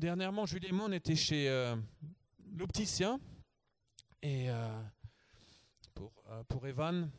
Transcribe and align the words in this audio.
dernièrement, 0.00 0.46
Julie 0.46 0.68
et 0.68 0.72
moi, 0.72 0.86
on 0.88 0.92
était 0.92 1.14
chez 1.14 1.48
euh, 1.48 1.76
l'opticien 2.56 3.20
et 4.22 4.50
euh, 4.50 4.82
pour, 5.94 6.24
euh, 6.30 6.42
pour 6.44 6.66
Evan. 6.66 7.10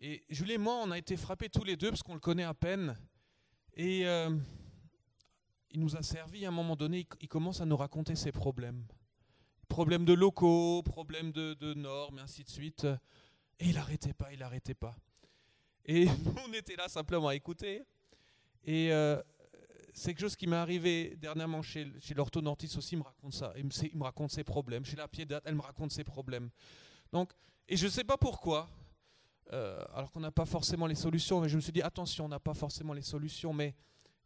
Et 0.00 0.24
Julie 0.28 0.54
et 0.54 0.58
moi, 0.58 0.80
on 0.82 0.90
a 0.90 0.98
été 0.98 1.16
frappés 1.16 1.48
tous 1.48 1.62
les 1.62 1.76
deux 1.76 1.90
parce 1.90 2.02
qu'on 2.02 2.14
le 2.14 2.20
connaît 2.20 2.42
à 2.42 2.52
peine. 2.52 2.96
Et 3.76 4.00
il 5.70 5.80
nous 5.80 5.96
a 5.96 6.02
servi 6.02 6.44
à 6.44 6.48
un 6.48 6.52
moment 6.52 6.76
donné, 6.76 7.06
il, 7.20 7.28
commence 7.28 7.60
à 7.60 7.64
nous 7.64 7.76
raconter 7.76 8.14
ses 8.14 8.30
problèmes. 8.32 8.84
Problèmes 9.68 10.04
de 10.04 10.12
locaux, 10.12 10.82
problèmes 10.82 11.32
de, 11.32 11.74
normes, 11.74 12.18
et 12.18 12.22
ainsi 12.22 12.44
de 12.44 12.50
suite. 12.50 12.84
Et 13.58 13.68
il 13.68 13.74
n'arrêtait 13.74 14.12
pas, 14.12 14.32
il 14.32 14.40
n'arrêtait 14.40 14.74
pas. 14.74 14.96
Et 15.86 16.06
on 16.48 16.52
était 16.52 16.76
là 16.76 16.88
simplement 16.88 17.28
à 17.28 17.34
écouter. 17.34 17.82
Et 18.64 18.90
c'est 19.96 20.10
quelque 20.10 20.22
chose 20.22 20.36
qui 20.36 20.48
m'est 20.48 20.56
arrivé 20.56 21.16
dernièrement 21.20 21.62
chez, 21.62 21.90
chez 22.00 22.14
l'orthodontiste 22.14 22.76
aussi, 22.76 22.96
il 22.96 22.98
me 22.98 23.04
raconte 23.04 23.32
ça. 23.32 23.54
Il 23.56 23.64
me, 23.64 24.02
raconte 24.02 24.32
ses 24.32 24.42
problèmes. 24.42 24.84
Chez 24.84 24.96
la 24.96 25.06
piédate, 25.06 25.44
elle 25.46 25.54
me 25.54 25.62
raconte 25.62 25.92
ses 25.92 26.02
problèmes. 26.02 26.50
Donc, 27.12 27.32
et 27.68 27.76
je 27.76 27.84
ne 27.84 27.90
sais 27.90 28.02
pas 28.02 28.16
pourquoi, 28.16 28.68
euh, 29.52 29.84
alors 29.94 30.10
qu'on 30.10 30.20
n'a 30.20 30.32
pas 30.32 30.46
forcément 30.46 30.88
les 30.88 30.96
solutions, 30.96 31.40
mais 31.40 31.48
je 31.48 31.54
me 31.54 31.60
suis 31.60 31.70
dit, 31.72 31.80
attention, 31.80 32.24
on 32.24 32.28
n'a 32.28 32.40
pas 32.40 32.54
forcément 32.54 32.92
les 32.92 33.02
solutions, 33.02 33.52
mais 33.52 33.76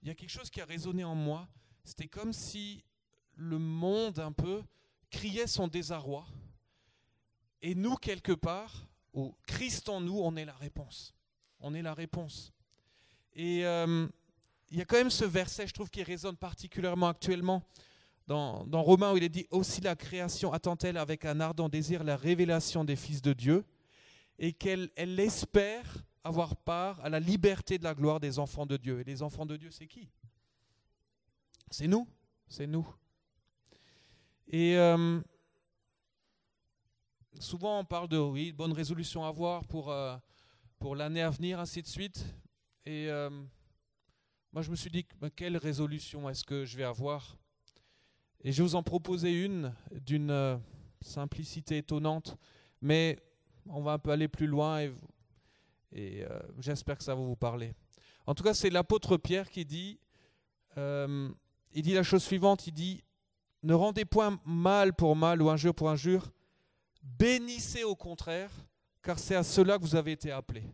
il 0.01 0.09
y 0.09 0.11
a 0.11 0.15
quelque 0.15 0.31
chose 0.31 0.49
qui 0.49 0.63
a 0.63 0.65
résonné 0.65 1.05
en 1.05 1.15
moi. 1.15 1.47
C'était 1.85 2.09
comme 2.09 2.33
si 2.33 2.83
le 3.35 3.59
monde, 3.59 4.19
un 4.21 4.33
peu, 4.33 4.63
criait 5.11 5.47
son 5.47 5.69
désarroi. 5.69 6.27
Et 7.61 7.75
nous, 7.75 7.97
quelque 7.97 8.33
part, 8.33 8.89
ou 9.13 9.37
Christ 9.47 9.91
en 9.91 10.01
nous, 10.01 10.19
on 10.19 10.35
est 10.37 10.47
la 10.47 10.57
réponse. 10.57 11.15
On 11.61 11.75
est 11.75 11.83
la 11.83 11.93
réponse. 11.93 12.55
Et 13.35 13.67
euh, 13.67 14.09
il 14.71 14.79
y 14.79 14.81
a 14.81 14.85
quand 14.85 14.97
même 14.97 15.11
ce 15.11 15.25
verset, 15.25 15.67
je 15.67 15.73
trouve, 15.73 15.91
qui 15.91 16.03
résonne 16.03 16.37
particulièrement 16.37 17.09
actuellement 17.09 17.63
dans, 18.27 18.65
dans 18.67 18.83
Romains 18.83 19.13
où 19.13 19.17
il 19.17 19.25
est 19.25 19.29
dit 19.29 19.47
Aussi 19.51 19.81
la 19.81 19.97
création 19.97 20.53
attend-elle 20.53 20.99
avec 20.99 21.25
un 21.25 21.41
ardent 21.41 21.69
désir 21.69 22.05
la 22.05 22.17
révélation 22.17 22.85
des 22.85 22.97
fils 22.97 23.23
de 23.23 23.33
Dieu 23.33 23.65
et 24.39 24.53
qu'elle 24.53 24.91
elle 24.97 25.19
espère 25.19 26.05
avoir 26.23 26.57
part 26.57 27.01
à 27.05 27.09
la 27.09 27.21
liberté 27.21 27.79
de 27.79 27.85
la 27.85 27.95
gloire 27.95 28.21
des 28.21 28.39
enfants 28.39 28.67
de 28.67 28.77
Dieu. 28.77 29.01
Et 29.01 29.05
les 29.05 29.23
enfants 29.23 29.47
de 29.47 29.57
Dieu, 29.57 29.71
c'est 29.71 29.87
qui? 29.87 30.11
C'est 31.71 31.87
nous. 31.87 32.07
C'est 32.49 32.67
nous. 32.67 32.87
Et 34.47 34.77
euh, 34.77 35.21
souvent, 37.39 37.81
on 37.81 37.85
parle 37.85 38.09
de 38.09 38.19
oui, 38.19 38.53
bonne 38.53 38.73
résolution 38.73 39.25
à 39.25 39.29
avoir 39.29 39.65
pour, 39.67 39.91
euh, 39.91 40.17
pour 40.79 40.97
l'année 40.97 41.23
à 41.23 41.31
venir, 41.31 41.59
ainsi 41.61 41.83
de 41.83 41.87
suite. 41.87 42.25
Et 42.85 43.09
euh, 43.09 43.31
moi, 44.53 44.63
je 44.63 44.71
me 44.71 44.77
suis 44.77 44.91
dit, 44.91 45.07
ben, 45.21 45.31
quelle 45.31 45.57
résolution 45.57 46.29
est-ce 46.29 46.45
que 46.45 46.65
je 46.65 46.77
vais 46.77 46.85
avoir? 46.85 47.37
Et 48.43 48.53
je 48.53 48.63
vous 48.63 48.75
en 48.75 48.83
proposer 48.83 49.45
une 49.45 49.75
d'une 49.91 50.31
euh, 50.31 50.57
simplicité 51.01 51.79
étonnante, 51.79 52.37
mais 52.81 53.19
on 53.67 53.83
va 53.83 53.93
un 53.93 53.99
peu 53.99 54.11
aller 54.11 54.29
plus 54.29 54.47
loin 54.47 54.81
et, 54.81 54.93
et 55.93 56.25
euh, 56.25 56.41
j'espère 56.59 56.97
que 56.97 57.05
ça 57.05 57.15
va 57.15 57.21
vous 57.21 57.37
parler. 57.37 57.75
En 58.27 58.35
tout 58.35 58.43
cas, 58.45 58.55
c'est 58.55 58.71
l'apôtre 58.71 59.17
Pierre 59.17 59.51
qui 59.51 59.65
dit, 59.65 59.99
euh, 60.77 61.31
il 61.73 61.83
dit 61.83 61.95
la 61.95 62.03
chose 62.03 62.23
suivante, 62.23 62.67
il 62.67 62.73
dit, 62.73 63.03
ne 63.63 63.75
rendez 63.75 64.05
point 64.05 64.41
mal 64.45 64.95
pour 64.95 65.17
mal 65.17 65.43
ou 65.43 65.51
injure 65.51 65.75
pour 65.75 65.91
injure, 65.91 66.31
bénissez 67.03 67.85
au 67.85 67.97
contraire, 67.97 68.51
car 69.03 69.19
c'est 69.19 69.35
à 69.35 69.43
cela 69.43 69.79
que 69.79 69.83
vous 69.83 69.97
avez 69.97 70.13
été 70.13 70.31
appelés. 70.31 70.65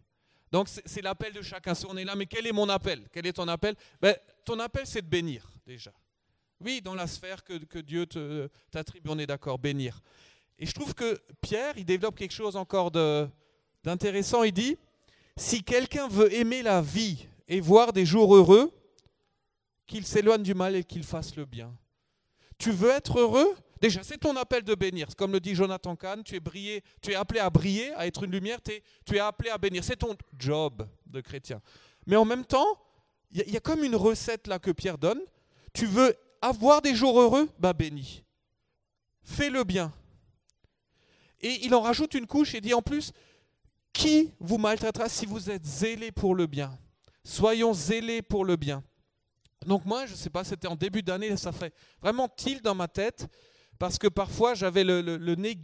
Donc 0.55 0.69
c'est 0.69 1.03
l'appel 1.03 1.33
de 1.33 1.43
chacun. 1.43 1.75
Si 1.75 1.85
on 1.85 1.97
est 1.97 2.05
là, 2.05 2.15
mais 2.15 2.27
quel 2.27 2.47
est 2.47 2.53
mon 2.53 2.69
appel? 2.69 3.09
Quel 3.11 3.27
est 3.27 3.33
ton 3.33 3.49
appel? 3.49 3.75
Ben, 4.01 4.17
Ton 4.45 4.61
appel, 4.61 4.87
c'est 4.87 5.03
de 5.03 5.09
bénir 5.09 5.51
déjà. 5.67 5.93
Oui, 6.61 6.81
dans 6.81 6.95
la 6.95 7.09
sphère 7.09 7.43
que, 7.43 7.55
que 7.65 7.81
Dieu 7.81 8.07
t'attribue, 8.71 9.11
on 9.11 9.19
est 9.19 9.27
d'accord, 9.27 9.59
bénir. 9.59 10.01
Et 10.61 10.65
je 10.65 10.73
trouve 10.73 10.95
que 10.95 11.21
Pierre, 11.41 11.77
il 11.77 11.85
développe 11.85 12.15
quelque 12.17 12.33
chose 12.33 12.55
encore 12.55 12.93
d'intéressant. 13.83 14.45
Il 14.45 14.53
dit, 14.53 14.77
si 15.37 15.65
quelqu'un 15.65 16.07
veut 16.07 16.33
aimer 16.33 16.63
la 16.63 16.81
vie 16.81 17.27
et 17.49 17.59
voir 17.61 17.93
des 17.93 18.07
jours 18.07 18.37
heureux, 18.37 18.73
qu'il 19.89 20.07
s'éloigne 20.07 20.45
du 20.45 20.55
mal 20.55 20.77
et 20.77 20.85
qu'il 20.85 21.03
fasse 21.03 21.35
le 21.35 21.47
bien. 21.47 21.77
Tu 22.59 22.71
veux 22.71 22.91
être 22.91 23.19
heureux? 23.19 23.57
Déjà, 23.81 24.03
c'est 24.03 24.19
ton 24.19 24.37
appel 24.37 24.63
de 24.63 24.75
bénir. 24.75 25.09
Comme 25.17 25.33
le 25.33 25.41
dit 25.41 25.55
Jonathan 25.55 25.97
Kahn, 25.97 26.23
tu 26.23 26.37
es, 26.37 27.15
appelé 27.15 27.41
à 27.41 27.51
briller, 27.51 27.93
à 27.95 28.07
être 28.07 28.23
une 28.23 28.31
lumière, 28.31 28.59
tu 28.63 29.17
es 29.17 29.19
appelé 29.19 29.51
à 29.51 29.59
bénir. 29.59 29.85
C'est 29.85 29.97
ton 29.97 30.17
job 30.39 30.87
de 31.07 31.21
chrétien. 31.21 31.61
Mais 32.07 32.17
en 32.17 32.25
même 32.25 32.45
temps, 32.45 32.79
il 33.31 33.51
y, 33.51 33.57
a- 33.57 33.61
comme 33.61 33.83
une 33.85 33.97
recette 33.97 34.47
là 34.47 34.59
que 34.59 34.71
Pierre 34.71 34.99
donne. 34.99 35.21
Tu 35.73 35.87
veux 35.87 36.15
avoir 36.41 36.83
des 36.83 36.95
jours 36.95 37.21
heureux? 37.21 37.49
Bah 37.59 37.73
bénis. 37.73 38.23
Fais 39.23 39.51
le 39.51 39.65
bien. 39.65 39.93
Et 41.41 41.65
il 41.65 41.75
en 41.75 41.81
rajoute 41.81 42.15
une 42.15 42.27
couche 42.27 42.55
et 42.55 42.61
dit 42.61 42.75
en 42.75 42.83
plus, 42.83 43.13
qui 43.93 44.33
vous 44.41 44.59
maltraitera 44.59 45.09
si 45.09 45.27
vous 45.27 45.51
êtes 45.51 45.65
zélés 45.65 46.13
pour 46.13 46.35
le 46.35 46.47
bien? 46.47 46.79
Soyons 47.25 47.73
zélés 47.73 48.23
pour 48.23 48.45
le 48.45 48.57
bien. 48.57 48.83
Donc 49.67 49.85
moi, 49.85 50.07
je 50.07 50.13
ne 50.13 50.17
sais 50.17 50.31
pas, 50.31 50.45
c'était 50.45 50.69
en 50.69 50.77
début 50.77 51.03
d'année, 51.03 51.37
ça 51.37 51.53
fait 51.53 51.75
vraiment 52.01 52.29
tilt 52.29 52.63
dans 52.63 52.75
ma 52.75 52.87
tête, 52.89 53.27
parce 53.79 53.99
que 53.99 54.07
parfois 54.09 54.55
j'avais 54.55 54.85
le, 54.85 55.01
nez, 55.35 55.59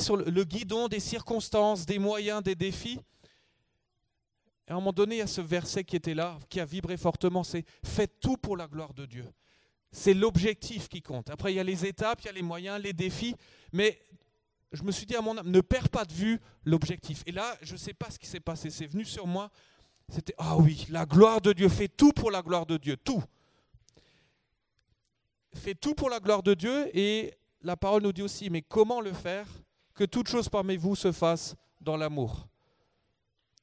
sur 0.00 0.16
le, 0.16 0.24
le 0.30 0.44
guidon 0.44 0.88
des 0.88 1.00
circonstances, 1.00 1.86
des 1.86 1.98
moyens, 1.98 2.42
des 2.42 2.54
défis. 2.54 2.98
Et 4.68 4.70
à 4.70 4.74
un 4.74 4.76
moment 4.76 4.92
donné, 4.92 5.16
il 5.16 5.18
y 5.18 5.22
a 5.22 5.26
ce 5.26 5.40
verset 5.40 5.84
qui 5.84 5.96
était 5.96 6.14
là, 6.14 6.38
qui 6.48 6.60
a 6.60 6.64
vibré 6.64 6.96
fortement, 6.96 7.42
c'est 7.42 7.64
«Faites 7.84 8.20
tout 8.20 8.36
pour 8.36 8.56
la 8.56 8.68
gloire 8.68 8.94
de 8.94 9.06
Dieu». 9.06 9.26
C'est 9.90 10.14
l'objectif 10.14 10.88
qui 10.88 11.02
compte. 11.02 11.28
Après, 11.30 11.52
il 11.52 11.56
y 11.56 11.60
a 11.60 11.64
les 11.64 11.84
étapes, 11.84 12.20
il 12.22 12.26
y 12.26 12.28
a 12.30 12.32
les 12.32 12.42
moyens, 12.42 12.80
les 12.80 12.92
défis, 12.92 13.34
mais 13.72 14.00
je 14.72 14.82
me 14.84 14.92
suis 14.92 15.04
dit 15.04 15.14
à 15.14 15.20
mon 15.20 15.36
âme, 15.36 15.50
ne 15.50 15.60
perds 15.60 15.90
pas 15.90 16.04
de 16.04 16.12
vue 16.12 16.40
l'objectif. 16.64 17.22
Et 17.26 17.32
là, 17.32 17.56
je 17.60 17.74
ne 17.74 17.78
sais 17.78 17.92
pas 17.92 18.10
ce 18.10 18.18
qui 18.18 18.26
s'est 18.26 18.40
passé, 18.40 18.70
c'est 18.70 18.86
venu 18.86 19.04
sur 19.04 19.26
moi, 19.26 19.50
c'était, 20.08 20.34
ah 20.38 20.56
oui, 20.56 20.86
la 20.90 21.06
gloire 21.06 21.40
de 21.40 21.52
Dieu, 21.52 21.68
fais 21.68 21.88
tout 21.88 22.12
pour 22.12 22.30
la 22.30 22.42
gloire 22.42 22.66
de 22.66 22.76
Dieu, 22.76 22.96
tout. 22.96 23.22
Fais 25.54 25.74
tout 25.74 25.94
pour 25.94 26.10
la 26.10 26.20
gloire 26.20 26.42
de 26.42 26.54
Dieu 26.54 26.90
et 26.96 27.34
la 27.60 27.76
parole 27.76 28.02
nous 28.02 28.12
dit 28.12 28.22
aussi, 28.22 28.50
mais 28.50 28.62
comment 28.62 29.00
le 29.00 29.12
faire 29.12 29.46
Que 29.94 30.04
toute 30.04 30.28
chose 30.28 30.48
parmi 30.48 30.76
vous 30.76 30.96
se 30.96 31.12
fasse 31.12 31.54
dans 31.80 31.96
l'amour? 31.96 32.48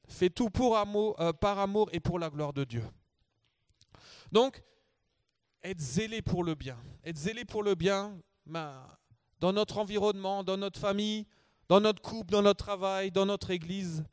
Fais 0.06 0.30
tout 0.30 0.50
pour 0.50 0.76
amour, 0.76 1.20
euh, 1.20 1.32
par 1.32 1.58
amour 1.58 1.88
et 1.92 2.00
pour 2.00 2.18
la 2.18 2.30
gloire 2.30 2.52
de 2.52 2.64
Dieu. 2.64 2.84
Donc, 4.32 4.62
être 5.62 5.80
zélé 5.80 6.22
pour 6.22 6.44
le 6.44 6.54
bien. 6.54 6.76
Être 7.04 7.16
zélé 7.16 7.44
pour 7.44 7.62
le 7.62 7.74
bien 7.74 8.16
dans 8.46 9.52
notre 9.52 9.78
environnement, 9.78 10.42
dans 10.42 10.56
notre 10.56 10.80
famille, 10.80 11.26
dans 11.68 11.80
notre 11.80 12.02
couple, 12.02 12.32
dans 12.32 12.42
notre 12.42 12.64
travail, 12.64 13.10
dans 13.10 13.26
notre 13.26 13.50
église. 13.50 14.04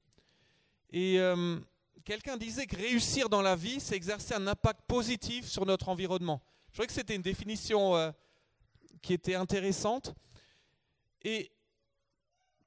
Et 0.91 1.19
euh, 1.19 1.59
quelqu'un 2.05 2.37
disait 2.37 2.67
que 2.67 2.75
réussir 2.75 3.29
dans 3.29 3.41
la 3.41 3.55
vie, 3.55 3.79
c'est 3.79 3.95
exercer 3.95 4.33
un 4.33 4.47
impact 4.47 4.81
positif 4.87 5.47
sur 5.47 5.65
notre 5.65 5.89
environnement. 5.89 6.41
Je 6.67 6.73
trouvais 6.73 6.87
que 6.87 6.93
c'était 6.93 7.15
une 7.15 7.21
définition 7.21 7.95
euh, 7.95 8.11
qui 9.01 9.13
était 9.13 9.35
intéressante. 9.35 10.13
Et 11.23 11.51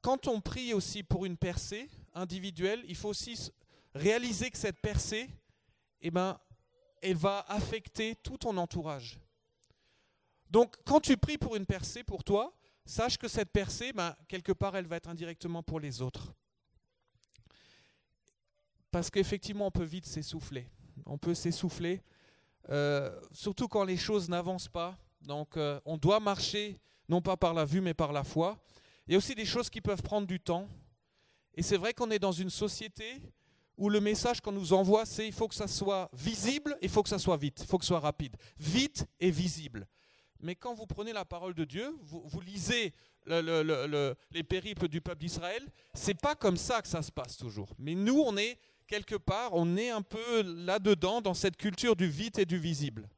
quand 0.00 0.26
on 0.26 0.40
prie 0.40 0.74
aussi 0.74 1.02
pour 1.02 1.24
une 1.24 1.36
percée 1.36 1.88
individuelle, 2.14 2.84
il 2.88 2.96
faut 2.96 3.08
aussi 3.08 3.52
réaliser 3.94 4.50
que 4.50 4.58
cette 4.58 4.80
percée, 4.80 5.28
eh 6.00 6.10
ben, 6.10 6.38
elle 7.02 7.16
va 7.16 7.44
affecter 7.48 8.16
tout 8.16 8.38
ton 8.38 8.56
entourage. 8.56 9.18
Donc, 10.50 10.76
quand 10.84 11.00
tu 11.00 11.16
pries 11.16 11.38
pour 11.38 11.56
une 11.56 11.66
percée 11.66 12.02
pour 12.02 12.24
toi, 12.24 12.52
sache 12.84 13.16
que 13.16 13.28
cette 13.28 13.50
percée, 13.50 13.92
ben, 13.92 14.16
quelque 14.28 14.52
part, 14.52 14.76
elle 14.76 14.86
va 14.86 14.96
être 14.96 15.08
indirectement 15.08 15.62
pour 15.62 15.78
les 15.78 16.02
autres. 16.02 16.32
Parce 18.90 19.10
qu'effectivement, 19.10 19.66
on 19.66 19.70
peut 19.70 19.84
vite 19.84 20.06
s'essouffler. 20.06 20.68
On 21.06 21.16
peut 21.16 21.34
s'essouffler, 21.34 22.02
euh, 22.68 23.10
surtout 23.32 23.68
quand 23.68 23.84
les 23.84 23.96
choses 23.96 24.28
n'avancent 24.28 24.68
pas. 24.68 24.96
Donc, 25.22 25.56
euh, 25.56 25.80
on 25.84 25.96
doit 25.96 26.20
marcher, 26.20 26.78
non 27.08 27.20
pas 27.20 27.36
par 27.36 27.54
la 27.54 27.64
vue, 27.64 27.80
mais 27.80 27.94
par 27.94 28.12
la 28.12 28.24
foi. 28.24 28.58
Il 29.06 29.12
y 29.12 29.14
a 29.14 29.18
aussi 29.18 29.34
des 29.34 29.44
choses 29.46 29.68
qui 29.70 29.80
peuvent 29.80 30.02
prendre 30.02 30.26
du 30.26 30.38
temps. 30.40 30.68
Et 31.54 31.62
c'est 31.62 31.76
vrai 31.76 31.92
qu'on 31.94 32.10
est 32.10 32.18
dans 32.18 32.32
une 32.32 32.50
société 32.50 33.20
où 33.76 33.88
le 33.88 34.00
message 34.00 34.40
qu'on 34.40 34.52
nous 34.52 34.72
envoie, 34.72 35.04
c'est 35.06 35.26
il 35.26 35.32
faut 35.32 35.48
que 35.48 35.54
ça 35.54 35.66
soit 35.66 36.08
visible, 36.12 36.76
il 36.82 36.88
faut 36.88 37.02
que 37.02 37.08
ça 37.08 37.18
soit 37.18 37.36
vite, 37.36 37.60
il 37.60 37.66
faut 37.66 37.78
que 37.78 37.84
ça 37.84 37.88
soit 37.88 38.00
rapide. 38.00 38.36
Vite 38.58 39.06
et 39.18 39.30
visible. 39.30 39.86
Mais 40.42 40.54
quand 40.54 40.74
vous 40.74 40.86
prenez 40.86 41.12
la 41.12 41.24
parole 41.24 41.54
de 41.54 41.64
Dieu, 41.64 41.94
vous, 42.02 42.40
lisez 42.40 42.94
le- 43.26 43.40
le- 43.42 43.62
le- 43.62 43.86
le- 43.86 44.14
les 44.30 44.42
périples 44.42 44.88
du 44.88 45.00
peuple 45.00 45.18
d'Israël, 45.20 45.66
c'est 45.92 46.14
pas 46.18 46.34
comme 46.34 46.56
ça 46.56 46.80
que 46.80 46.88
ça 46.88 47.02
se 47.02 47.10
passe 47.12 47.36
toujours. 47.36 47.74
Mais 47.78 47.94
nous, 47.94 48.18
on 48.20 48.36
est 48.36 48.58
quelque 48.90 49.14
part, 49.14 49.54
on 49.54 49.76
est 49.76 49.90
un 49.90 50.02
peu 50.02 50.42
là-dedans, 50.42 51.20
dans 51.20 51.32
cette 51.32 51.56
culture 51.56 51.94
du 51.94 52.08
vite 52.08 52.40
et 52.40 52.44
du 52.44 52.58
visible. 52.58 53.08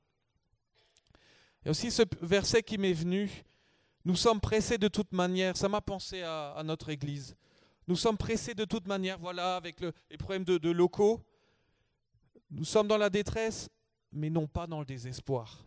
Et 1.65 1.71
aussi 1.71 1.91
ce 1.91 2.03
verset 2.21 2.63
qui 2.63 2.77
m'est 2.77 2.93
venu, 2.93 3.31
nous 4.05 4.15
sommes 4.15 4.39
pressés 4.39 4.77
de 4.77 4.89
toute 4.89 5.13
manière, 5.13 5.57
ça 5.57 5.71
m'a 5.71 5.81
pensé 5.81 6.21
à, 6.21 6.61
notre 6.63 6.91
Église. 6.91 7.35
Nous 7.89 7.97
sommes 7.97 8.19
pressés 8.19 8.55
de 8.55 8.67
toute 8.67 8.87
manière, 8.87 9.19
voilà, 9.19 9.57
avec 9.57 9.81
le- 9.81 9.95
les 10.11 10.19
problèmes 10.19 10.45
de 10.45 10.71
locaux. 10.71 11.25
Nous 12.51 12.67
sommes 12.67 12.87
dans 12.87 12.99
la 12.99 13.09
détresse, 13.09 13.71
mais 14.13 14.29
non 14.29 14.47
pas 14.47 14.67
dans 14.67 14.81
le 14.81 14.85
désespoir. 14.85 15.65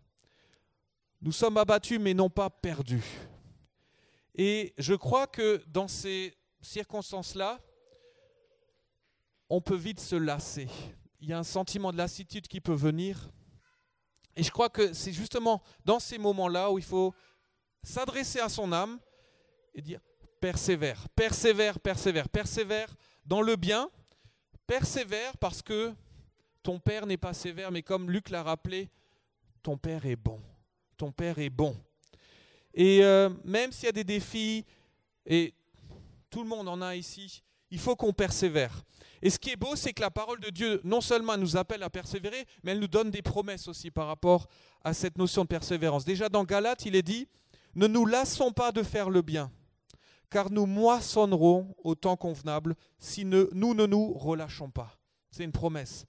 Nous 1.19 1.31
sommes 1.31 1.57
abattus 1.57 2.00
mais 2.00 2.13
non 2.13 2.30
pas 2.30 2.52
perdus. 2.52 3.06
Et 4.36 4.75
je 4.78 4.94
crois 4.94 5.25
que 5.25 5.63
dans 5.66 5.88
ces 5.88 6.38
circonstances-là, 6.62 7.60
on 9.50 9.62
peut 9.62 9.75
vite 9.75 10.00
se 10.00 10.15
lasser. 10.15 10.68
Il 11.21 11.30
y 11.30 11.33
a 11.33 11.39
un 11.39 11.44
sentiment 11.44 11.92
de 11.92 11.97
lassitude 11.97 12.47
qui 12.47 12.62
peut 12.62 12.74
venir. 12.74 13.31
Et 14.36 14.44
je 14.44 14.51
crois 14.51 14.69
que 14.69 14.94
c'est 14.94 15.13
justement 15.13 15.62
dans 15.86 16.00
ces 16.00 16.18
moments-là 16.18 16.71
où 16.71 16.77
il 16.77 16.83
faut 16.83 17.13
s'adresser 17.83 18.39
à 18.39 18.50
son 18.50 18.71
âme 18.74 19.00
et 19.74 19.81
dire 19.81 20.01
persévère, 20.42 21.07
persévère, 21.09 21.80
persévère, 21.80 22.30
persévère 22.30 22.95
dans 23.25 23.42
le 23.42 23.56
bien, 23.56 23.89
persévère 24.68 25.38
parce 25.38 25.62
que 25.62 25.94
ton 26.63 26.80
Père 26.80 27.06
n'est 27.06 27.18
pas 27.18 27.33
sévère, 27.33 27.71
mais 27.71 27.83
comme 27.83 28.09
Luc 28.09 28.30
l'a 28.30 28.44
rappelé, 28.44 28.89
ton 29.62 29.77
Père 29.77 30.06
est 30.06 30.15
bon. 30.15 30.42
Ton 30.97 31.12
Père 31.12 31.39
est 31.39 31.50
bon. 31.50 31.77
Et 32.74 33.03
euh, 33.03 33.30
même 33.44 33.71
s'il 33.71 33.86
y 33.86 33.89
a 33.89 33.94
des 33.94 34.03
défis, 34.03 34.65
et 35.25 35.53
tout 36.30 36.44
le 36.44 36.50
monde 36.50 36.68
en 36.68 36.81
a 36.81 36.95
ici, 36.95 37.42
il 37.71 37.80
faut 37.80 37.95
qu'on 37.95 38.13
persévère. 38.13 38.83
Et 39.25 39.31
ce 39.31 39.39
qui 39.39 39.50
est 39.50 39.56
beau, 39.56 39.75
c'est 39.75 39.92
que 39.92 40.01
la 40.01 40.12
parole 40.12 40.39
de 40.39 40.51
Dieu, 40.51 40.80
non 40.83 41.01
seulement 41.01 41.36
nous 41.36 41.57
appelle 41.57 41.81
à 41.81 41.89
persévérer, 41.89 42.45
mais 42.62 42.74
elle 42.74 42.80
nous 42.80 42.88
donne 42.88 43.10
des 43.10 43.24
promesses 43.24 43.68
aussi 43.68 43.89
par 43.89 44.06
rapport 44.06 44.48
à 44.83 44.94
cette 44.94 45.18
notion 45.18 45.42
de 45.42 45.48
persévérance. 45.48 46.06
Déjà 46.06 46.30
dans 46.30 46.44
Galates, 46.44 46.86
il 46.86 46.95
est 46.95 47.01
dit, 47.01 47.27
ne 47.74 47.88
nous 47.88 48.06
lassons 48.06 48.51
pas 48.51 48.72
de 48.72 48.83
faire 48.83 49.10
le 49.10 49.24
bien, 49.24 49.51
car 50.30 50.51
nous 50.51 50.68
moissonnerons 50.68 51.74
au 51.83 51.95
temps 51.95 52.18
convenable 52.18 52.75
si 53.00 53.25
nous 53.25 53.48
ne 53.51 53.88
nous 53.88 54.13
relâchons 54.13 54.69
pas. 54.69 54.95
C'est 55.31 55.44
une 55.44 55.51
promesse. 55.51 56.06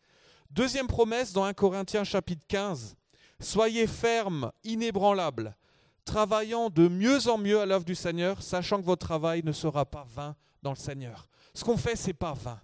Deuxième 0.51 0.87
promesse 0.87 1.33
dans 1.33 1.45
1 1.45 1.55
Corinthiens 1.55 2.05
chapitre 2.05 2.45
15, 2.49 2.97
soyez 3.41 3.87
fermes, 3.87 4.53
inébranlables, 4.63 5.57
travaillant 6.05 6.69
de 6.69 6.87
mieux 6.87 7.29
en 7.29 7.39
mieux 7.39 7.63
à 7.63 7.65
l'œuvre 7.65 7.87
du 7.87 7.95
Seigneur, 7.95 8.43
sachant 8.43 8.79
que 8.79 8.85
votre 8.85 9.07
travail 9.07 9.41
ne 9.43 9.53
sera 9.53 9.87
pas 9.87 10.05
vain 10.07 10.37
dans 10.63 10.73
le 10.73 10.77
Seigneur. 10.77 11.31
Ce 11.55 11.65
qu'on 11.65 11.79
fait, 11.79 11.97
c'est 11.97 12.13
pas 12.13 12.35
vain. 12.35 12.61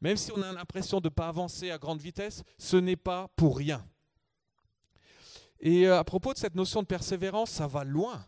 Même 0.00 0.16
si 0.16 0.32
on 0.32 0.40
a 0.42 0.52
l'impression 0.52 1.00
de 1.00 1.08
ne 1.08 1.14
pas 1.14 1.28
avancer 1.28 1.70
à 1.70 1.78
grande 1.78 2.00
vitesse, 2.00 2.42
ce 2.58 2.76
n'est 2.76 2.96
pas 2.96 3.28
pour 3.36 3.58
rien. 3.58 3.86
Et 5.60 5.86
euh, 5.86 5.98
à 5.98 6.04
propos 6.04 6.32
de 6.32 6.38
cette 6.38 6.54
notion 6.54 6.80
de 6.80 6.86
persévérance, 6.86 7.50
ça 7.50 7.66
va 7.66 7.84
loin. 7.84 8.26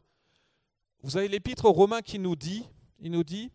Vous 1.03 1.17
avez 1.17 1.29
l'épître 1.29 1.65
aux 1.65 1.73
Romains 1.73 2.03
qui 2.03 2.19
nous 2.19 2.37
dit, 2.37 2.69
il 2.99 3.11
nous 3.11 3.25
dit 3.25 3.51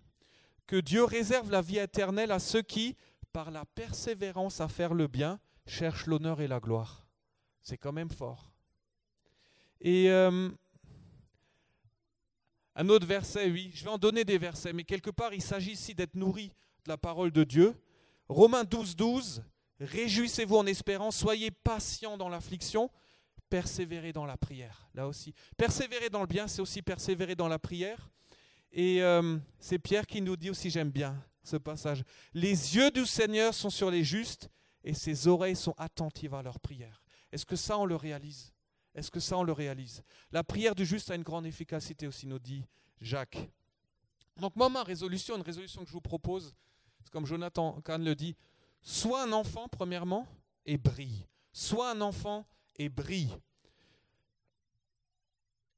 que 0.66 0.75
Dieu 0.75 1.04
réserve 1.04 1.52
la 1.52 1.62
vie 1.62 1.78
éternelle 1.78 2.31
à 2.31 2.40
ceux 2.40 2.64
qui, 2.64 2.96
par 3.31 3.52
la 3.52 3.66
persévérance 3.66 4.62
à 4.62 4.68
faire 4.68 4.94
le 4.94 5.08
bien, 5.08 5.40
cherchent 5.68 6.08
l'honneur 6.08 6.42
et 6.42 6.48
la 6.48 6.60
gloire. 6.60 7.06
C'est 7.62 7.78
quand 7.78 7.94
même 7.94 8.10
fort. 8.10 8.52
Et 9.80 10.10
euh, 10.10 10.50
un 12.75 12.90
autre 12.90 13.06
verset, 13.06 13.50
oui, 13.50 13.72
je 13.74 13.84
vais 13.84 13.92
en 13.92 13.98
donner 13.98 14.25
des 14.25 14.38
versets, 14.38 14.74
mais 14.74 14.84
quelque 14.84 15.12
part, 15.12 15.34
il 15.34 15.42
s'agit 15.42 15.72
ici 15.72 15.94
d'être 15.94 16.16
nourri 16.16 16.52
de 16.84 16.90
la 16.90 16.98
parole 16.98 17.31
de 17.31 17.44
Dieu. 17.44 17.75
Romains 18.30 18.64
12, 18.64 18.96
12, 18.96 19.44
réjouissez-vous 19.80 20.58
en 20.58 20.66
espérant, 20.66 21.12
soyez 21.12 21.52
patients 21.52 22.18
dans 22.18 22.30
l'affliction, 22.30 22.90
persévérer 23.50 24.12
dans 24.12 24.26
la 24.26 24.38
prière. 24.38 24.90
Là 24.94 25.08
aussi, 25.08 25.34
persévérer 25.56 26.10
dans 26.10 26.22
le 26.22 26.28
bien, 26.28 26.48
c'est 26.48 26.62
aussi 26.62 26.82
persévérer 26.82 27.36
dans 27.36 27.48
la 27.48 27.60
prière. 27.60 28.10
Et 28.72 29.02
euh, 29.02 29.38
c'est 29.60 29.80
Pierre 29.80 30.06
qui 30.06 30.22
nous 30.22 30.36
dit 30.36 30.50
aussi, 30.50 30.70
j'aime 30.70 30.92
bien 30.92 31.16
ce 31.44 31.56
passage, 31.56 32.04
les 32.34 32.76
yeux 32.76 32.92
du 32.92 33.06
Seigneur 33.06 33.54
sont 33.54 33.70
sur 33.70 33.90
les 33.90 34.04
justes 34.04 34.50
et 34.84 34.94
ses 34.94 35.28
oreilles 35.28 35.56
sont 35.56 35.74
attentives 35.78 36.34
à 36.34 36.42
leur 36.42 36.60
prière. 36.60 37.02
Est-ce 37.32 37.46
que 37.46 37.56
ça, 37.56 37.78
on 37.78 37.86
le 37.86 37.96
réalise? 37.96 38.54
Est-ce 38.94 39.10
que 39.10 39.20
ça, 39.20 39.38
on 39.38 39.44
le 39.44 39.54
réalise? 39.54 40.04
La 40.32 40.44
prière 40.44 40.76
du 40.76 40.86
juste 40.86 41.10
a 41.12 41.16
une 41.16 41.24
grande 41.24 41.46
efficacité 41.46 42.08
aussi, 42.08 42.28
nous 42.28 42.40
dit 42.40 42.64
Jacques. 43.00 43.50
Donc 44.38 44.56
moi, 44.56 44.70
ma 44.70 44.84
résolution, 44.84 45.36
une 45.36 45.42
résolution 45.42 45.82
que 45.84 45.88
je 45.88 45.94
vous 45.94 46.02
propose, 46.02 46.54
comme 47.09 47.25
Jonathan 47.25 47.81
Kahn 47.81 48.04
le 48.04 48.15
dit, 48.15 48.36
sois 48.81 49.24
un 49.24 49.31
enfant, 49.31 49.68
premièrement, 49.68 50.27
et 50.65 50.77
brille. 50.77 51.25
Sois 51.51 51.92
un 51.92 52.01
enfant 52.01 52.45
et 52.75 52.89
brille. 52.89 53.36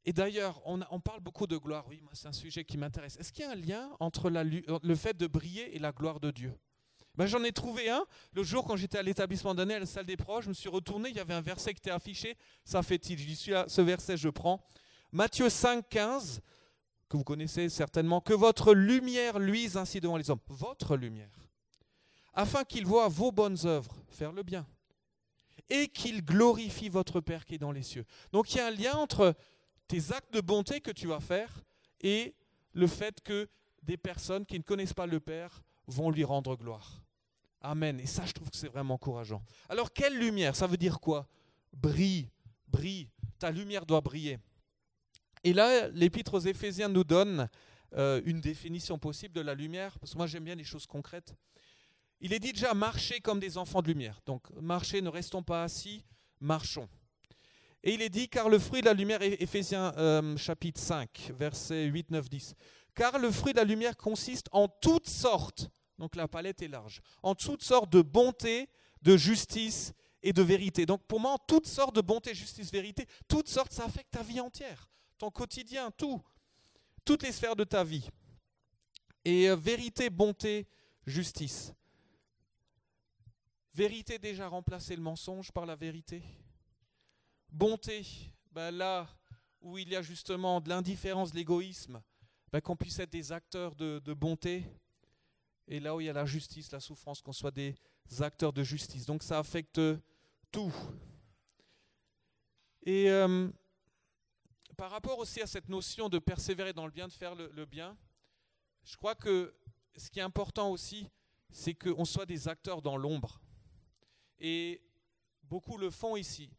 Et 0.05 0.13
d'ailleurs, 0.13 0.61
on, 0.65 0.99
parle 0.99 1.19
beaucoup 1.19 1.45
de 1.45 1.57
gloire. 1.57 1.85
Oui, 1.87 2.01
c'est 2.13 2.27
un 2.27 2.33
sujet 2.33 2.63
qui 2.63 2.77
m'intéresse. 2.77 3.17
Est-ce 3.17 3.31
qu'il 3.31 3.45
y 3.45 3.47
a 3.47 3.51
un 3.51 3.55
lien 3.55 3.89
entre 3.99 4.29
le 4.29 4.95
fait 4.95 5.15
de 5.15 5.27
briller 5.27 5.75
et 5.75 5.79
la 5.79 5.91
gloire 5.91 6.19
de 6.19 6.31
Dieu? 6.31 6.53
Ben, 7.15 7.25
J'en 7.25 7.43
ai 7.43 7.51
trouvé 7.51 7.89
un. 7.89 8.05
Le 8.33 8.43
jour, 8.43 8.65
quand 8.65 8.75
j'étais 8.75 8.97
à 8.97 9.03
l'établissement 9.03 9.53
d'année, 9.53 9.75
à 9.75 9.79
la 9.79 9.85
salle 9.85 10.05
des 10.05 10.17
proches, 10.17 10.45
je 10.45 10.49
me 10.49 10.53
suis 10.53 10.69
retourné. 10.69 11.09
Il 11.09 11.15
y 11.15 11.19
avait 11.19 11.33
un 11.33 11.41
verset 11.41 11.73
qui 11.73 11.79
était 11.79 11.91
affiché. 11.91 12.37
Ça 12.63 12.81
fait-il 12.81 13.19
J'y 13.19 13.35
suis 13.35 13.51
là, 13.51 13.65
ce 13.67 13.81
verset, 13.81 14.17
je 14.17 14.29
prends. 14.29 14.65
Matthieu 15.11 15.49
5, 15.49 15.87
15, 15.89 16.41
que 17.09 17.17
vous 17.17 17.23
connaissez 17.23 17.69
certainement. 17.69 18.21
Que 18.21 18.33
votre 18.33 18.73
lumière 18.73 19.39
luise 19.39 19.77
ainsi 19.77 19.99
devant 19.99 20.17
les 20.17 20.29
hommes. 20.29 20.39
Votre 20.47 20.95
lumière. 20.95 21.47
Afin 22.33 22.63
qu'ils 22.63 22.85
voient 22.85 23.07
vos 23.07 23.31
bonnes 23.31 23.57
œuvres, 23.65 23.95
faire 24.07 24.31
le 24.31 24.43
bien 24.43 24.65
et 25.69 25.87
qu'il 25.87 26.23
glorifie 26.23 26.89
votre 26.89 27.21
Père 27.21 27.45
qui 27.45 27.55
est 27.55 27.59
dans 27.59 27.71
les 27.71 27.83
cieux. 27.83 28.05
Donc 28.31 28.53
il 28.53 28.57
y 28.57 28.59
a 28.59 28.67
un 28.67 28.71
lien 28.71 28.95
entre 28.95 29.35
tes 29.87 30.11
actes 30.11 30.33
de 30.33 30.41
bonté 30.41 30.81
que 30.81 30.91
tu 30.91 31.07
vas 31.07 31.19
faire 31.19 31.63
et 32.01 32.35
le 32.73 32.87
fait 32.87 33.21
que 33.21 33.49
des 33.83 33.97
personnes 33.97 34.45
qui 34.45 34.57
ne 34.57 34.63
connaissent 34.63 34.93
pas 34.93 35.05
le 35.05 35.19
Père 35.19 35.61
vont 35.87 36.11
lui 36.11 36.23
rendre 36.23 36.55
gloire. 36.55 37.01
Amen. 37.61 37.99
Et 37.99 38.05
ça, 38.05 38.25
je 38.25 38.31
trouve 38.31 38.49
que 38.49 38.57
c'est 38.57 38.69
vraiment 38.69 38.93
encourageant. 38.95 39.43
Alors, 39.67 39.91
quelle 39.91 40.17
lumière? 40.17 40.55
Ça 40.55 40.65
veut 40.65 40.77
dire 40.77 40.99
quoi? 40.99 41.27
Brille, 41.73 42.29
brille. 42.67 43.09
Ta 43.37 43.51
lumière 43.51 43.85
doit 43.85 44.01
briller. 44.01 44.39
Et 45.43 45.53
là, 45.53 45.87
l'Épître 45.89 46.33
aux 46.33 46.39
Éphésiens 46.39 46.89
nous 46.89 47.03
donne 47.03 47.49
euh, 47.95 48.21
une 48.25 48.41
définition 48.41 48.99
possible 48.99 49.33
de 49.33 49.41
la 49.41 49.55
lumière, 49.55 49.97
parce 49.99 50.13
que 50.13 50.17
moi 50.17 50.27
j'aime 50.27 50.43
bien 50.43 50.55
les 50.55 50.63
choses 50.63 50.85
concrètes. 50.85 51.33
Il 52.21 52.33
est 52.33 52.39
dit 52.39 52.51
déjà 52.51 52.73
marcher 52.73 53.21
comme 53.21 53.39
des 53.39 53.57
enfants 53.57 53.81
de 53.81 53.87
lumière. 53.87 54.19
Donc 54.25 54.49
marcher, 54.61 55.01
ne 55.01 55.09
restons 55.09 55.41
pas 55.41 55.63
assis, 55.63 56.03
marchons. 56.39 56.89
Et 57.83 57.93
il 57.93 58.01
est 58.01 58.09
dit 58.09 58.27
car 58.27 58.49
le 58.49 58.59
fruit 58.59 58.81
de 58.81 58.87
la 58.87 58.93
lumière, 58.93 59.21
Ephésiens 59.21 59.93
euh, 59.97 60.35
chapitre 60.35 60.81
5, 60.81 61.31
versets 61.37 61.85
8, 61.85 62.11
9, 62.11 62.29
10. 62.29 62.55
Car 62.93 63.17
le 63.17 63.31
fruit 63.31 63.53
de 63.53 63.57
la 63.57 63.63
lumière 63.63 63.95
consiste 63.95 64.47
en 64.51 64.67
toutes 64.67 65.07
sortes, 65.07 65.69
donc 65.97 66.15
la 66.17 66.27
palette 66.27 66.61
est 66.61 66.67
large, 66.67 67.01
en 67.23 67.35
toutes 67.35 67.63
sortes 67.63 67.89
de 67.89 68.01
bonté, 68.01 68.67
de 69.01 69.15
justice 69.15 69.93
et 70.21 70.33
de 70.33 70.41
vérité. 70.41 70.85
Donc 70.85 71.03
pour 71.07 71.21
moi, 71.21 71.31
en 71.31 71.37
toutes 71.37 71.67
sortes 71.67 71.95
de 71.95 72.01
bonté, 72.01 72.35
justice, 72.35 72.71
vérité, 72.71 73.05
toutes 73.29 73.47
sortes, 73.47 73.71
ça 73.71 73.85
affecte 73.85 74.11
ta 74.11 74.23
vie 74.23 74.41
entière, 74.41 74.89
ton 75.19 75.29
quotidien, 75.29 75.91
tout, 75.91 76.21
toutes 77.05 77.23
les 77.23 77.31
sphères 77.31 77.55
de 77.55 77.65
ta 77.65 77.83
vie. 77.83 78.09
Et 79.25 79.49
euh, 79.49 79.55
vérité, 79.55 80.09
bonté, 80.09 80.65
justice. 81.05 81.73
Vérité 83.73 84.17
déjà 84.17 84.47
remplacer 84.47 84.95
le 84.95 85.01
mensonge 85.01 85.51
par 85.51 85.65
la 85.65 85.75
vérité. 85.75 86.23
Bonté, 87.51 88.05
ben 88.51 88.71
là 88.71 89.07
où 89.61 89.77
il 89.77 89.89
y 89.89 89.95
a 89.95 90.01
justement 90.01 90.61
de 90.61 90.69
l'indifférence, 90.69 91.31
de 91.31 91.35
l'égoïsme, 91.35 92.01
ben 92.51 92.61
qu'on 92.61 92.77
puisse 92.77 92.97
être 92.99 93.11
des 93.11 93.31
acteurs 93.31 93.75
de, 93.75 94.13
bonté. 94.13 94.65
Et 95.67 95.81
là 95.81 95.95
où 95.95 96.01
il 96.01 96.05
y 96.05 96.09
a 96.09 96.13
la 96.13 96.25
justice, 96.25 96.71
la 96.71 96.79
souffrance, 96.79 97.21
qu'on 97.21 97.33
soit 97.33 97.51
des 97.51 97.75
acteurs 98.21 98.53
de 98.53 98.63
justice. 98.63 99.05
Donc 99.05 99.21
ça 99.21 99.37
affecte 99.37 99.81
tout. 100.49 100.73
Et 102.83 103.09
euh, 103.09 103.49
par 104.79 104.91
rapport 104.91 105.19
aussi 105.19 105.41
à 105.41 105.45
cette 105.45 105.67
notion 105.67 106.07
de 106.07 106.19
persévérer 106.19 106.71
dans 106.71 106.85
le 106.85 106.91
bien, 106.93 107.09
de 107.09 107.11
faire 107.11 107.35
le 107.35 107.65
bien, 107.65 107.97
je 108.85 108.95
crois 108.95 109.13
que 109.13 109.53
ce 109.97 110.09
qui 110.09 110.19
est 110.19 110.21
important 110.21 110.71
aussi, 110.71 111.05
c'est 111.51 111.73
qu'on 111.73 112.05
soit 112.05 112.25
des 112.25 112.47
acteurs 112.47 112.81
dans 112.81 112.95
l'ombre. 112.95 113.41
Et 114.39 114.81
beaucoup 115.43 115.77
le 115.77 115.89
font 115.89 116.15
ici. 116.15 116.49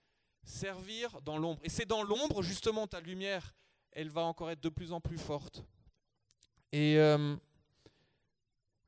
Servir 0.45 1.23
dans 1.23 1.39
l'ombre. 1.39 1.63
Et 1.65 1.71
c'est 1.71 1.87
dans 1.87 2.03
l'ombre, 2.03 2.43
justement, 2.43 2.87
ta 2.87 3.01
lumière, 3.01 3.55
elle 3.91 4.11
va 4.11 4.21
encore 4.21 4.51
être 4.51 4.61
de 4.61 4.69
plus 4.69 4.93
en 4.93 5.01
plus 5.01 5.17
forte. 5.17 5.65
Et 6.73 6.99
euh, 6.99 7.35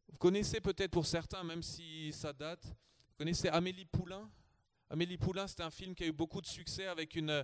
vous 0.08 0.18
connaissez 0.18 0.60
peut-être 0.60 0.90
pour 0.90 1.06
certains, 1.06 1.42
même 1.42 1.62
si 1.62 2.12
ça 2.12 2.34
date, 2.34 2.66
vous 2.66 3.14
connaissez 3.16 3.48
Amélie 3.48 3.86
Poulain? 3.86 4.30
Amélie 4.90 5.16
Poulain, 5.16 5.46
c'est 5.46 5.62
un 5.62 5.70
film 5.70 5.94
qui 5.94 6.04
a 6.04 6.06
eu 6.06 6.12
beaucoup 6.12 6.42
de 6.42 6.46
succès 6.46 6.86
avec 6.86 7.14
une, 7.14 7.42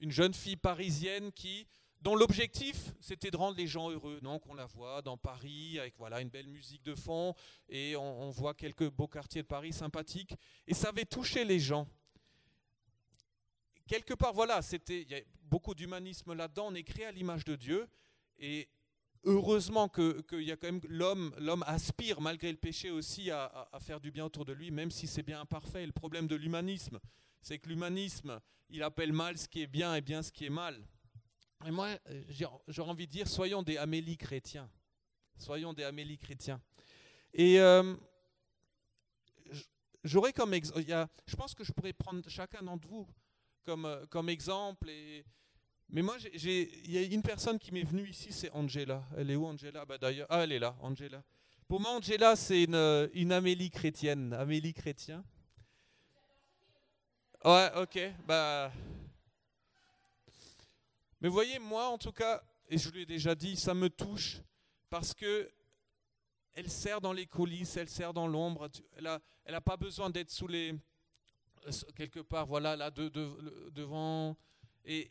une 0.00 0.10
jeune 0.10 0.34
fille 0.34 0.56
parisienne 0.56 1.32
qui, 1.32 1.66
dont 2.04 2.14
l'objectif, 2.14 2.92
c'était 3.00 3.30
de 3.30 3.36
rendre 3.36 3.56
les 3.56 3.66
gens 3.66 3.90
heureux. 3.90 4.20
Donc 4.20 4.46
on 4.46 4.54
la 4.54 4.66
voit 4.66 5.00
dans 5.00 5.16
Paris 5.16 5.78
avec 5.78 5.94
voilà 5.96 6.20
une 6.20 6.28
belle 6.28 6.48
musique 6.48 6.82
de 6.82 6.94
fond 6.94 7.34
et 7.68 7.96
on, 7.96 8.30
voit 8.30 8.52
quelques 8.54 8.90
beaux 8.90 9.08
quartiers 9.08 9.42
de 9.42 9.46
Paris 9.46 9.72
sympathiques 9.72 10.34
et 10.66 10.74
ça 10.74 10.90
avait 10.90 11.06
touché 11.06 11.44
les 11.44 11.58
gens. 11.58 11.88
Quelque 13.86 14.14
part, 14.14 14.34
voilà, 14.34 14.60
c'était 14.60 15.02
il 15.02 15.10
y 15.10 15.14
a 15.14 15.20
beaucoup 15.42 15.74
d'humanisme 15.74 16.34
là-dedans. 16.34 16.66
On 16.68 16.74
est 16.74 16.84
créé 16.84 17.06
à 17.06 17.12
l'image 17.12 17.44
de 17.46 17.56
Dieu 17.56 17.88
et 18.38 18.68
heureusement 19.24 19.88
que, 19.88 20.22
y 20.40 20.52
a 20.52 20.56
quand 20.56 20.68
même 20.68 20.80
l'homme, 20.88 21.34
l'homme 21.38 21.64
aspire 21.66 22.20
malgré 22.20 22.50
le 22.50 22.58
péché 22.58 22.90
aussi 22.90 23.30
à, 23.30 23.68
à, 23.72 23.80
faire 23.80 24.00
du 24.00 24.10
bien 24.10 24.26
autour 24.26 24.44
de 24.44 24.52
lui, 24.52 24.70
même 24.70 24.90
si 24.90 25.06
c'est 25.06 25.22
bien 25.22 25.40
imparfait. 25.40 25.86
Le 25.86 25.92
problème 25.92 26.26
de 26.26 26.36
l'humanisme, 26.36 26.98
c'est 27.44 27.58
que 27.58 27.68
l'humanisme, 27.68 28.40
il 28.70 28.82
appelle 28.82 29.12
mal 29.12 29.36
ce 29.36 29.46
qui 29.46 29.60
est 29.60 29.66
bien 29.66 29.94
et 29.94 30.00
bien 30.00 30.22
ce 30.22 30.32
qui 30.32 30.46
est 30.46 30.50
mal. 30.50 30.82
Et 31.66 31.70
moi, 31.70 31.90
j'aurais 32.68 32.90
envie 32.90 33.06
de 33.06 33.12
dire, 33.12 33.28
soyons 33.28 33.62
des 33.62 33.76
Amélie 33.76 34.16
chrétiens. 34.16 34.70
Soyons 35.36 35.74
des 35.74 35.84
Amélie 35.84 36.16
chrétiens. 36.16 36.60
Et 37.34 37.60
euh, 37.60 37.94
j'aurais 40.02 40.32
comme 40.32 40.54
exemple, 40.54 40.84
je 41.26 41.36
pense 41.36 41.54
que 41.54 41.64
je 41.64 41.72
pourrais 41.72 41.92
prendre 41.92 42.26
chacun 42.30 42.62
d'entre 42.62 42.88
vous 42.88 43.06
comme, 43.64 43.84
euh, 43.84 44.06
comme 44.06 44.30
exemple. 44.30 44.90
Mais 45.90 46.00
moi, 46.00 46.16
il 46.32 46.90
y 46.90 46.96
a 46.96 47.02
une 47.02 47.22
personne 47.22 47.58
qui 47.58 47.72
m'est 47.72 47.84
venue 47.84 48.08
ici, 48.08 48.32
c'est 48.32 48.50
Angela. 48.52 49.04
Elle 49.18 49.30
est 49.30 49.36
où 49.36 49.44
Angela? 49.44 49.84
Bah, 49.84 49.98
D'ailleurs, 49.98 50.28
ah, 50.30 50.44
elle 50.44 50.52
est 50.52 50.58
là, 50.58 50.74
Angela. 50.80 51.22
Pour 51.68 51.78
moi, 51.78 51.90
Angela, 51.90 52.36
c'est 52.36 52.64
une, 52.64 53.10
une 53.12 53.32
Amélie 53.32 53.70
chrétienne. 53.70 54.32
Amélie 54.32 54.72
chrétien. 54.72 55.22
Ouais, 57.44 57.70
ok. 57.76 57.98
Bah. 58.26 58.72
Mais 61.20 61.28
voyez, 61.28 61.58
moi, 61.58 61.88
en 61.88 61.98
tout 61.98 62.12
cas, 62.12 62.42
et 62.70 62.78
je 62.78 62.88
lui 62.90 63.02
ai 63.02 63.06
déjà 63.06 63.34
dit, 63.34 63.54
ça 63.56 63.74
me 63.74 63.90
touche 63.90 64.38
parce 64.88 65.12
que 65.12 65.50
elle 66.54 66.70
sert 66.70 67.02
dans 67.02 67.12
les 67.12 67.26
coulisses, 67.26 67.76
elle 67.76 67.90
sert 67.90 68.14
dans 68.14 68.26
l'ombre. 68.26 68.70
Elle 68.96 69.04
n'a 69.04 69.20
elle 69.44 69.54
a 69.54 69.60
pas 69.60 69.76
besoin 69.76 70.08
d'être 70.08 70.30
sous 70.30 70.46
les 70.46 70.74
quelque 71.94 72.20
part, 72.20 72.46
voilà, 72.46 72.76
là 72.76 72.90
de, 72.90 73.08
devant. 73.70 74.36
Et 74.84 75.10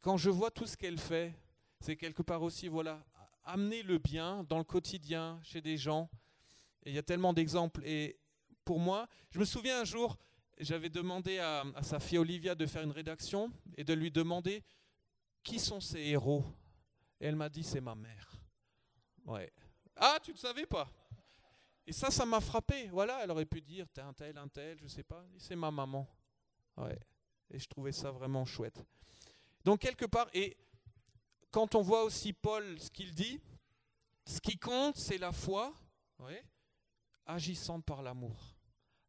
quand 0.00 0.16
je 0.16 0.30
vois 0.30 0.50
tout 0.50 0.66
ce 0.66 0.76
qu'elle 0.76 0.98
fait, 0.98 1.32
c'est 1.80 1.96
quelque 1.96 2.22
part 2.22 2.42
aussi, 2.42 2.66
voilà, 2.66 3.04
amener 3.44 3.82
le 3.82 3.98
bien 3.98 4.44
dans 4.48 4.58
le 4.58 4.64
quotidien 4.64 5.40
chez 5.44 5.60
des 5.60 5.76
gens. 5.76 6.10
Il 6.86 6.92
y 6.92 6.98
a 6.98 7.02
tellement 7.02 7.32
d'exemples. 7.32 7.82
Et 7.84 8.18
pour 8.64 8.80
moi, 8.80 9.08
je 9.30 9.38
me 9.38 9.44
souviens 9.44 9.80
un 9.80 9.84
jour, 9.84 10.18
j'avais 10.58 10.90
demandé 10.90 11.38
à, 11.38 11.64
sa 11.82 11.98
fille 11.98 12.18
Olivia 12.18 12.54
de 12.54 12.66
faire 12.66 12.82
une 12.82 12.92
rédaction 12.92 13.52
et 13.76 13.84
de 13.84 13.92
lui 13.94 14.10
demander 14.10 14.62
qui 15.42 15.58
sont 15.58 15.80
ses 15.80 16.00
héros? 16.00 16.44
Et 17.20 17.26
elle 17.26 17.36
m'a 17.36 17.48
dit 17.48 17.62
c'est 17.62 17.80
ma 17.80 17.94
mère. 17.94 18.32
Ouais. 19.24 19.52
Ah, 19.96 20.18
tu 20.22 20.32
ne 20.32 20.36
savais 20.36 20.66
pas? 20.66 20.88
Et 21.86 21.92
ça, 21.92 22.10
ça 22.10 22.24
m'a 22.24 22.40
frappé. 22.40 22.88
Voilà, 22.88 23.20
elle 23.22 23.30
aurait 23.30 23.46
pu 23.46 23.60
dire 23.60 23.88
t'es 23.88 24.00
un 24.00 24.12
tel, 24.12 24.38
un 24.38 24.48
tel, 24.48 24.78
je 24.80 24.86
sais 24.86 25.02
pas. 25.02 25.24
C'est 25.38 25.56
ma 25.56 25.70
maman. 25.70 26.08
Ouais. 26.76 26.98
Et 27.50 27.58
je 27.58 27.68
trouvais 27.68 27.92
ça 27.92 28.10
vraiment 28.10 28.44
chouette. 28.44 28.82
Donc 29.64 29.80
quelque 29.80 30.06
part, 30.06 30.28
et 30.32 30.56
quand 31.50 31.74
on 31.74 31.82
voit 31.82 32.04
aussi 32.04 32.32
Paul 32.32 32.80
ce 32.80 32.90
qu'il 32.90 33.14
dit, 33.14 33.40
ce 34.26 34.40
qui 34.40 34.58
compte, 34.58 34.96
c'est 34.96 35.18
la 35.18 35.32
foi, 35.32 35.74
ouais, 36.18 36.44
agissante 37.26 37.84
par 37.84 38.02
l'amour. 38.02 38.51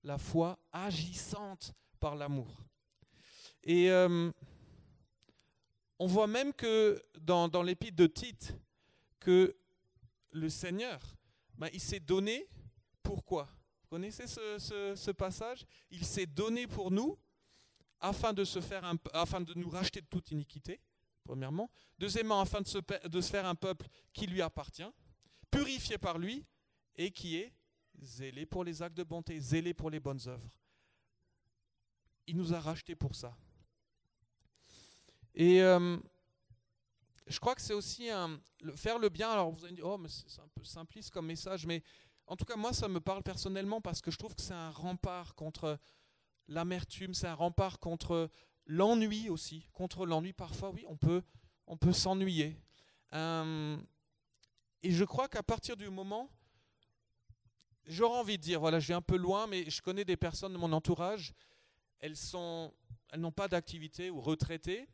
La 0.03 0.17
foi 0.17 0.59
agissante 0.71 1.73
par 1.99 2.15
l'amour. 2.15 2.63
Et 3.63 3.89
euh, 3.89 4.31
on 5.99 6.07
voit 6.07 6.27
même 6.27 6.53
que 6.53 7.01
dans, 7.19 7.47
dans 7.47 7.63
l'épître 7.63 7.95
de 7.95 8.07
Tite, 8.07 8.55
que 9.19 9.55
le 10.31 10.49
Seigneur, 10.49 10.99
ben, 11.57 11.69
il 11.71 11.79
s'est 11.79 11.99
donné 11.99 12.49
pourquoi 13.01 13.47
Vous 13.81 13.87
connaissez 13.89 14.27
ce, 14.27 15.11
passage? 15.11 15.65
Il 15.89 16.05
s'est 16.05 16.25
donné 16.25 16.67
pour 16.67 16.91
nous 16.91 17.17
afin 17.99 18.33
de, 18.33 18.43
nous 19.55 19.69
racheter 19.69 20.01
de 20.01 20.07
toute 20.07 20.31
iniquité, 20.31 20.81
premièrement. 21.23 21.69
Deuxièmement, 21.97 22.41
afin 22.41 22.61
de 22.61 22.67
se 23.21 23.29
faire 23.29 23.45
un 23.45 23.55
peuple 23.55 23.87
qui 24.11 24.27
lui 24.27 24.41
appartient, 24.41 24.91
purifié 25.49 25.97
par 25.97 26.17
lui 26.17 26.45
et 26.95 27.11
qui 27.11 27.37
est 27.37 27.53
zélé 28.01 28.45
pour 28.45 28.63
les 28.63 28.81
actes 28.81 28.97
de 28.97 29.03
bonté, 29.03 29.39
zélé 29.39 29.73
pour 29.73 29.89
les 29.89 29.99
bonnes 29.99 30.21
œuvres. 30.27 30.49
Il 32.27 32.37
nous 32.37 32.53
a 32.53 32.59
rachetés 32.59 32.95
pour 32.95 33.15
ça. 33.15 33.35
Et 35.35 35.61
euh, 35.61 35.97
je 37.27 37.39
crois 37.39 37.55
que 37.55 37.61
c'est 37.61 37.73
aussi 37.73 38.09
un, 38.09 38.39
faire 38.75 38.99
le 38.99 39.09
bien. 39.09 39.31
Alors 39.31 39.51
vous 39.51 39.65
allez 39.65 39.75
dire, 39.75 39.87
oh, 39.87 39.97
mais 39.97 40.09
c'est 40.09 40.41
un 40.41 40.47
peu 40.53 40.63
simpliste 40.63 41.11
comme 41.11 41.25
message, 41.25 41.65
mais 41.65 41.83
en 42.27 42.35
tout 42.35 42.45
cas, 42.45 42.55
moi, 42.55 42.73
ça 42.73 42.87
me 42.87 42.99
parle 42.99 43.23
personnellement 43.23 43.81
parce 43.81 44.01
que 44.01 44.11
je 44.11 44.17
trouve 44.17 44.33
que 44.35 44.41
c'est 44.41 44.53
un 44.53 44.71
rempart 44.71 45.35
contre 45.35 45.77
l'amertume, 46.47 47.13
c'est 47.13 47.27
un 47.27 47.35
rempart 47.35 47.79
contre 47.79 48.29
l'ennui 48.65 49.29
aussi. 49.29 49.67
Contre 49.73 50.05
l'ennui, 50.05 50.33
parfois, 50.33 50.69
oui, 50.71 50.85
on 50.87 50.95
peut, 50.95 51.21
on 51.67 51.77
peut 51.77 51.93
s'ennuyer. 51.93 52.57
Euh, 53.13 53.77
et 54.81 54.91
je 54.91 55.03
crois 55.03 55.27
qu'à 55.27 55.43
partir 55.43 55.75
du 55.75 55.89
moment, 55.89 56.29
j'aurais 57.85 58.19
envie 58.19 58.37
de 58.37 58.43
dire, 58.43 58.59
voilà, 58.59 58.79
je 58.79 58.87
vais 58.87 58.93
un 58.93 59.01
peu 59.01 59.17
loin, 59.17 59.47
mais 59.47 59.69
je 59.69 59.81
connais 59.81 60.05
des 60.05 60.17
personnes 60.17 60.53
de 60.53 60.57
mon 60.57 60.71
entourage, 60.71 61.33
elles 61.99 62.17
sont, 62.17 62.73
elles 63.09 63.19
n'ont 63.19 63.31
pas 63.31 63.47
d'activité 63.47 64.09
ou 64.09 64.21
retraitées, 64.21 64.87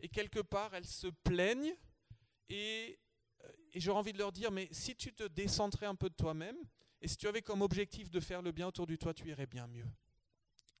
et 0.00 0.08
quelque 0.08 0.40
part 0.40 0.74
elles 0.74 0.86
se 0.86 1.08
plaignent 1.24 1.74
et, 2.48 2.98
et 3.72 3.80
j'aurais 3.80 3.98
envie 3.98 4.12
de 4.12 4.18
leur 4.18 4.32
dire, 4.32 4.50
mais 4.50 4.68
si 4.70 4.94
tu 4.94 5.12
te 5.12 5.24
décentrais 5.24 5.86
un 5.86 5.94
peu 5.94 6.08
de 6.08 6.14
toi-même, 6.14 6.56
et 7.00 7.08
si 7.08 7.16
tu 7.16 7.26
avais 7.26 7.42
comme 7.42 7.62
objectif 7.62 8.10
de 8.10 8.20
faire 8.20 8.42
le 8.42 8.52
bien 8.52 8.68
autour 8.68 8.86
de 8.86 8.94
toi, 8.94 9.12
tu 9.12 9.28
irais 9.28 9.46
bien 9.46 9.66
mieux. 9.66 9.86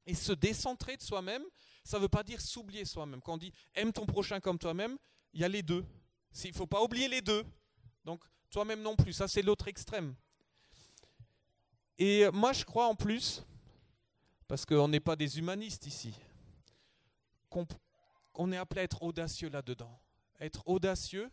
Et 0.06 0.14
se 0.14 0.32
décentrer 0.32 0.96
de 0.96 1.02
soi-même, 1.02 1.42
ça 1.84 1.96
ne 1.96 2.02
veut 2.02 2.08
pas 2.08 2.22
dire 2.22 2.40
s'oublier 2.40 2.84
soi-même. 2.84 3.20
Quand 3.20 3.34
on 3.34 3.38
dit 3.38 3.52
aime 3.74 3.92
ton 3.92 4.06
prochain 4.06 4.40
comme 4.40 4.58
toi-même, 4.58 4.98
il 5.32 5.40
y 5.40 5.44
a 5.44 5.48
les 5.48 5.62
deux. 5.62 5.84
Il 6.44 6.50
ne 6.50 6.56
faut 6.56 6.66
pas 6.66 6.82
oublier 6.82 7.08
les 7.08 7.22
deux. 7.22 7.44
Donc 8.04 8.22
toi-même 8.50 8.82
non 8.82 8.94
plus, 8.94 9.12
ça 9.12 9.26
c'est 9.26 9.42
l'autre 9.42 9.68
extrême. 9.68 10.14
Et 11.98 12.28
moi 12.32 12.52
je 12.52 12.64
crois 12.64 12.86
en 12.86 12.94
plus, 12.94 13.44
parce 14.48 14.66
qu'on 14.66 14.88
n'est 14.88 15.00
pas 15.00 15.16
des 15.16 15.38
humanistes 15.38 15.86
ici, 15.86 16.14
qu'on 17.48 17.66
on 18.34 18.52
est 18.52 18.56
appelé 18.56 18.80
à 18.80 18.84
être 18.84 19.02
audacieux 19.02 19.48
là-dedans. 19.48 20.00
Être 20.40 20.66
audacieux 20.66 21.30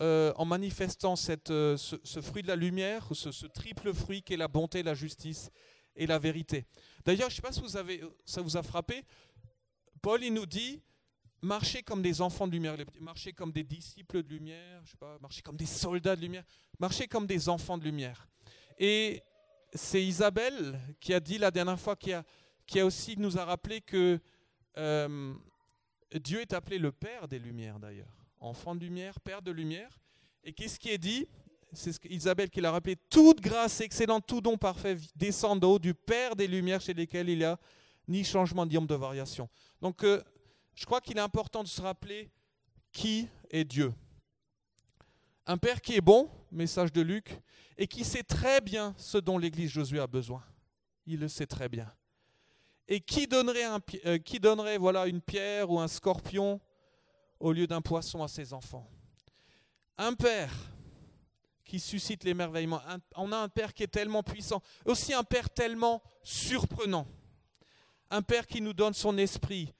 euh, 0.00 0.32
en 0.36 0.44
manifestant 0.44 1.16
cette, 1.16 1.50
euh, 1.50 1.76
ce, 1.76 2.20
fruit 2.20 2.42
de 2.42 2.48
la 2.48 2.56
lumière, 2.56 3.08
ce, 3.12 3.46
triple 3.46 3.92
fruit 3.92 4.22
qui 4.22 4.34
est 4.34 4.36
la 4.36 4.48
bonté, 4.48 4.82
la 4.82 4.94
justice 4.94 5.50
et 5.94 6.06
la 6.06 6.18
vérité. 6.18 6.66
D'ailleurs, 7.04 7.30
je 7.30 7.34
ne 7.34 7.36
sais 7.36 7.42
pas 7.42 7.52
si 7.52 7.60
vous 7.60 7.76
avez, 7.76 8.02
ça 8.24 8.40
vous 8.40 8.56
a 8.56 8.62
frappé, 8.62 9.04
Paul 10.00 10.24
il 10.24 10.32
nous 10.32 10.46
dit, 10.46 10.82
marchez 11.42 11.82
comme 11.82 12.02
des 12.02 12.20
enfants 12.20 12.46
de 12.46 12.52
lumière, 12.52 12.76
marchez 13.00 13.32
comme 13.32 13.52
des 13.52 13.64
disciples 13.64 14.22
de 14.22 14.28
lumière, 14.28 14.80
je 14.84 14.92
sais 14.92 14.96
pas, 14.96 15.18
marchez 15.20 15.42
comme 15.42 15.56
des 15.56 15.66
soldats 15.66 16.16
de 16.16 16.22
lumière, 16.22 16.44
marchez 16.78 17.06
comme 17.06 17.26
des 17.26 17.48
enfants 17.48 17.78
de 17.78 17.84
lumière. 17.84 18.26
Et 18.78 19.22
c'est 19.74 20.04
Isabelle 20.04 20.78
qui 21.00 21.14
a 21.14 21.20
dit 21.20 21.38
la 21.38 21.50
dernière 21.50 21.78
fois, 21.78 21.96
qui 21.96 22.12
a, 22.12 22.24
qui 22.66 22.80
a 22.80 22.86
aussi 22.86 23.16
nous 23.18 23.38
a 23.38 23.44
rappelé 23.44 23.80
que 23.80 24.20
euh, 24.76 25.34
Dieu 26.14 26.40
est 26.40 26.52
appelé 26.52 26.78
le 26.78 26.92
Père 26.92 27.28
des 27.28 27.38
Lumières 27.38 27.78
d'ailleurs. 27.78 28.26
Enfant 28.40 28.74
de 28.74 28.80
lumière, 28.80 29.18
Père 29.20 29.40
de 29.40 29.50
lumière. 29.50 30.00
Et 30.44 30.52
qu'est-ce 30.52 30.78
qui 30.78 30.90
est 30.90 30.98
dit? 30.98 31.28
C'est 31.72 31.92
ce 31.92 31.98
Isabelle 32.08 32.50
qui 32.50 32.60
l'a 32.60 32.70
rappelé. 32.70 32.96
Toute 33.08 33.40
grâce 33.40 33.80
excellente, 33.80 34.26
tout 34.26 34.40
don 34.40 34.58
parfait 34.58 34.96
descend 35.14 35.60
d'en 35.60 35.72
haut 35.72 35.78
du 35.78 35.94
Père 35.94 36.36
des 36.36 36.46
Lumières 36.46 36.80
chez 36.80 36.92
lesquels 36.92 37.28
il 37.28 37.38
n'y 37.38 37.44
a 37.44 37.58
ni 38.08 38.24
changement 38.24 38.66
ni 38.66 38.74
de 38.74 38.94
variation. 38.94 39.48
Donc 39.80 40.04
euh, 40.04 40.22
je 40.74 40.84
crois 40.84 41.00
qu'il 41.00 41.16
est 41.16 41.20
important 41.20 41.62
de 41.62 41.68
se 41.68 41.80
rappeler 41.80 42.30
qui 42.90 43.28
est 43.50 43.64
Dieu. 43.64 43.92
Un 45.46 45.56
Père 45.56 45.80
qui 45.80 45.94
est 45.94 46.00
bon, 46.00 46.28
message 46.52 46.92
de 46.92 47.00
Luc, 47.00 47.40
et 47.76 47.86
qui 47.86 48.04
sait 48.04 48.22
très 48.22 48.60
bien 48.60 48.94
ce 48.98 49.18
dont 49.18 49.38
l'Église 49.38 49.70
Josué 49.70 49.98
a 49.98 50.06
besoin. 50.06 50.44
Il 51.06 51.20
le 51.20 51.28
sait 51.28 51.46
très 51.46 51.68
bien. 51.68 51.90
Et 52.88 53.00
qui 53.00 53.26
donnerait, 53.26 53.66
euh, 54.06 55.06
une 55.06 55.20
pierre 55.20 55.70
ou 55.70 55.80
un 55.80 55.88
scorpion 55.88 56.60
au 57.40 57.52
lieu 57.52 57.66
d'un 57.66 57.80
poisson 57.80 58.22
à 58.22 58.28
ses 58.28 58.52
enfants? 58.52 58.88
Un 59.98 60.14
père 60.14 60.52
qui 61.64 61.80
suscite 61.80 62.24
l'émerveillement. 62.24 62.82
On 63.16 63.32
a 63.32 63.38
un 63.38 63.48
père 63.48 63.72
qui 63.72 63.82
est 63.82 63.88
tellement 63.88 64.22
puissant. 64.22 64.62
Aussi 64.84 65.14
un 65.14 65.24
père 65.24 65.48
tellement 65.48 66.02
surprenant. 66.22 67.06
Un 68.10 68.20
père 68.20 68.46
qui 68.46 68.60
nous 68.60 68.74
donne 68.74 68.92
son 68.92 69.16
esprit, 69.16 69.72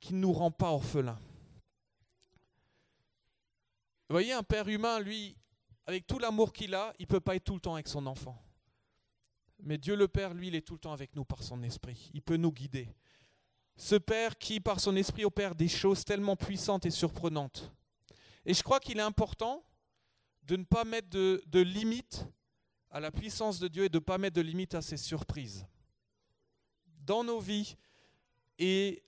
qui 0.00 0.12
ne 0.14 0.18
nous 0.18 0.32
rend 0.32 0.50
pas 0.50 0.70
orphelins. 0.70 1.20
Vous 4.08 4.14
voyez, 4.14 4.32
un 4.32 4.42
père 4.42 4.68
humain, 4.68 4.98
lui, 4.98 5.36
avec 5.86 6.06
tout 6.06 6.18
l'amour 6.18 6.52
qu'il 6.52 6.74
a, 6.74 6.94
il 6.98 7.02
ne 7.02 7.08
peut 7.08 7.20
pas 7.20 7.36
être 7.36 7.44
tout 7.44 7.54
le 7.54 7.60
temps 7.60 7.74
avec 7.74 7.88
son 7.88 8.06
enfant. 8.06 8.40
Mais 9.62 9.78
Dieu 9.78 9.96
le 9.96 10.08
Père, 10.08 10.34
lui, 10.34 10.48
il 10.48 10.54
est 10.54 10.62
tout 10.62 10.74
le 10.74 10.80
temps 10.80 10.92
avec 10.92 11.14
nous 11.14 11.24
par 11.24 11.42
son 11.42 11.62
esprit. 11.62 12.10
Il 12.14 12.22
peut 12.22 12.36
nous 12.36 12.52
guider. 12.52 12.88
Ce 13.76 13.94
Père 13.94 14.38
qui, 14.38 14.60
par 14.60 14.80
son 14.80 14.94
esprit, 14.96 15.24
opère 15.24 15.54
des 15.54 15.68
choses 15.68 16.04
tellement 16.04 16.36
puissantes 16.36 16.86
et 16.86 16.90
surprenantes. 16.90 17.72
Et 18.46 18.54
je 18.54 18.62
crois 18.62 18.80
qu'il 18.80 18.98
est 18.98 19.02
important 19.02 19.64
de 20.42 20.56
ne 20.56 20.64
pas 20.64 20.84
mettre 20.84 21.08
de, 21.08 21.42
de 21.46 21.60
limites 21.60 22.26
à 22.90 23.00
la 23.00 23.10
puissance 23.10 23.58
de 23.58 23.68
Dieu 23.68 23.84
et 23.84 23.88
de 23.88 23.98
ne 23.98 24.04
pas 24.04 24.18
mettre 24.18 24.36
de 24.36 24.42
limites 24.42 24.74
à 24.74 24.82
ses 24.82 24.96
surprises. 24.96 25.66
Dans 27.04 27.24
nos 27.24 27.40
vies 27.40 27.76
et 28.58 29.02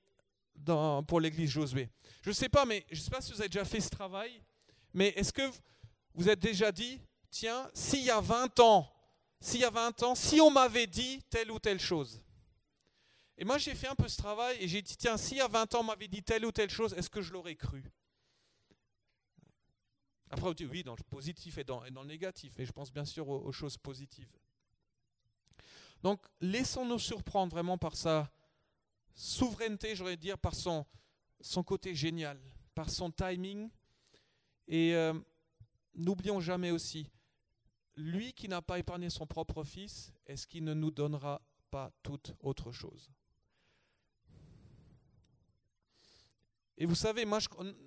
dans, 0.54 1.02
pour 1.04 1.20
l'église 1.20 1.50
Josué. 1.50 1.88
Je 2.22 2.30
ne 2.30 2.34
sais 2.34 2.48
pas, 2.48 2.64
mais 2.64 2.84
je 2.90 2.96
ne 2.96 3.00
sais 3.02 3.10
pas 3.10 3.20
si 3.20 3.32
vous 3.32 3.40
avez 3.40 3.48
déjà 3.48 3.64
fait 3.64 3.80
ce 3.80 3.90
travail, 3.90 4.42
mais 4.92 5.08
est-ce 5.08 5.32
que 5.32 5.42
vous 6.16 6.30
êtes 6.30 6.40
déjà 6.40 6.72
dit, 6.72 7.00
tiens, 7.30 7.70
s'il 7.74 8.02
y 8.02 8.10
a 8.10 8.20
20 8.20 8.58
ans, 8.60 8.90
s'il 9.38 9.60
y 9.60 9.64
a 9.64 9.70
20 9.70 10.02
ans, 10.02 10.14
si 10.14 10.40
on 10.40 10.50
m'avait 10.50 10.86
dit 10.86 11.22
telle 11.28 11.50
ou 11.50 11.58
telle 11.58 11.78
chose. 11.78 12.22
Et 13.36 13.44
moi, 13.44 13.58
j'ai 13.58 13.74
fait 13.74 13.86
un 13.86 13.94
peu 13.94 14.08
ce 14.08 14.16
travail 14.16 14.56
et 14.58 14.66
j'ai 14.66 14.80
dit, 14.80 14.96
tiens, 14.96 15.18
si 15.18 15.38
à 15.40 15.46
20 15.46 15.74
ans 15.74 15.80
on 15.80 15.84
m'avait 15.84 16.08
dit 16.08 16.22
telle 16.22 16.46
ou 16.46 16.52
telle 16.52 16.70
chose, 16.70 16.94
est-ce 16.94 17.10
que 17.10 17.20
je 17.20 17.34
l'aurais 17.34 17.54
cru? 17.54 17.84
Après, 20.30 20.48
on 20.48 20.54
dit 20.54 20.64
oui, 20.64 20.82
dans 20.82 20.96
le 20.96 21.04
positif 21.04 21.58
et 21.58 21.64
dans, 21.64 21.82
le 21.82 22.04
négatif, 22.04 22.58
et 22.58 22.64
je 22.64 22.72
pense 22.72 22.90
bien 22.90 23.04
sûr 23.04 23.28
aux, 23.28 23.52
choses 23.52 23.76
positives. 23.76 24.32
Donc, 26.02 26.20
laissons-nous 26.40 26.98
surprendre 26.98 27.52
vraiment 27.52 27.76
par 27.76 27.94
sa 27.94 28.30
souveraineté, 29.14 29.94
j'aurais 29.94 30.16
dire, 30.16 30.38
par 30.38 30.54
son, 30.54 30.86
son 31.40 31.62
côté 31.62 31.94
génial, 31.94 32.40
par 32.74 32.88
son 32.88 33.10
timing. 33.10 33.70
Et 34.66 34.94
euh, 34.94 35.14
n'oublions 35.96 36.40
jamais 36.40 36.70
aussi, 36.70 37.10
lui 37.96 38.32
qui 38.32 38.48
n'a 38.48 38.62
pas 38.62 38.78
épargné 38.78 39.10
son 39.10 39.26
propre 39.26 39.64
fils, 39.64 40.12
est-ce 40.26 40.46
qu'il 40.46 40.64
ne 40.64 40.74
nous 40.74 40.90
donnera 40.90 41.42
pas 41.70 41.92
toute 42.02 42.34
autre 42.40 42.70
chose? 42.72 43.10
Et 46.78 46.84
vous 46.84 46.94
savez, 46.94 47.24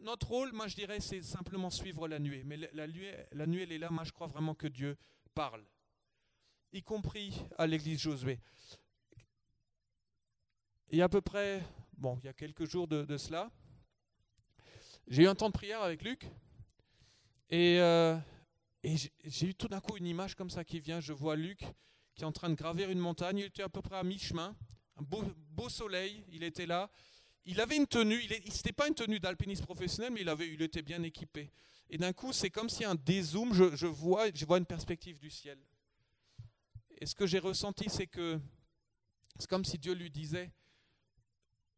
notre 0.02 0.28
rôle, 0.28 0.52
moi 0.52 0.68
je 0.68 0.76
dirais, 0.76 1.00
c'est 1.00 1.22
simplement 1.22 1.70
suivre 1.70 2.08
la 2.08 2.18
nuée. 2.18 2.44
Mais 2.44 2.58
la 2.74 2.88
nuée, 2.88 3.28
elle 3.32 3.72
est 3.72 3.78
là, 3.78 3.92
moi 3.92 4.04
je 4.04 4.12
crois 4.12 4.28
vraiment 4.28 4.56
que 4.56 4.68
Dieu 4.68 4.98
parle, 5.36 5.64
y 6.74 6.82
compris 6.82 7.40
à 7.58 7.68
l'église 7.68 8.00
Josué. 8.00 8.40
Il 10.90 10.98
y 10.98 11.02
a 11.04 11.06
à 11.06 11.10
peu 11.10 11.22
près, 11.22 11.64
bon, 11.98 12.18
il 12.18 12.26
y 12.26 12.30
a 12.30 12.34
quelques 12.34 12.66
jours 12.66 12.88
de, 12.88 13.16
cela, 13.18 13.52
j'ai 15.08 15.24
eu 15.24 15.28
un 15.28 15.36
temps 15.36 15.50
de 15.50 15.54
prière 15.54 15.84
avec 15.84 16.02
Luc, 16.02 16.26
et, 17.50 17.80
euh, 17.80 18.18
j'ai 18.84 19.48
eu 19.48 19.56
tout 19.56 19.68
d'un 19.68 19.82
coup 19.82 19.98
une 19.98 20.08
image 20.08 20.36
comme 20.36 20.50
ça 20.50 20.64
qui 20.64 20.80
vient, 20.80 21.00
je 21.00 21.14
vois 21.14 21.36
Luc 21.36 21.66
qui 22.20 22.24
est 22.24 22.28
en 22.28 22.34
train 22.34 22.50
de 22.50 22.56
gravir 22.56 22.90
une 22.90 23.00
montagne, 23.00 23.38
il 23.38 23.46
était 23.46 23.64
à 23.64 23.70
peu 23.70 23.82
près 23.82 23.96
à 23.96 24.04
mi-chemin, 24.04 24.54
un 24.98 25.02
beau, 25.02 25.70
soleil, 25.70 26.26
il 26.34 26.44
était 26.44 26.66
là, 26.66 26.92
il 27.46 27.62
avait 27.62 27.78
une 27.78 27.88
tenue, 27.88 28.22
il 28.22 28.30
n'était 28.30 28.74
pas 28.74 28.90
une 28.90 28.94
tenue 28.94 29.22
d'alpiniste 29.22 29.64
professionnel, 29.64 30.12
mais 30.12 30.22
il, 30.22 30.30
avait, 30.30 30.50
il 30.50 30.62
était 30.62 30.82
bien 30.82 31.02
équipé. 31.04 31.50
Et 31.90 31.98
d'un 31.98 32.12
coup, 32.12 32.34
c'est 32.34 32.50
comme 32.50 32.68
si 32.68 32.84
un 32.84 32.96
dézoom, 32.96 33.54
je, 33.54 33.74
je, 33.74 33.88
vois, 33.88 34.26
je 34.34 34.46
vois 34.46 34.58
une 34.58 34.66
perspective 34.66 35.18
du 35.18 35.30
ciel. 35.30 35.58
Et 37.00 37.06
ce 37.06 37.16
que 37.16 37.26
j'ai 37.26 37.40
ressenti, 37.40 37.90
c'est 37.90 38.08
que 38.08 38.38
c'est 39.40 39.50
comme 39.50 39.64
si 39.64 39.78
Dieu 39.78 39.94
lui 39.94 40.10
disait, 40.10 40.52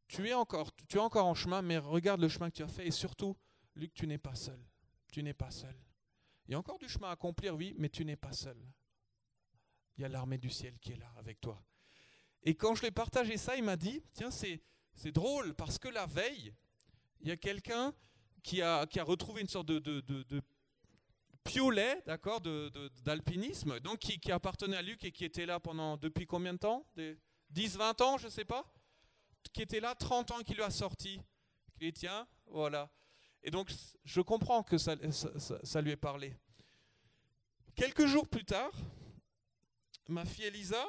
tu 0.08 0.28
es, 0.28 0.34
encore, 0.34 0.72
tu 0.88 0.98
es 0.98 1.00
encore 1.00 1.28
en 1.28 1.36
chemin, 1.36 1.62
mais 1.62 1.78
regarde 1.78 2.20
le 2.20 2.30
chemin 2.30 2.50
que 2.50 2.56
tu 2.56 2.64
as 2.64 2.68
fait. 2.68 2.88
Et 2.88 2.92
surtout, 2.92 3.38
Luc, 3.76 3.94
tu 3.94 4.08
n'es 4.08 4.18
pas 4.18 4.34
seul. 4.34 4.60
Tu 5.12 5.22
n'es 5.22 5.34
pas 5.34 5.52
seul. 5.52 5.76
Il 6.48 6.52
y 6.52 6.56
a 6.56 6.60
encore 6.60 6.80
du 6.80 6.90
chemin 6.90 7.10
à 7.10 7.12
accomplir, 7.12 7.56
oui, 7.56 7.76
mais 7.78 7.90
tu 7.90 8.04
n'es 8.04 8.16
pas 8.16 8.34
seul. 8.34 8.58
Il 9.98 10.02
y 10.02 10.06
a 10.06 10.10
l'armée 10.10 10.38
du 10.38 10.50
ciel 10.50 10.80
qui 10.80 10.94
est 10.94 10.98
là 10.98 11.12
avec 11.18 11.40
toi. 11.40 11.62
Et 12.44 12.56
quand 12.56 12.74
je 12.74 12.82
lui 12.82 12.88
ai 12.88 12.92
partagé 12.92 13.38
ça, 13.38 13.56
il 13.56 13.64
m'a 13.64 13.76
dit, 13.76 14.02
tiens, 14.14 14.32
c'est 14.32 14.62
c'est 14.96 15.12
drôle 15.12 15.54
parce 15.56 15.78
que 15.78 15.88
la 15.88 16.06
veille, 16.06 16.54
il 17.22 17.28
y 17.28 17.32
a 17.32 17.38
quelqu'un 17.38 17.94
qui 18.44 18.62
a, 18.62 18.86
qui 18.88 19.00
a 19.00 19.04
retrouvé 19.04 19.42
une 19.42 19.48
sorte 19.48 19.68
de, 19.68 19.80
de, 19.80 20.02
de, 20.02 20.42
piolet, 21.44 22.02
d'accord, 22.06 22.40
d'alpinisme, 23.04 23.80
donc 23.80 24.00
qui, 24.00 24.20
qui, 24.20 24.32
appartenait 24.32 24.78
à 24.78 24.82
Luc 24.82 25.04
et 25.04 25.12
qui 25.12 25.26
était 25.26 25.46
là 25.46 25.60
pendant 25.60 25.98
depuis 25.98 26.28
combien 26.28 26.54
de 26.54 26.60
temps? 26.60 26.86
10, 27.50 27.78
20 27.78 28.02
ans, 28.02 28.18
je 28.18 28.26
ne 28.26 28.32
sais 28.32 28.46
pas, 28.46 28.72
qui 29.52 29.64
était 29.64 29.80
là 29.80 29.96
30 29.96 30.32
ans 30.32 30.40
qui 30.44 30.54
lui 30.54 30.62
a 30.62 30.70
sorti. 30.70 31.20
Et 31.80 31.92
tiens, 31.92 32.28
voilà. 32.46 32.92
Et 33.44 33.52
donc, 33.52 33.70
je 34.04 34.22
comprends 34.22 34.64
que 34.64 34.78
ça, 34.78 34.96
lui 34.96 35.92
ait 35.92 35.96
parlé. 35.96 36.34
Quelques 37.76 38.06
jours 38.06 38.28
plus 38.28 38.46
tard, 38.46 38.72
ma 40.08 40.26
fille 40.26 40.46
Elisa, 40.46 40.86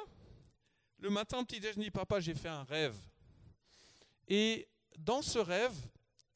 le 0.99 1.09
matin 1.09 1.43
petit 1.43 1.59
déjeuner, 1.59 1.89
papa, 1.89 2.19
j'ai 2.19 2.35
fait 2.35 2.49
un 2.49 2.63
rêve. 2.63 2.95
Et 4.27 4.67
dans 4.97 5.21
ce 5.21 5.39
rêve, 5.39 5.75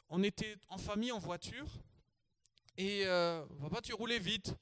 on 0.09 0.23
était 0.23 0.57
en 0.69 0.77
famille 0.77 1.11
en 1.11 1.19
voiture 1.19 1.67
et 2.77 3.03
euh, 3.05 3.45
papa, 3.61 3.81
tu 3.81 3.93
roulais 3.93 4.19
vite. 4.19 4.53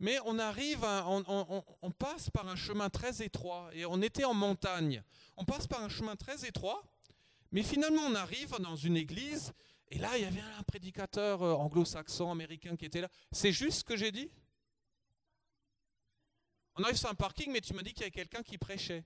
Mais 0.00 0.18
on 0.24 0.38
arrive, 0.40 0.82
on, 0.82 1.90
passe 1.92 2.28
par 2.28 2.48
un 2.48 2.56
chemin 2.56 2.90
très 2.90 3.22
étroit 3.22 3.70
et 3.72 3.86
on 3.86 4.02
était 4.02 4.24
en 4.24 4.34
montagne. 4.34 5.00
On 5.36 5.44
passe 5.44 5.68
par 5.68 5.80
un 5.80 5.88
chemin 5.88 6.16
très 6.16 6.44
étroit, 6.44 6.82
mais 7.52 7.62
finalement 7.62 8.02
on 8.02 8.16
arrive 8.16 8.50
dans 8.58 8.74
une 8.74 8.96
église 8.96 9.52
et 9.92 9.98
là 9.98 10.16
il 10.16 10.22
y 10.22 10.24
avait 10.24 10.40
un 10.40 10.62
prédicateur 10.64 11.42
euh, 11.42 11.54
anglo-saxon, 11.54 12.30
américain 12.30 12.76
qui 12.76 12.86
était 12.86 13.00
là. 13.00 13.08
C'est 13.30 13.52
juste 13.52 13.80
ce 13.80 13.84
que 13.84 13.96
j'ai 13.96 14.10
dit? 14.10 14.30
On 16.74 16.82
arrive 16.82 16.96
sur 16.96 17.10
un 17.10 17.14
parking, 17.14 17.52
mais 17.52 17.60
tu 17.60 17.74
m'as 17.74 17.82
dit 17.82 17.92
qu'il 17.92 18.00
y 18.00 18.04
avait 18.04 18.10
quelqu'un 18.10 18.42
qui 18.42 18.58
prêchait. 18.58 19.04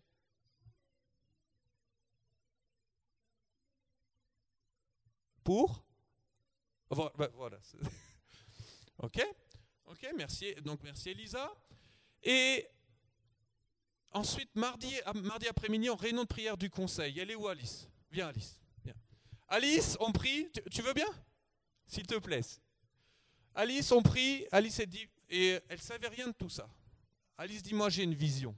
pour? 5.46 5.84
Voilà. 6.90 7.58
ok 8.98 9.24
Ok, 9.86 10.08
merci. 10.16 10.52
Donc 10.56 10.82
merci 10.82 11.10
Elisa. 11.10 11.52
Et 12.24 12.66
ensuite, 14.10 14.50
mardi, 14.56 14.92
mardi 15.14 15.46
après-midi, 15.46 15.88
en 15.88 15.94
réunion 15.94 16.22
de 16.22 16.28
prière 16.28 16.56
du 16.56 16.68
conseil. 16.68 17.20
Elle 17.20 17.30
est 17.30 17.36
où 17.36 17.46
Alice? 17.46 17.88
Viens 18.10 18.26
Alice. 18.26 18.60
Alice, 19.48 19.96
on 20.00 20.12
prie. 20.12 20.48
Tu, 20.70 20.82
veux 20.82 20.92
bien? 20.92 21.08
S'il 21.86 22.06
te 22.06 22.18
plaît. 22.18 22.40
Alice, 23.54 23.92
on 23.92 24.02
prie. 24.02 24.46
Alice, 24.50 24.78
elle 24.80 24.88
dit. 24.88 25.08
Et 25.28 25.58
elle 25.68 25.80
savait 25.80 26.08
rien 26.08 26.28
de 26.28 26.32
tout 26.32 26.48
ça. 26.48 26.68
Alice 27.38 27.62
dit, 27.62 27.74
moi 27.74 27.90
j'ai 27.90 28.02
une 28.02 28.14
vision. 28.14 28.54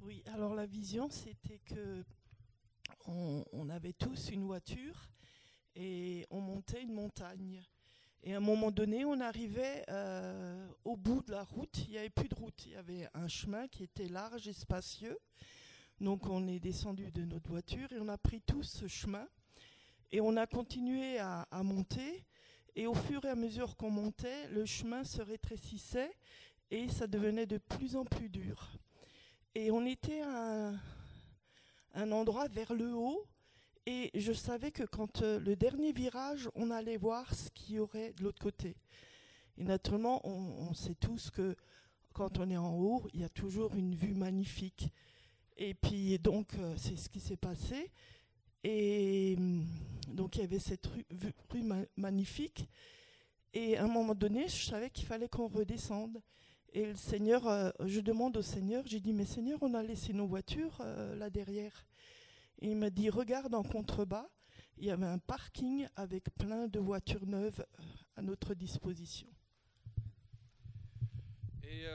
Oui, 0.00 0.22
alors 0.26 0.54
la 0.54 0.66
vision, 0.66 1.08
c'était 1.10 1.60
que 1.60 2.04
on, 3.06 3.68
avait 3.68 3.92
tous 3.92 4.30
une 4.30 4.44
voiture 4.44 5.08
et 5.74 6.26
on 6.30 6.40
montait 6.40 6.82
une 6.82 6.92
montagne. 6.92 7.62
Et 8.22 8.34
à 8.34 8.36
un 8.36 8.40
moment 8.40 8.70
donné, 8.70 9.04
on 9.04 9.20
arrivait 9.20 9.84
euh, 9.88 10.68
au 10.84 10.96
bout 10.96 11.22
de 11.22 11.32
la 11.32 11.42
route. 11.42 11.84
Il 11.86 11.90
n'y 11.90 11.98
avait 11.98 12.10
plus 12.10 12.28
de 12.28 12.34
route. 12.34 12.66
Il 12.66 12.72
y 12.72 12.76
avait 12.76 13.08
un 13.14 13.28
chemin 13.28 13.66
qui 13.68 13.82
était 13.82 14.08
large 14.08 14.46
et 14.46 14.52
spacieux. 14.52 15.18
Donc 16.00 16.28
on 16.28 16.46
est 16.46 16.60
descendu 16.60 17.10
de 17.10 17.24
notre 17.24 17.50
voiture 17.50 17.92
et 17.92 17.98
on 17.98 18.08
a 18.08 18.18
pris 18.18 18.40
tout 18.40 18.62
ce 18.62 18.86
chemin. 18.86 19.26
Et 20.12 20.20
on 20.20 20.36
a 20.36 20.46
continué 20.46 21.18
à, 21.18 21.48
à 21.50 21.62
monter. 21.62 22.24
Et 22.74 22.86
au 22.86 22.94
fur 22.94 23.24
et 23.24 23.28
à 23.28 23.34
mesure 23.34 23.76
qu'on 23.76 23.90
montait, 23.90 24.48
le 24.48 24.64
chemin 24.66 25.04
se 25.04 25.20
rétrécissait 25.20 26.12
et 26.70 26.88
ça 26.88 27.06
devenait 27.06 27.46
de 27.46 27.58
plus 27.58 27.96
en 27.96 28.04
plus 28.04 28.30
dur. 28.30 28.72
Et 29.54 29.70
on 29.70 29.84
était 29.84 30.22
à 30.22 30.72
un, 31.94 32.12
endroit 32.12 32.48
vers 32.48 32.72
le 32.72 32.94
haut. 32.94 33.26
Et 33.86 34.10
je 34.14 34.32
savais 34.32 34.70
que 34.70 34.84
quand 34.84 35.22
euh, 35.22 35.40
le 35.40 35.56
dernier 35.56 35.92
virage, 35.92 36.48
on 36.54 36.70
allait 36.70 36.96
voir 36.96 37.34
ce 37.34 37.50
qu'il 37.50 37.76
y 37.76 37.78
aurait 37.80 38.12
de 38.12 38.22
l'autre 38.22 38.40
côté. 38.40 38.76
Et 39.58 39.64
naturellement, 39.64 40.20
on, 40.24 40.72
sait 40.72 40.94
tous 40.94 41.30
que 41.30 41.56
quand 42.12 42.38
on 42.38 42.48
est 42.48 42.56
en 42.56 42.78
haut, 42.78 43.08
il 43.12 43.20
y 43.20 43.24
a 43.24 43.28
toujours 43.28 43.74
une 43.74 43.94
vue 43.94 44.14
magnifique. 44.14 44.88
Et 45.56 45.74
puis, 45.74 46.16
donc, 46.20 46.54
euh, 46.54 46.74
c'est 46.76 46.96
ce 46.96 47.08
qui 47.08 47.18
s'est 47.18 47.36
passé. 47.36 47.90
Et 48.62 49.34
hum, 49.36 49.66
donc, 50.08 50.36
il 50.36 50.42
y 50.42 50.44
avait 50.44 50.60
cette 50.60 50.86
rue, 50.86 51.64
magnifique. 51.96 52.68
Et 53.52 53.76
à 53.76 53.84
un 53.84 53.88
moment 53.88 54.14
donné, 54.14 54.46
je 54.46 54.64
savais 54.64 54.90
qu'il 54.90 55.06
fallait 55.06 55.28
qu'on 55.28 55.48
redescende. 55.48 56.22
Et 56.72 56.86
le 56.86 56.94
Seigneur, 56.94 57.48
euh, 57.48 57.70
je 57.84 57.98
demande 57.98 58.36
au 58.36 58.42
Seigneur, 58.42 58.84
j'ai 58.86 59.00
dit, 59.00 59.12
mais 59.12 59.26
Seigneur, 59.26 59.58
on 59.60 59.74
a 59.74 59.82
laissé 59.82 60.12
nos 60.12 60.26
voitures 60.26 60.80
là 61.16 61.28
derrière. 61.28 61.84
Et 62.60 62.70
il 62.70 62.76
m'a 62.76 62.90
dit, 62.90 63.10
regarde 63.10 63.54
en 63.54 63.62
contrebas, 63.62 64.28
il 64.76 64.86
y 64.86 64.90
avait 64.90 65.06
un 65.06 65.18
parking 65.18 65.86
avec 65.96 66.24
plein 66.34 66.68
de 66.68 66.78
voitures 66.78 67.26
neuves 67.26 67.64
euh, 67.80 67.82
à 68.16 68.22
notre 68.22 68.54
disposition. 68.54 69.28
Et 71.62 71.86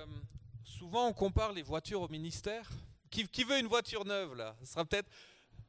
souvent, 0.63 1.07
on 1.07 1.13
compare 1.13 1.53
les 1.53 1.61
voitures 1.61 2.01
au 2.01 2.07
ministère. 2.07 2.69
Qui, 3.09 3.43
veut 3.43 3.59
une 3.59 3.67
voiture 3.67 4.05
neuve, 4.05 4.35
là? 4.35 4.55
Ce 4.61 4.73
sera 4.73 4.85
peut-être... 4.85 5.09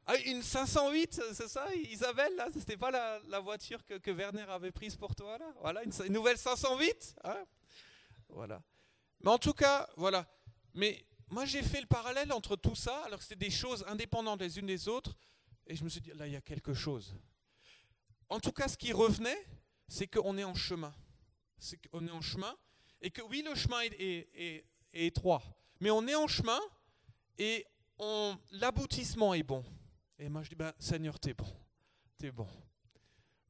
Ah, 0.05 0.17
une 0.25 0.41
508, 0.41 1.21
c'est 1.33 1.47
ça, 1.47 1.67
Isabelle 1.75 2.35
Là, 2.35 2.47
c'était 2.51 2.77
pas 2.77 2.89
la, 2.91 3.39
voiture 3.39 3.79
que, 3.85 4.11
Werner 4.11 4.45
avait 4.49 4.71
prise 4.71 4.95
pour 4.95 5.15
toi 5.15 5.37
là? 5.37 5.53
Voilà, 5.61 5.83
une, 5.83 5.91
nouvelle 6.11 6.37
508 6.37 7.15
hein? 7.23 7.45
Voilà. 8.29 8.61
Mais 9.21 9.29
en 9.29 9.37
tout 9.37 9.53
cas, 9.53 9.87
voilà. 9.97 10.25
Mais 10.73 11.05
moi, 11.29 11.45
j'ai 11.45 11.61
fait 11.61 11.81
le 11.81 11.87
parallèle 11.87 12.31
entre 12.31 12.55
tout 12.55 12.75
ça, 12.75 13.03
alors 13.05 13.19
que 13.19 13.25
c'était 13.25 13.45
des 13.45 13.51
choses 13.51 13.85
indépendantes 13.87 14.41
les 14.41 14.57
unes 14.57 14.65
des 14.65 14.87
autres, 14.87 15.15
et 15.67 15.75
je 15.75 15.83
me 15.83 15.89
suis 15.89 16.01
dit, 16.01 16.11
là, 16.15 16.25
il 16.25 16.33
y 16.33 16.35
a 16.35 16.41
quelque 16.41 16.73
chose. 16.73 17.15
En 18.29 18.39
tout 18.39 18.51
cas, 18.51 18.67
ce 18.67 18.77
qui 18.77 18.91
revenait, 18.91 19.37
c'est 19.87 20.07
qu'on 20.07 20.37
est 20.37 20.43
en 20.43 20.55
chemin. 20.55 20.93
C'est 21.59 21.77
qu'on 21.87 22.07
est 22.07 22.11
en 22.11 22.21
chemin, 22.21 22.55
et 23.01 23.11
que 23.11 23.21
oui, 23.21 23.43
le 23.47 23.53
chemin 23.53 23.81
est, 23.81 24.65
étroit, 24.93 25.43
mais 25.79 25.91
on 25.91 26.07
est 26.07 26.15
en 26.15 26.27
chemin, 26.27 26.59
et 27.37 27.65
l'aboutissement 28.51 29.33
est 29.33 29.43
bon. 29.43 29.63
Et 30.17 30.29
moi, 30.29 30.41
je 30.41 30.49
dis, 30.49 30.55
ben, 30.55 30.73
Seigneur, 30.79 31.19
t'es 31.19 31.33
bon. 31.33 31.47
T'es 32.17 32.31
bon. 32.31 32.47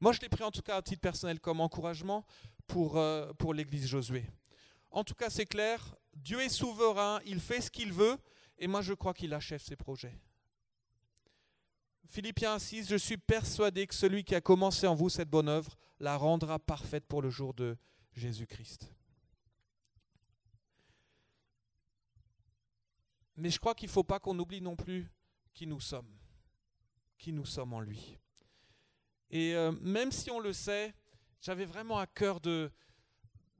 Moi, 0.00 0.12
je 0.12 0.20
l'ai 0.20 0.28
pris 0.28 0.44
en 0.44 0.50
tout 0.50 0.62
cas 0.62 0.76
à 0.76 0.82
titre 0.82 1.00
personnel 1.00 1.40
comme 1.40 1.60
encouragement 1.60 2.24
pour, 2.66 2.96
euh, 2.96 3.32
pour 3.34 3.52
l'Église 3.54 3.86
Josué. 3.86 4.24
En 4.90 5.04
tout 5.04 5.14
cas, 5.14 5.30
c'est 5.30 5.46
clair, 5.46 5.94
Dieu 6.14 6.40
est 6.40 6.48
souverain, 6.48 7.20
il 7.24 7.40
fait 7.40 7.60
ce 7.60 7.70
qu'il 7.70 7.92
veut, 7.92 8.16
et 8.58 8.66
moi 8.66 8.82
je 8.82 8.92
crois 8.92 9.14
qu'il 9.14 9.32
achève 9.32 9.62
ses 9.62 9.76
projets. 9.76 10.20
Philippiens 12.08 12.58
6, 12.58 12.88
je 12.88 12.96
suis 12.96 13.16
persuadé 13.16 13.86
que 13.86 13.94
celui 13.94 14.24
qui 14.24 14.34
a 14.34 14.40
commencé 14.40 14.86
en 14.86 14.96
vous 14.96 15.08
cette 15.08 15.30
bonne 15.30 15.48
œuvre 15.48 15.76
la 16.00 16.16
rendra 16.16 16.58
parfaite 16.58 17.06
pour 17.06 17.22
le 17.22 17.30
jour 17.30 17.54
de 17.54 17.76
Jésus-Christ. 18.14 18.92
Mais 23.36 23.50
je 23.50 23.60
crois 23.60 23.74
qu'il 23.74 23.88
ne 23.88 23.92
faut 23.92 24.04
pas 24.04 24.18
qu'on 24.18 24.38
oublie 24.38 24.60
non 24.60 24.74
plus 24.74 25.08
qui 25.54 25.66
nous 25.66 25.80
sommes, 25.80 26.18
qui 27.16 27.32
nous 27.32 27.46
sommes 27.46 27.72
en 27.72 27.80
lui. 27.80 28.18
Et 29.30 29.54
euh, 29.54 29.72
même 29.80 30.10
si 30.10 30.30
on 30.30 30.40
le 30.40 30.52
sait, 30.52 30.92
j'avais 31.40 31.64
vraiment 31.64 31.98
à 31.98 32.06
cœur 32.06 32.40
de, 32.40 32.72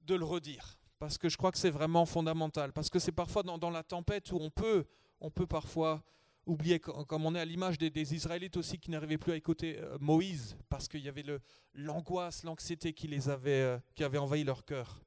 de 0.03 0.15
le 0.17 0.25
redire, 0.25 0.80
parce 1.01 1.17
que 1.17 1.31
je 1.31 1.39
crois 1.39 1.51
que 1.51 1.57
c'est 1.57 1.71
vraiment 1.71 2.05
fondamental, 2.05 2.73
parce 2.75 2.91
que 2.91 2.99
c'est 2.99 3.11
parfois 3.11 3.43
dans, 3.43 3.71
la 3.71 3.83
tempête 3.83 4.31
où 4.33 4.37
on 4.39 4.51
peut, 4.51 4.85
on 5.21 5.31
peut 5.31 5.47
parfois 5.47 6.05
oublier, 6.45 6.79
comme 6.79 7.25
on 7.25 7.35
est 7.35 7.41
à 7.41 7.45
l'image 7.47 7.79
des, 7.79 8.15
Israélites 8.15 8.59
aussi 8.59 8.79
qui 8.79 8.91
n'arrivaient 8.91 9.17
plus 9.17 9.33
à 9.33 9.37
écouter 9.37 9.79
euh, 9.79 9.97
Moïse, 9.99 10.59
parce 10.69 10.89
qu'il 10.89 11.01
y 11.01 11.09
avait 11.09 11.25
l'angoisse, 11.75 12.45
l'anxiété 12.45 12.93
qui, 12.93 13.09
avait, 13.31 13.63
euh, 13.63 13.79
qui 13.95 14.05
avait 14.05 14.19
envahi 14.19 14.45
leur 14.45 14.67
cœur, 14.67 15.03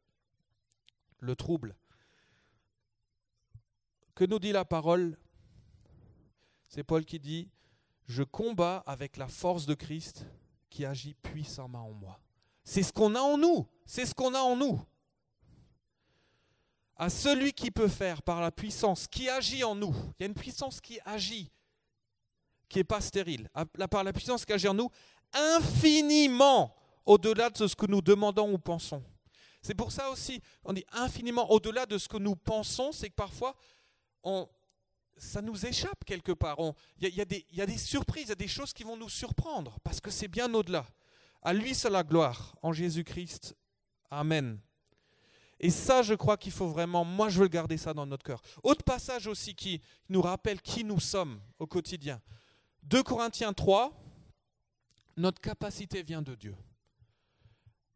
le 1.19 1.35
trouble. 1.35 1.75
Que 4.15 4.25
nous 4.25 4.39
dit 4.39 4.51
la 4.51 4.65
parole? 4.65 5.15
C'est 6.69 6.83
Paul 6.83 7.05
qui 7.05 7.19
dit, 7.19 7.51
je 8.07 8.23
combats 8.23 8.83
avec 8.87 9.17
la 9.17 9.27
force 9.27 9.67
de 9.67 9.75
Christ 9.75 10.25
qui 10.71 10.85
agit 10.85 11.13
puissamment 11.13 11.87
en 11.87 11.93
moi. 11.93 12.19
C'est 12.63 12.81
ce 12.81 12.91
qu'on 12.91 13.13
a 13.13 13.21
en 13.21 13.37
nous, 13.37 13.67
c'est 13.85 14.07
ce 14.07 14.15
qu'on 14.15 14.33
a 14.33 14.39
en 14.39 14.55
nous. 14.55 14.81
À 16.95 17.09
celui 17.09 17.53
qui 17.53 17.71
peut 17.71 17.87
faire 17.87 18.21
par 18.21 18.39
la 18.39 18.51
puissance 18.51 19.07
qui 19.07 19.27
agit 19.29 19.63
en 19.63 19.75
nous, 19.75 19.95
il 20.19 20.21
y 20.21 20.23
a 20.23 20.27
une 20.27 20.35
puissance 20.35 20.79
qui 20.79 20.99
agit, 21.05 21.51
qui 22.69 22.77
n'est 22.77 22.83
pas 22.83 23.01
stérile, 23.01 23.49
par 23.89 24.03
la 24.03 24.13
puissance 24.13 24.45
qui 24.45 24.53
agit 24.53 24.67
en 24.67 24.75
nous, 24.75 24.89
infiniment 25.33 26.75
au-delà 27.05 27.49
de 27.49 27.67
ce 27.67 27.75
que 27.75 27.87
nous 27.87 28.01
demandons 28.01 28.53
ou 28.53 28.57
pensons. 28.57 29.03
C'est 29.61 29.73
pour 29.73 29.91
ça 29.91 30.09
aussi, 30.11 30.41
on 30.63 30.73
dit 30.73 30.85
infiniment 30.91 31.49
au-delà 31.51 31.85
de 31.85 31.97
ce 31.97 32.07
que 32.07 32.17
nous 32.17 32.35
pensons, 32.35 32.91
c'est 32.91 33.09
que 33.09 33.15
parfois 33.15 33.55
ça 35.17 35.41
nous 35.41 35.65
échappe 35.65 36.03
quelque 36.05 36.31
part. 36.31 36.57
Il 36.99 37.07
y, 37.07 37.45
y, 37.51 37.61
a 37.61 37.65
des 37.65 37.77
surprises, 37.77 38.25
il 38.25 38.29
y 38.29 38.33
a 38.33 38.35
des 38.35 38.47
choses 38.47 38.73
qui 38.73 38.83
vont 38.83 38.97
nous 38.97 39.09
surprendre, 39.09 39.79
parce 39.83 39.99
que 39.99 40.11
c'est 40.11 40.27
bien 40.27 40.53
au-delà. 40.53 40.85
À 41.41 41.53
lui 41.53 41.75
seul 41.75 41.93
la 41.93 42.03
gloire, 42.03 42.55
en 42.61 42.71
Jésus-Christ. 42.71 43.55
Amen. 44.09 44.59
Et 45.63 45.69
ça, 45.69 46.01
je 46.01 46.13
crois 46.13 46.35
qu'il 46.35 46.51
faut 46.51 46.67
vraiment, 46.67 47.05
moi 47.05 47.29
je 47.29 47.39
veux 47.39 47.47
garder 47.47 47.77
ça 47.77 47.93
dans 47.93 48.05
notre 48.05 48.25
cœur. 48.25 48.41
Autre 48.63 48.83
passage 48.83 49.27
aussi 49.27 49.55
qui 49.55 49.81
nous 50.09 50.21
rappelle 50.21 50.61
qui 50.61 50.83
nous 50.83 50.99
sommes 50.99 51.39
au 51.57 51.65
quotidien. 51.65 52.21
2 52.83 53.01
Corinthiens 53.01 53.53
3, 53.53 53.93
notre 55.15 55.39
capacité 55.39 56.03
vient 56.03 56.21
de 56.21 56.35
Dieu. 56.35 56.53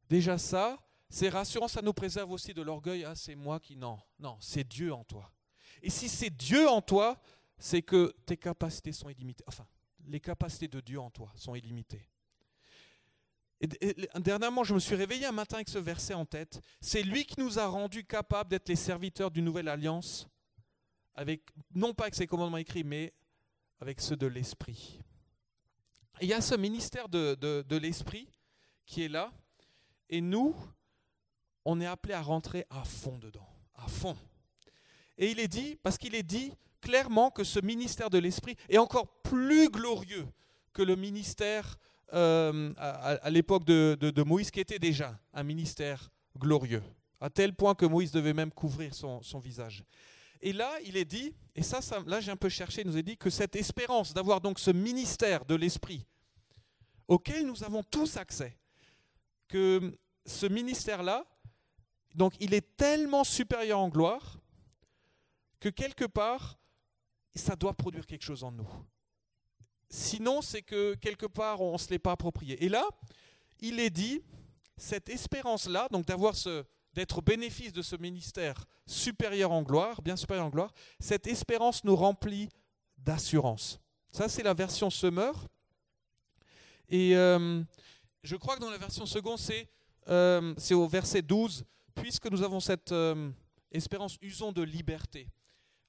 Déjà 0.09 0.37
ça, 0.37 0.79
c'est 1.09 1.27
rassurant, 1.27 1.67
ça 1.67 1.81
nous 1.81 1.91
préserve 1.91 2.31
aussi 2.31 2.53
de 2.53 2.61
l'orgueil. 2.61 3.03
Ah, 3.03 3.15
c'est 3.15 3.35
moi 3.35 3.59
qui... 3.59 3.75
Non, 3.75 3.99
non, 4.17 4.37
c'est 4.39 4.65
Dieu 4.65 4.93
en 4.93 5.03
toi. 5.03 5.29
Et 5.81 5.89
si 5.89 6.07
c'est 6.07 6.29
Dieu 6.29 6.69
en 6.69 6.81
toi, 6.81 7.19
c'est 7.57 7.81
que 7.81 8.15
tes 8.25 8.37
capacités 8.37 8.93
sont 8.93 9.09
illimitées. 9.09 9.43
Enfin, 9.45 9.67
les 10.05 10.21
capacités 10.21 10.69
de 10.69 10.79
Dieu 10.79 11.01
en 11.01 11.09
toi 11.09 11.33
sont 11.35 11.53
illimitées. 11.53 12.07
Et, 13.61 13.95
dernièrement, 14.19 14.63
je 14.63 14.73
me 14.73 14.79
suis 14.79 14.95
réveillé 14.95 15.25
un 15.25 15.31
matin 15.31 15.55
avec 15.55 15.69
ce 15.69 15.79
verset 15.79 16.13
en 16.13 16.25
tête. 16.25 16.61
C'est 16.79 17.01
lui 17.01 17.25
qui 17.25 17.39
nous 17.39 17.57
a 17.57 17.65
rendus 17.65 18.05
capables 18.05 18.49
d'être 18.49 18.69
les 18.69 18.75
serviteurs 18.75 19.31
d'une 19.31 19.45
nouvelle 19.45 19.67
alliance, 19.67 20.27
avec, 21.15 21.41
non 21.73 21.93
pas 21.93 22.05
avec 22.05 22.15
ses 22.15 22.27
commandements 22.27 22.57
écrits, 22.57 22.83
mais 22.83 23.13
avec 23.79 23.99
ceux 23.99 24.15
de 24.15 24.27
l'Esprit. 24.27 24.99
il 26.21 26.27
y 26.27 26.33
a 26.33 26.41
ce 26.41 26.55
ministère 26.55 27.09
de, 27.09 27.35
de 27.35 27.77
l'Esprit 27.77 28.29
qui 28.85 29.03
est 29.03 29.09
là, 29.09 29.31
et 30.09 30.21
nous, 30.21 30.55
on 31.65 31.81
est 31.81 31.85
appelés 31.85 32.13
à 32.13 32.21
rentrer 32.21 32.65
à 32.69 32.83
fond 32.83 33.17
dedans, 33.17 33.47
à 33.75 33.87
fond. 33.87 34.15
Et 35.17 35.31
il 35.31 35.39
est 35.39 35.47
dit, 35.47 35.75
parce 35.83 35.97
qu'il 35.97 36.15
est 36.15 36.23
dit 36.23 36.53
clairement 36.79 37.31
que 37.31 37.43
ce 37.43 37.59
ministère 37.59 38.09
de 38.09 38.19
l'Esprit 38.19 38.55
est 38.69 38.77
encore 38.77 39.07
plus 39.21 39.69
glorieux 39.69 40.27
que 40.73 40.83
le 40.83 40.95
ministère 40.95 41.77
euh, 42.13 42.73
à, 42.77 43.29
l'époque 43.29 43.65
de, 43.65 44.23
Moïse, 44.23 44.51
qui 44.51 44.59
était 44.59 44.79
déjà 44.79 45.19
un 45.33 45.43
ministère 45.43 46.09
glorieux, 46.37 46.83
à 47.19 47.29
tel 47.29 47.53
point 47.53 47.75
que 47.75 47.85
Moïse 47.85 48.11
devait 48.11 48.33
même 48.33 48.51
couvrir 48.51 48.93
son, 48.93 49.39
visage. 49.39 49.83
Et 50.41 50.53
là, 50.53 50.71
il 50.85 50.97
est 50.97 51.05
dit, 51.05 51.33
et 51.55 51.63
ça, 51.63 51.79
là 52.05 52.21
j'ai 52.21 52.31
un 52.31 52.37
peu 52.37 52.49
cherché, 52.49 52.81
il 52.81 52.87
nous 52.87 52.97
est 52.97 53.03
dit 53.03 53.17
que 53.17 53.29
cette 53.29 53.55
espérance 53.55 54.13
d'avoir 54.13 54.39
donc 54.39 54.59
ce 54.59 54.71
ministère 54.71 55.45
de 55.45 55.55
l'Esprit, 55.55 56.05
auquel 57.07 57.45
nous 57.45 57.63
avons 57.63 57.83
tous 57.83 58.17
accès, 58.17 58.55
que 59.47 59.97
ce 60.25 60.45
ministère-là, 60.45 61.25
donc 62.13 62.33
il 62.39 62.53
est 62.53 62.75
tellement 62.77 63.23
supérieur 63.23 63.79
en 63.79 63.89
gloire 63.89 64.39
que 65.59 65.69
quelque 65.69 66.05
part, 66.05 66.57
ça 67.35 67.55
doit 67.55 67.73
produire 67.73 68.05
quelque 68.05 68.23
chose 68.23 68.43
en 68.43 68.51
nous. 68.51 68.69
Sinon, 69.89 70.41
c'est 70.41 70.61
que 70.61 70.95
quelque 70.95 71.25
part, 71.25 71.61
on 71.61 71.73
ne 71.73 71.77
se 71.77 71.89
l'est 71.89 71.99
pas 71.99 72.11
approprié. 72.11 72.63
Et 72.63 72.69
là, 72.69 72.87
il 73.59 73.79
est 73.79 73.89
dit, 73.89 74.21
cette 74.75 75.09
espérance-là, 75.09 75.87
donc 75.91 76.05
d'avoir 76.05 76.35
ce, 76.35 76.63
d'être 76.93 77.19
au 77.19 77.21
bénéfice 77.21 77.73
de 77.73 77.81
ce 77.81 77.95
ministère 77.95 78.65
supérieur 78.85 79.51
en 79.51 79.61
gloire, 79.61 80.01
bien 80.01 80.15
supérieur 80.15 80.45
en 80.45 80.49
gloire, 80.49 80.73
cette 80.99 81.27
espérance 81.27 81.83
nous 81.83 81.95
remplit 81.95 82.49
d'assurance. 82.97 83.79
Ça, 84.11 84.27
c'est 84.27 84.43
la 84.43 84.53
version 84.53 84.89
Summer. 84.89 85.33
Et 86.89 87.15
euh, 87.15 87.61
je 88.23 88.35
crois 88.35 88.55
que 88.55 88.61
dans 88.61 88.69
la 88.69 88.77
version 88.77 89.05
seconde, 89.05 89.37
c'est, 89.37 89.67
euh, 90.07 90.53
c'est 90.57 90.73
au 90.73 90.87
verset 90.87 91.21
12, 91.21 91.65
puisque 91.95 92.29
nous 92.31 92.41
avons 92.41 92.59
cette 92.59 92.91
euh, 92.91 93.29
espérance, 93.71 94.17
usons 94.21 94.51
de 94.51 94.61
liberté. 94.61 95.27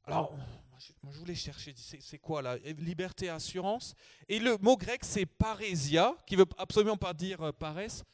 Alors, 0.04 0.32
je 0.78 1.18
voulais 1.18 1.34
chercher, 1.34 1.74
c'est 1.76 2.18
quoi 2.18 2.42
là? 2.42 2.56
Liberté, 2.78 3.28
assurance. 3.28 3.94
Et 4.28 4.38
le 4.38 4.56
mot 4.58 4.76
grec, 4.76 5.00
c'est 5.02 5.26
parésia, 5.26 6.14
qui 6.26 6.36
veut 6.36 6.46
absolument 6.56 6.96
pas 6.96 7.12
dire 7.14 7.40
euh, 7.42 7.52
paresse. 7.52 8.04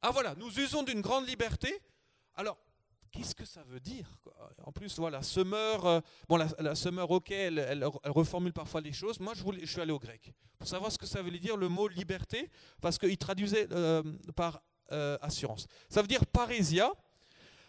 Ah 0.00 0.10
voilà, 0.10 0.34
nous 0.34 0.58
usons 0.58 0.82
d'une 0.82 1.00
grande 1.00 1.28
liberté. 1.28 1.80
Alors, 2.34 2.58
qu'est-ce 3.10 3.34
que 3.34 3.44
ça 3.44 3.62
veut 3.64 3.80
dire 3.80 4.08
En 4.64 4.72
plus, 4.72 4.98
voilà, 4.98 5.22
semeur, 5.22 5.86
euh, 5.86 6.00
bon, 6.28 6.36
la, 6.36 6.74
semeur, 6.74 7.10
ok, 7.10 7.30
elle, 7.30 7.84
reformule 8.04 8.52
parfois 8.52 8.80
les 8.80 8.92
choses. 8.92 9.20
Moi, 9.20 9.34
je, 9.34 9.42
voulais, 9.42 9.60
je 9.60 9.70
suis 9.70 9.80
allé 9.80 9.92
au 9.92 9.98
grec 9.98 10.32
pour 10.58 10.68
savoir 10.68 10.92
ce 10.92 10.98
que 10.98 11.06
ça 11.06 11.22
veut 11.22 11.30
dire 11.32 11.56
le 11.56 11.68
mot 11.68 11.88
liberté, 11.88 12.48
parce 12.80 12.96
qu'il 12.96 13.18
traduisait 13.18 13.66
euh, 13.72 14.02
par 14.36 14.62
assurance. 15.22 15.66
Ça 15.88 16.02
veut 16.02 16.08
dire 16.08 16.26
parésia. 16.26 16.92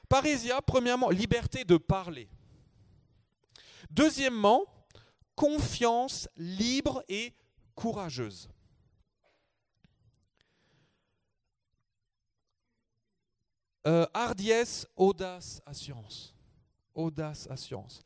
Parésia, 0.10 0.62
premièrement, 0.62 1.10
liberté 1.10 1.64
de 1.64 1.78
parler. 1.78 2.28
Deuxièmement, 3.94 4.66
confiance 5.36 6.28
libre 6.36 7.04
et 7.08 7.32
courageuse. 7.76 8.50
Euh, 13.86 14.08
hardiesse, 14.12 14.88
audace, 14.96 15.62
assurance. 15.66 16.34
Audace, 16.96 17.48
assurance. 17.52 18.02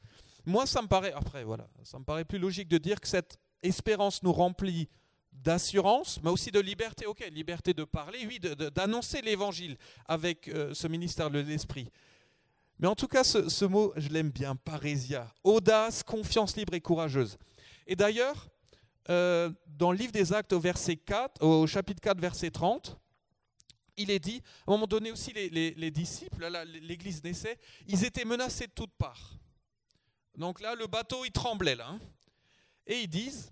Moi, 0.45 0.65
ça 0.65 0.81
me 0.81 0.87
paraît, 0.87 1.13
après, 1.13 1.45
voilà, 1.45 1.69
ça 1.83 1.97
me 1.99 2.03
paraît 2.03 2.25
plus 2.25 2.39
logique 2.39 2.67
de 2.67 2.77
dire 2.77 2.99
que 2.99 3.07
cette 3.07 3.39
espérance 3.63 4.21
nous 4.23 4.33
remplit 4.33 4.89
d'assurance, 5.31 6.19
mais 6.21 6.29
aussi 6.29 6.51
de 6.51 6.59
liberté. 6.59 7.05
Ok, 7.05 7.25
liberté 7.31 7.73
de 7.73 7.85
parler, 7.85 8.25
oui, 8.27 8.39
d'annoncer 8.39 9.21
l'évangile 9.21 9.77
avec 10.05 10.49
euh, 10.49 10.73
ce 10.73 10.87
ministère 10.87 11.29
de 11.29 11.39
l'Esprit. 11.39 11.89
Mais 12.79 12.87
en 12.87 12.95
tout 12.95 13.07
cas, 13.07 13.23
ce, 13.23 13.65
mot, 13.65 13.91
je 13.95 14.09
l'aime 14.09 14.29
bien, 14.29 14.55
parésia. 14.55 15.33
Audace, 15.43 16.03
confiance 16.03 16.55
libre 16.55 16.73
et 16.75 16.81
courageuse. 16.81 17.37
Et 17.87 17.95
d'ailleurs, 17.95 18.49
euh, 19.09 19.49
dans 19.65 19.91
le 19.91 19.97
livre 19.97 20.11
des 20.11 20.31
Actes 20.33 20.53
au, 20.53 20.59
verset 20.59 20.97
4, 20.97 21.43
au 21.43 21.65
chapitre 21.65 22.01
4, 22.01 22.19
verset 22.19 22.51
30, 22.51 22.97
il 23.97 24.11
est 24.11 24.19
dit, 24.19 24.43
à 24.67 24.71
un 24.71 24.73
moment 24.73 24.85
donné 24.85 25.11
aussi, 25.11 25.33
les, 25.33 25.91
disciples, 25.91 26.47
l'église 26.81 27.21
d'essai, 27.21 27.57
ils 27.87 28.05
étaient 28.05 28.25
menacés 28.25 28.67
de 28.67 28.71
toutes 28.71 28.93
parts. 28.93 29.33
Donc 30.35 30.61
là, 30.61 30.75
le 30.75 30.85
bateau, 30.85 31.25
il 31.25 31.31
tremblait 31.31 31.75
là. 31.75 31.87
Hein. 31.89 31.99
Et 32.85 33.01
ils 33.01 33.07
disent, 33.07 33.51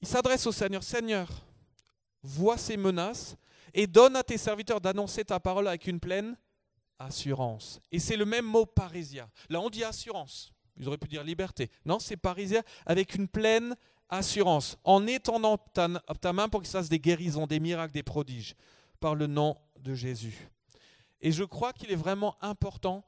ils 0.00 0.08
s'adressent 0.08 0.46
au 0.46 0.52
Seigneur, 0.52 0.82
Seigneur, 0.82 1.28
vois 2.22 2.56
ces 2.56 2.78
menaces 2.78 3.36
et 3.74 3.86
donne 3.86 4.16
à 4.16 4.22
tes 4.22 4.38
serviteurs 4.38 4.80
d'annoncer 4.80 5.24
ta 5.24 5.38
parole 5.38 5.68
avec 5.68 5.86
une 5.86 6.00
pleine 6.00 6.36
assurance. 7.00 7.80
Et 7.90 7.98
c'est 7.98 8.16
le 8.16 8.24
même 8.24 8.44
mot 8.44 8.66
parésia. 8.66 9.28
Là, 9.48 9.60
on 9.60 9.70
dit 9.70 9.82
assurance. 9.82 10.52
Ils 10.76 10.86
auraient 10.86 10.98
pu 10.98 11.08
dire 11.08 11.24
liberté. 11.24 11.70
Non, 11.84 11.98
c'est 11.98 12.16
parésia 12.16 12.62
avec 12.86 13.14
une 13.14 13.26
pleine 13.26 13.74
assurance, 14.08 14.76
en 14.84 15.06
étendant 15.06 15.56
ta, 15.56 15.88
ta 16.20 16.32
main 16.32 16.48
pour 16.48 16.60
qu'il 16.60 16.68
se 16.68 16.76
fasse 16.76 16.88
des 16.88 16.98
guérisons, 16.98 17.46
des 17.46 17.60
miracles, 17.60 17.92
des 17.92 18.02
prodiges, 18.02 18.56
par 18.98 19.14
le 19.14 19.26
nom 19.26 19.56
de 19.78 19.94
Jésus. 19.94 20.48
Et 21.20 21.32
je 21.32 21.44
crois 21.44 21.72
qu'il 21.72 21.90
est 21.92 21.96
vraiment 21.96 22.36
important 22.40 23.04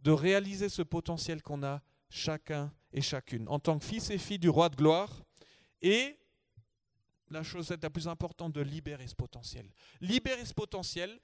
de 0.00 0.12
réaliser 0.12 0.68
ce 0.68 0.82
potentiel 0.82 1.42
qu'on 1.42 1.62
a 1.62 1.82
chacun 2.08 2.72
et 2.92 3.00
chacune 3.00 3.46
en 3.48 3.58
tant 3.58 3.78
que 3.78 3.84
fils 3.84 4.10
et 4.10 4.18
filles 4.18 4.38
du 4.38 4.48
roi 4.48 4.68
de 4.68 4.76
gloire 4.76 5.24
et 5.82 6.16
la 7.30 7.42
chose 7.42 7.74
la 7.82 7.90
plus 7.90 8.08
importante 8.08 8.52
de 8.52 8.60
libérer 8.60 9.06
ce 9.06 9.14
potentiel. 9.14 9.68
Libérer 10.00 10.44
ce 10.44 10.54
potentiel, 10.54 11.20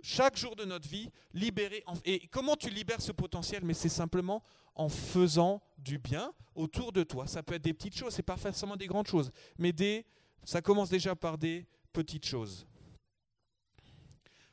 chaque 0.00 0.36
jour 0.36 0.56
de 0.56 0.64
notre 0.64 0.88
vie, 0.88 1.10
libérer. 1.32 1.84
Et 2.04 2.26
comment 2.28 2.56
tu 2.56 2.70
libères 2.70 3.00
ce 3.00 3.12
potentiel? 3.12 3.64
Mais 3.64 3.74
c'est 3.74 3.88
simplement 3.88 4.42
en 4.74 4.88
faisant 4.88 5.60
du 5.76 5.98
bien 5.98 6.32
autour 6.54 6.92
de 6.92 7.02
toi. 7.02 7.26
Ça 7.26 7.42
peut 7.42 7.54
être 7.54 7.62
des 7.62 7.74
petites 7.74 7.96
choses, 7.96 8.14
c'est 8.14 8.22
pas 8.22 8.36
forcément 8.36 8.76
des 8.76 8.86
grandes 8.86 9.08
choses, 9.08 9.30
mais 9.58 9.72
des, 9.72 10.06
ça 10.44 10.62
commence 10.62 10.88
déjà 10.88 11.16
par 11.16 11.36
des 11.36 11.66
petites 11.92 12.26
choses. 12.26 12.66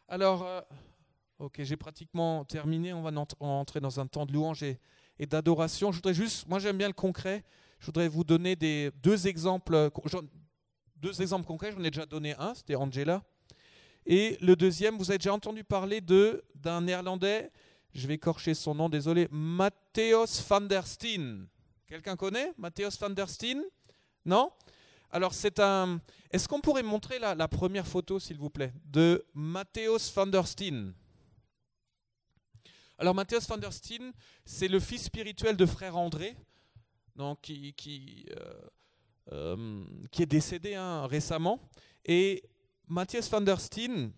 Alors, 0.07 0.43
euh, 0.43 0.61
ok, 1.39 1.61
j'ai 1.63 1.77
pratiquement 1.77 2.45
terminé. 2.45 2.93
On 2.93 3.01
va 3.01 3.11
entrer 3.39 3.79
dans 3.79 3.99
un 3.99 4.07
temps 4.07 4.25
de 4.25 4.33
louange 4.33 4.63
et, 4.63 4.79
d'adoration. 5.19 5.91
Je 5.91 5.97
voudrais 5.97 6.13
juste, 6.13 6.47
moi 6.47 6.59
j'aime 6.59 6.77
bien 6.77 6.87
le 6.87 6.93
concret. 6.93 7.43
Je 7.79 7.87
voudrais 7.87 8.07
vous 8.07 8.23
donner 8.23 8.55
des, 8.55 8.91
deux 9.01 9.27
exemples, 9.27 9.89
deux 10.95 11.21
exemples 11.21 11.45
concrets. 11.45 11.71
J'en 11.71 11.83
ai 11.83 11.91
déjà 11.91 12.05
donné 12.05 12.35
un, 12.37 12.53
c'était 12.53 12.75
Angela. 12.75 13.23
Et 14.05 14.37
le 14.41 14.55
deuxième, 14.55 14.97
vous 14.97 15.09
avez 15.09 15.17
déjà 15.17 15.33
entendu 15.33 15.63
parler 15.63 15.99
de 16.01 16.43
d'un 16.53 16.81
néerlandais, 16.81 17.51
je 17.93 18.07
vais 18.07 18.15
écorcher 18.15 18.53
son 18.53 18.75
nom, 18.75 18.89
désolé, 18.89 19.27
Matthäus 19.31 20.43
van 20.47 20.61
der 20.61 20.85
Steen. 20.85 21.47
Quelqu'un 21.87 22.15
connaît 22.15 22.53
Matthäus 22.57 22.99
van 22.99 23.09
der 23.09 23.29
Steen? 23.29 23.63
Non? 24.25 24.51
Alors 25.11 25.33
c'est 25.33 25.59
un. 25.59 26.01
Est-ce 26.31 26.47
qu'on 26.47 26.61
pourrait 26.61 26.83
montrer 26.83 27.19
la, 27.19 27.35
la 27.35 27.47
première 27.47 27.87
photo, 27.87 28.19
s'il 28.19 28.37
vous 28.37 28.49
plaît, 28.49 28.73
de 28.85 29.25
Matthäus 29.33 30.11
van 30.13 30.27
der 30.27 30.45
Steen? 30.45 30.93
Alors 32.97 33.15
Matthäus 33.15 33.47
van 33.47 33.57
der 33.57 33.73
Steen, 33.73 34.13
c'est 34.45 34.67
le 34.67 34.79
fils 34.79 35.03
spirituel 35.05 35.57
de 35.57 35.65
frère 35.65 35.97
André, 35.97 36.35
donc, 37.15 37.41
qui, 37.41 37.73
qui, 37.73 38.25
euh, 38.37 38.53
euh, 39.31 39.85
qui 40.11 40.23
est 40.23 40.27
décédé 40.27 40.75
hein, 40.75 41.05
récemment. 41.07 41.59
Et 42.05 42.43
Matthias 42.87 43.29
van 43.29 43.41
der 43.41 43.59
Steen, 43.59 44.11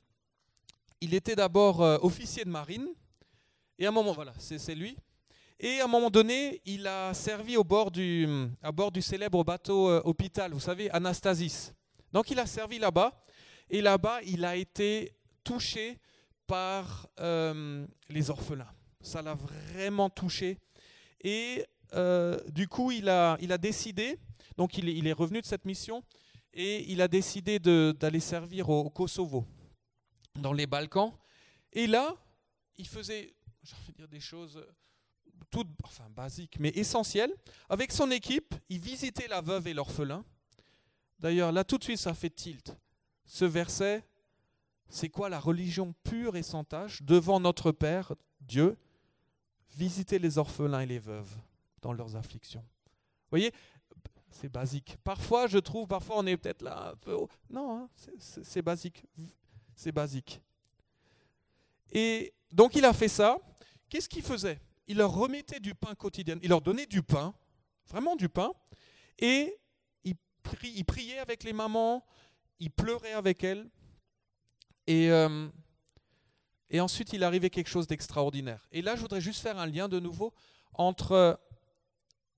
il 1.00 1.14
était 1.14 1.36
d'abord 1.36 1.82
euh, 1.82 1.98
officier 2.02 2.44
de 2.44 2.50
marine, 2.50 2.88
et 3.80 3.86
à 3.86 3.90
un 3.90 3.92
moment, 3.92 4.12
voilà, 4.12 4.34
c'est 4.38 4.76
lui. 4.76 4.98
Et 5.60 5.80
à 5.80 5.86
un 5.86 5.88
moment 5.88 6.10
donné, 6.10 6.62
il 6.66 6.86
a 6.86 7.14
servi 7.14 7.56
au 7.56 7.64
bord 7.64 7.92
du, 7.92 8.28
à 8.62 8.72
bord 8.72 8.92
du 8.92 9.02
célèbre 9.02 9.44
bateau 9.44 9.90
euh, 9.90 10.02
hôpital, 10.04 10.52
vous 10.52 10.60
savez, 10.60 10.90
Anastasis. 10.92 11.74
Donc 12.12 12.30
il 12.30 12.40
a 12.40 12.46
servi 12.46 12.78
là-bas, 12.78 13.24
et 13.70 13.82
là-bas, 13.82 14.20
il 14.24 14.44
a 14.44 14.56
été 14.56 15.14
touché 15.44 15.98
par 16.46 17.08
euh, 17.20 17.86
les 18.10 18.30
orphelins. 18.30 18.72
Ça 19.02 19.22
l'a 19.22 19.36
vraiment 19.36 20.10
touché. 20.10 20.58
Et 21.22 21.66
du 22.50 22.68
coup, 22.68 22.92
il 22.92 23.08
a, 23.08 23.38
décidé, 23.58 24.20
donc 24.58 24.78
il 24.78 25.08
est 25.08 25.14
revenu 25.14 25.42
de 25.42 25.46
cette 25.46 25.64
mission, 25.64 26.04
et 26.58 26.92
il 26.92 27.02
a 27.04 27.08
décidé 27.08 27.60
d'aller 27.60 28.20
servir 28.20 28.70
au, 28.70 28.90
Kosovo, 28.90 29.46
dans 30.34 30.54
les 30.54 30.66
Balkans. 30.66 31.14
Et 31.72 31.86
là, 31.86 32.16
il 32.78 32.88
faisait, 32.88 33.36
dire 33.96 34.08
des 34.08 34.20
choses 34.20 34.66
toutes, 35.52 35.70
enfin 35.84 36.10
basiques, 36.10 36.58
mais 36.60 36.70
essentielles. 36.70 37.32
Avec 37.70 37.92
son 37.92 38.10
équipe, 38.10 38.56
il 38.70 38.80
visitait 38.80 39.28
la 39.28 39.40
veuve 39.40 39.68
et 39.68 39.74
l'orphelin. 39.76 40.26
D'ailleurs, 41.20 41.52
là 41.52 41.64
tout 41.64 41.78
de 41.78 41.84
suite, 41.84 42.00
ça 42.00 42.16
fait 42.16 42.32
tilt. 42.32 42.76
Ce 43.28 43.46
verset, 43.46 44.04
c'est 44.90 45.10
quoi 45.10 45.30
la 45.30 45.40
religion 45.40 45.94
pure 46.04 46.38
et 46.38 46.44
sans 46.44 46.64
tache 46.64 47.04
devant 47.04 47.40
notre 47.40 47.72
Père, 47.72 48.14
Dieu? 48.42 48.78
Visiter 49.76 50.18
les 50.18 50.40
orphelins 50.40 50.80
et 50.80 50.86
les 50.88 51.00
veuves 51.00 51.36
dans 51.82 51.94
leurs 51.94 52.16
afflictions. 52.16 52.62
Vous 52.62 53.32
voyez, 53.32 53.52
c'est 54.30 54.50
basique. 54.50 54.98
Parfois, 55.04 55.48
je 55.48 55.58
trouve, 55.58 55.88
parfois 55.88 56.18
on 56.18 56.26
est 56.26 56.38
peut-être 56.38 56.62
là 56.62 56.90
un 56.90 56.96
peu. 56.96 57.18
Non, 57.50 57.78
hein, 57.78 57.90
c'est 58.18 58.62
basique. 58.62 59.04
C'est 59.76 59.92
basique. 59.92 60.42
Et 61.92 62.34
donc 62.52 62.76
il 62.76 62.86
a 62.86 62.94
fait 62.94 63.08
ça. 63.08 63.38
Qu'est-ce 63.90 64.10
qu'il 64.10 64.24
faisait? 64.24 64.60
Il 64.88 64.98
leur 64.98 65.14
remettait 65.14 65.60
du 65.60 65.76
pain 65.76 65.96
quotidien. 65.96 66.38
Il 66.42 66.50
leur 66.50 66.62
donnait 66.62 66.86
du 66.86 67.02
pain, 67.02 67.34
vraiment 67.88 68.16
du 68.16 68.30
pain. 68.30 68.54
Et 69.20 69.58
il, 70.04 70.16
il 70.64 70.86
priait 70.86 71.20
avec 71.20 71.44
les 71.44 71.54
mamans, 71.54 72.06
il 72.60 72.72
pleurait 72.72 73.14
avec 73.14 73.44
elles. 73.44 73.70
Et, 74.88 75.12
euh, 75.12 75.48
et 76.70 76.80
ensuite, 76.80 77.14
il 77.14 77.24
arrivait 77.24 77.50
quelque 77.50 77.70
chose 77.70 77.88
d'extraordinaire. 77.88 78.68
Et 78.72 78.82
là, 78.82 78.96
je 78.96 79.02
voudrais 79.02 79.22
juste 79.22 79.42
faire 79.42 79.58
un 79.58 79.66
lien 79.66 79.88
de 79.90 80.00
nouveau 80.00 80.34
entre 80.74 81.40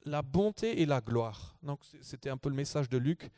la 0.05 0.21
bonté 0.21 0.81
et 0.81 0.85
la 0.85 1.01
gloire. 1.01 1.57
Donc 1.63 1.81
c'était 2.01 2.29
un 2.29 2.37
peu 2.37 2.49
le 2.49 2.55
message 2.55 2.89
de 2.89 2.97
Luc. 2.97 3.29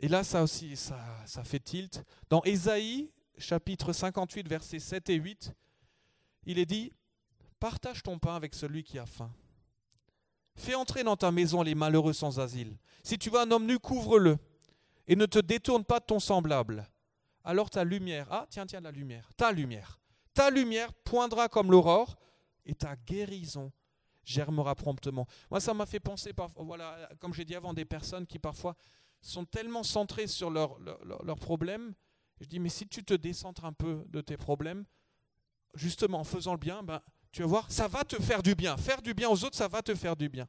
Et 0.00 0.08
là, 0.08 0.24
ça 0.24 0.42
aussi, 0.42 0.76
ça, 0.76 0.96
fait 1.44 1.60
tilt. 1.60 2.04
Dans 2.28 2.42
Ésaïe, 2.42 3.10
chapitre 3.38 3.92
58, 3.92 4.48
versets 4.48 4.80
7 4.80 5.10
et 5.10 5.14
8, 5.14 5.52
il 6.46 6.58
est 6.58 6.66
dit, 6.66 6.92
partage 7.60 8.02
ton 8.02 8.18
pain 8.18 8.34
avec 8.34 8.54
celui 8.54 8.82
qui 8.82 8.98
a 8.98 9.06
faim. 9.06 9.32
Fais 10.56 10.74
entrer 10.74 11.04
dans 11.04 11.16
ta 11.16 11.30
maison 11.30 11.62
les 11.62 11.74
malheureux 11.74 12.12
sans 12.12 12.40
asile. 12.40 12.76
Si 13.04 13.16
tu 13.16 13.30
vois 13.30 13.42
un 13.42 13.50
homme 13.52 13.66
nu, 13.66 13.78
couvre-le. 13.78 14.38
Et 15.06 15.16
ne 15.16 15.26
te 15.26 15.38
détourne 15.38 15.84
pas 15.84 16.00
de 16.00 16.04
ton 16.04 16.20
semblable. 16.20 16.86
Alors 17.44 17.70
ta 17.70 17.84
lumière, 17.84 18.28
ah 18.30 18.46
tiens, 18.48 18.66
tiens, 18.66 18.80
la 18.80 18.92
lumière, 18.92 19.28
ta 19.36 19.50
lumière, 19.50 20.00
ta 20.32 20.50
lumière 20.50 20.92
poindra 20.92 21.48
comme 21.48 21.70
l'aurore 21.70 22.16
et 22.64 22.74
ta 22.74 22.94
guérison 22.94 23.72
germera 24.24 24.74
promptement. 24.74 25.26
Moi, 25.50 25.60
ça 25.60 25.74
m'a 25.74 25.86
fait 25.86 26.00
penser, 26.00 26.32
voilà, 26.56 27.08
comme 27.20 27.34
j'ai 27.34 27.44
dit 27.44 27.54
avant, 27.54 27.74
des 27.74 27.84
personnes 27.84 28.26
qui 28.26 28.38
parfois 28.38 28.76
sont 29.20 29.44
tellement 29.44 29.82
centrées 29.82 30.26
sur 30.26 30.50
leurs 30.50 30.78
leur, 30.80 31.38
problèmes. 31.38 31.94
Je 32.40 32.46
dis, 32.46 32.58
mais 32.58 32.68
si 32.68 32.88
tu 32.88 33.04
te 33.04 33.14
décentres 33.14 33.64
un 33.64 33.72
peu 33.72 34.04
de 34.08 34.20
tes 34.20 34.36
problèmes, 34.36 34.84
justement 35.74 36.20
en 36.20 36.24
faisant 36.24 36.52
le 36.52 36.58
bien, 36.58 36.82
ben, 36.82 37.00
tu 37.30 37.42
vas 37.42 37.48
voir, 37.48 37.70
ça 37.70 37.88
va 37.88 38.04
te 38.04 38.20
faire 38.20 38.42
du 38.42 38.54
bien. 38.54 38.76
Faire 38.76 39.00
du 39.00 39.14
bien 39.14 39.28
aux 39.28 39.44
autres, 39.44 39.56
ça 39.56 39.68
va 39.68 39.80
te 39.80 39.94
faire 39.94 40.16
du 40.16 40.28
bien. 40.28 40.46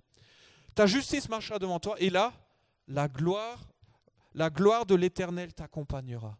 Ta 0.75 0.87
justice 0.87 1.29
marchera 1.29 1.59
devant 1.59 1.79
toi, 1.79 1.95
et 1.99 2.09
là, 2.09 2.33
la 2.87 3.07
gloire, 3.07 3.59
la 4.33 4.49
gloire 4.49 4.85
de 4.85 4.95
l'Éternel 4.95 5.53
t'accompagnera. 5.53 6.37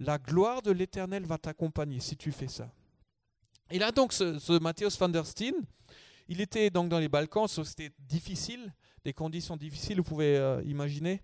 La 0.00 0.18
gloire 0.18 0.60
de 0.60 0.72
l'Éternel 0.72 1.24
va 1.24 1.38
t'accompagner 1.38 2.00
si 2.00 2.16
tu 2.16 2.32
fais 2.32 2.48
ça. 2.48 2.70
Et 3.70 3.78
là 3.78 3.92
donc, 3.92 4.12
ce, 4.12 4.38
ce 4.38 4.58
Matthias 4.58 4.98
van 4.98 5.08
der 5.08 5.24
Steen, 5.24 5.54
il 6.28 6.40
était 6.40 6.70
donc 6.70 6.88
dans 6.88 6.98
les 6.98 7.08
Balkans, 7.08 7.48
c'était 7.48 7.90
difficile, 7.98 8.74
des 9.04 9.12
conditions 9.12 9.56
difficiles, 9.56 9.98
vous 9.98 10.04
pouvez 10.04 10.36
euh, 10.36 10.62
imaginer. 10.64 11.22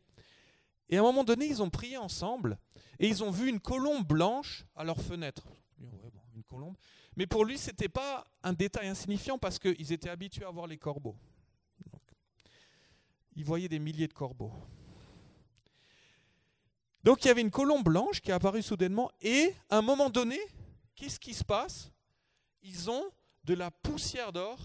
Et 0.89 0.97
à 0.97 1.01
un 1.01 1.03
moment 1.03 1.25
donné, 1.25 1.47
ils 1.47 1.63
ont 1.63 1.71
prié 1.71 1.97
ensemble 1.97 2.59
et 2.99 3.09
ils 3.09 3.25
ont 3.25 3.31
vu 3.31 3.49
une 3.49 3.61
colombe 3.61 4.07
blanche 4.07 4.65
à 4.77 4.85
leur 4.85 5.01
fenêtre. 5.01 5.47
Mais 7.17 7.27
pour 7.27 7.45
lui, 7.45 7.59
ce 7.59 7.71
n'était 7.71 7.89
pas 7.89 8.27
un 8.43 8.53
détail 8.53 8.89
insignifiant 8.89 9.39
parce 9.39 9.59
qu'ils 9.59 9.93
étaient 9.93 10.11
habitués 10.11 10.45
à 10.45 10.51
voir 10.51 10.67
les 10.67 10.79
corbeaux. 10.79 11.17
ils 13.37 13.45
voyaient 13.45 13.69
des 13.69 13.79
milliers 13.79 14.09
de 14.09 14.13
corbeaux. 14.13 14.53
Donc 17.03 17.25
il 17.25 17.29
y 17.29 17.31
avait 17.31 17.41
une 17.41 17.51
colombe 17.51 17.85
blanche 17.85 18.21
qui 18.21 18.31
est 18.31 18.35
apparue 18.35 18.63
soudainement 18.63 19.11
et 19.21 19.55
à 19.71 19.79
un 19.79 19.83
moment 19.83 20.09
donné, 20.09 20.39
qu'est-ce 20.95 21.19
qui 21.19 21.35
se 21.35 21.43
passe? 21.43 21.91
Ils 22.63 22.91
ont 22.91 23.05
de 23.45 23.55
la 23.55 23.71
poussière 23.71 24.33
d'or 24.33 24.59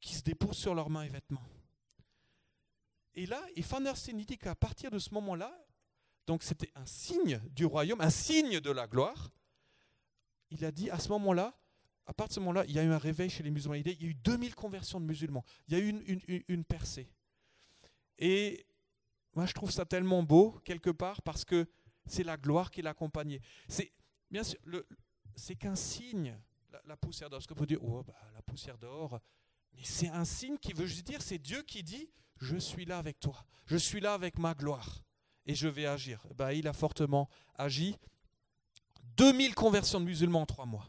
qui 0.00 0.14
se 0.14 0.22
déposent 0.22 0.56
sur 0.56 0.74
leurs 0.74 0.90
mains 0.90 1.02
et 1.02 1.08
vêtements. 1.08 1.46
Et 3.14 3.26
là, 3.26 3.42
et 3.56 3.62
Van 3.62 3.80
der 3.80 3.94
dit 3.94 4.38
qu'à 4.38 4.54
partir 4.54 4.90
de 4.90 4.98
ce 4.98 5.12
moment-là, 5.14 5.52
donc 6.26 6.42
c'était 6.42 6.70
un 6.74 6.86
signe 6.86 7.40
du 7.50 7.64
royaume, 7.64 8.00
un 8.00 8.10
signe 8.10 8.60
de 8.60 8.70
la 8.70 8.86
gloire, 8.86 9.30
il 10.50 10.64
a 10.64 10.72
dit 10.72 10.90
à 10.90 10.98
ce 10.98 11.08
moment-là, 11.10 11.56
à 12.06 12.12
partir 12.12 12.28
de 12.28 12.34
ce 12.34 12.40
moment-là, 12.40 12.64
il 12.66 12.72
y 12.72 12.78
a 12.78 12.82
eu 12.82 12.90
un 12.90 12.98
réveil 12.98 13.30
chez 13.30 13.42
les 13.42 13.50
musulmans. 13.50 13.74
Il 13.74 13.86
y 13.86 14.04
a 14.04 14.08
eu 14.08 14.14
2000 14.14 14.54
conversions 14.54 15.00
de 15.00 15.06
musulmans. 15.06 15.44
Il 15.68 15.74
y 15.74 15.76
a 15.76 15.84
eu 15.84 15.88
une, 15.88 16.42
une, 16.48 16.64
percée. 16.64 17.08
Et 18.18 18.66
moi, 19.34 19.46
je 19.46 19.52
trouve 19.52 19.70
ça 19.70 19.84
tellement 19.84 20.22
beau, 20.22 20.60
quelque 20.64 20.90
part, 20.90 21.22
parce 21.22 21.44
que 21.44 21.68
c'est 22.06 22.24
la 22.24 22.36
gloire 22.36 22.70
qui 22.72 22.82
l'accompagnait. 22.82 23.40
C'est, 23.68 23.92
bien 24.30 24.42
sûr, 24.42 24.58
c'est 25.36 25.54
qu'un 25.54 25.76
signe, 25.76 26.36
la, 26.84 26.96
poussière 26.96 27.30
d'or. 27.30 27.38
Parce 27.38 27.46
qu'on 27.46 27.54
peut 27.54 27.66
dire, 27.66 27.82
oh, 27.82 28.02
bah, 28.02 28.14
la 28.34 28.42
poussière 28.42 28.76
d'or, 28.76 29.20
mais 29.74 29.82
c'est 29.84 30.08
un 30.08 30.24
signe 30.24 30.58
qui 30.58 30.72
veut 30.72 30.86
juste 30.86 31.06
dire, 31.06 31.22
c'est 31.22 31.38
Dieu 31.38 31.62
qui 31.62 31.82
dit, 31.82 32.08
je 32.38 32.56
suis 32.56 32.84
là 32.84 32.98
avec 32.98 33.20
toi, 33.20 33.44
je 33.66 33.76
suis 33.76 34.00
là 34.00 34.14
avec 34.14 34.38
ma 34.38 34.54
gloire, 34.54 35.02
et 35.46 35.54
je 35.54 35.68
vais 35.68 35.86
agir. 35.86 36.24
Bah, 36.36 36.52
il 36.54 36.68
a 36.68 36.72
fortement 36.72 37.28
agi. 37.56 37.96
2000 39.16 39.54
conversions 39.54 40.00
de 40.00 40.04
musulmans 40.04 40.42
en 40.42 40.46
trois 40.46 40.66
mois. 40.66 40.86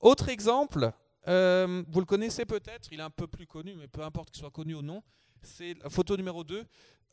Autre 0.00 0.28
exemple, 0.28 0.92
euh, 1.26 1.82
vous 1.88 2.00
le 2.00 2.06
connaissez 2.06 2.46
peut-être, 2.46 2.88
il 2.92 3.00
est 3.00 3.02
un 3.02 3.10
peu 3.10 3.26
plus 3.26 3.46
connu, 3.46 3.74
mais 3.74 3.88
peu 3.88 4.02
importe 4.02 4.30
qu'il 4.30 4.40
soit 4.40 4.50
connu 4.50 4.74
ou 4.74 4.82
non, 4.82 5.02
c'est 5.42 5.74
la 5.82 5.90
photo 5.90 6.16
numéro 6.16 6.44
2. 6.44 6.64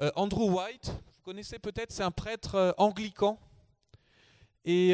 Euh, 0.01 0.11
Andrew 0.15 0.49
White, 0.51 0.87
vous 0.87 1.21
connaissez 1.23 1.59
peut-être, 1.59 1.91
c'est 1.91 2.03
un 2.03 2.11
prêtre 2.11 2.55
euh, 2.55 2.71
anglican. 2.77 3.39
Et 4.63 4.93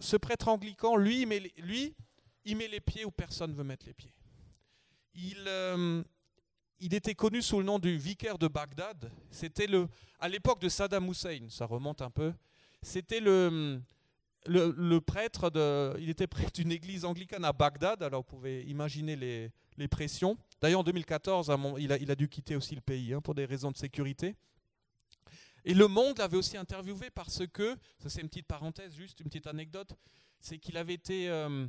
ce 0.00 0.16
prêtre 0.16 0.48
anglican, 0.48 0.96
lui, 0.96 1.24
mais 1.24 1.38
lui, 1.58 1.94
il 2.44 2.56
met 2.56 2.66
les 2.66 2.80
pieds 2.80 3.04
où 3.04 3.12
personne 3.12 3.52
ne 3.52 3.56
veut 3.56 3.62
mettre 3.62 3.86
les 3.86 3.94
pieds. 3.94 4.12
Il, 5.14 5.44
euh, 5.46 6.02
il 6.80 6.94
était 6.94 7.14
connu 7.14 7.42
sous 7.42 7.58
le 7.58 7.64
nom 7.64 7.78
du 7.78 7.96
vicaire 7.96 8.38
de 8.38 8.48
Bagdad. 8.48 9.10
C'était 9.30 9.66
le, 9.66 9.88
à 10.18 10.28
l'époque 10.28 10.60
de 10.60 10.68
Saddam 10.68 11.08
Hussein, 11.08 11.46
ça 11.48 11.66
remonte 11.66 12.02
un 12.02 12.10
peu. 12.10 12.32
C'était 12.82 13.20
le, 13.20 13.80
prêtre, 15.00 15.50
de, 15.50 15.96
il 15.98 16.08
était 16.08 16.26
prêtre 16.26 16.52
d'une 16.54 16.72
église 16.72 17.04
anglicane 17.04 17.44
à 17.44 17.52
Bagdad, 17.52 18.02
alors 18.02 18.22
vous 18.22 18.36
pouvez 18.36 18.62
imaginer 18.64 19.16
les, 19.16 19.52
pressions. 19.88 20.36
D'ailleurs, 20.60 20.80
en 20.80 20.84
2014, 20.84 21.50
il 21.78 21.92
a, 21.92 21.96
il 21.96 22.10
a, 22.10 22.14
dû 22.14 22.28
quitter 22.28 22.54
aussi 22.54 22.74
le 22.74 22.82
pays 22.82 23.14
hein, 23.14 23.22
pour 23.22 23.34
des 23.34 23.46
raisons 23.46 23.70
de 23.70 23.78
sécurité. 23.78 24.36
Et 25.64 25.74
Le 25.74 25.88
Monde 25.88 26.18
l'avait 26.18 26.36
aussi 26.36 26.56
interviewé 26.56 27.10
parce 27.10 27.46
que, 27.46 27.76
ça 27.98 28.08
c'est 28.08 28.20
une 28.20 28.28
petite 28.28 28.46
parenthèse, 28.46 28.94
juste 28.94 29.20
une 29.20 29.26
petite 29.26 29.46
anecdote, 29.46 29.94
c'est 30.38 30.58
qu'il 30.58 30.76
avait 30.76 30.94
été 30.94 31.28
euh, 31.28 31.66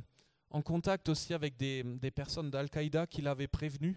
en 0.52 0.60
contact 0.62 1.08
aussi 1.08 1.34
avec 1.34 1.56
des, 1.56 1.82
personnes 2.14 2.50
d'Al-Qaïda 2.50 3.06
qui 3.06 3.22
l'avaient 3.22 3.48
prévenu 3.48 3.96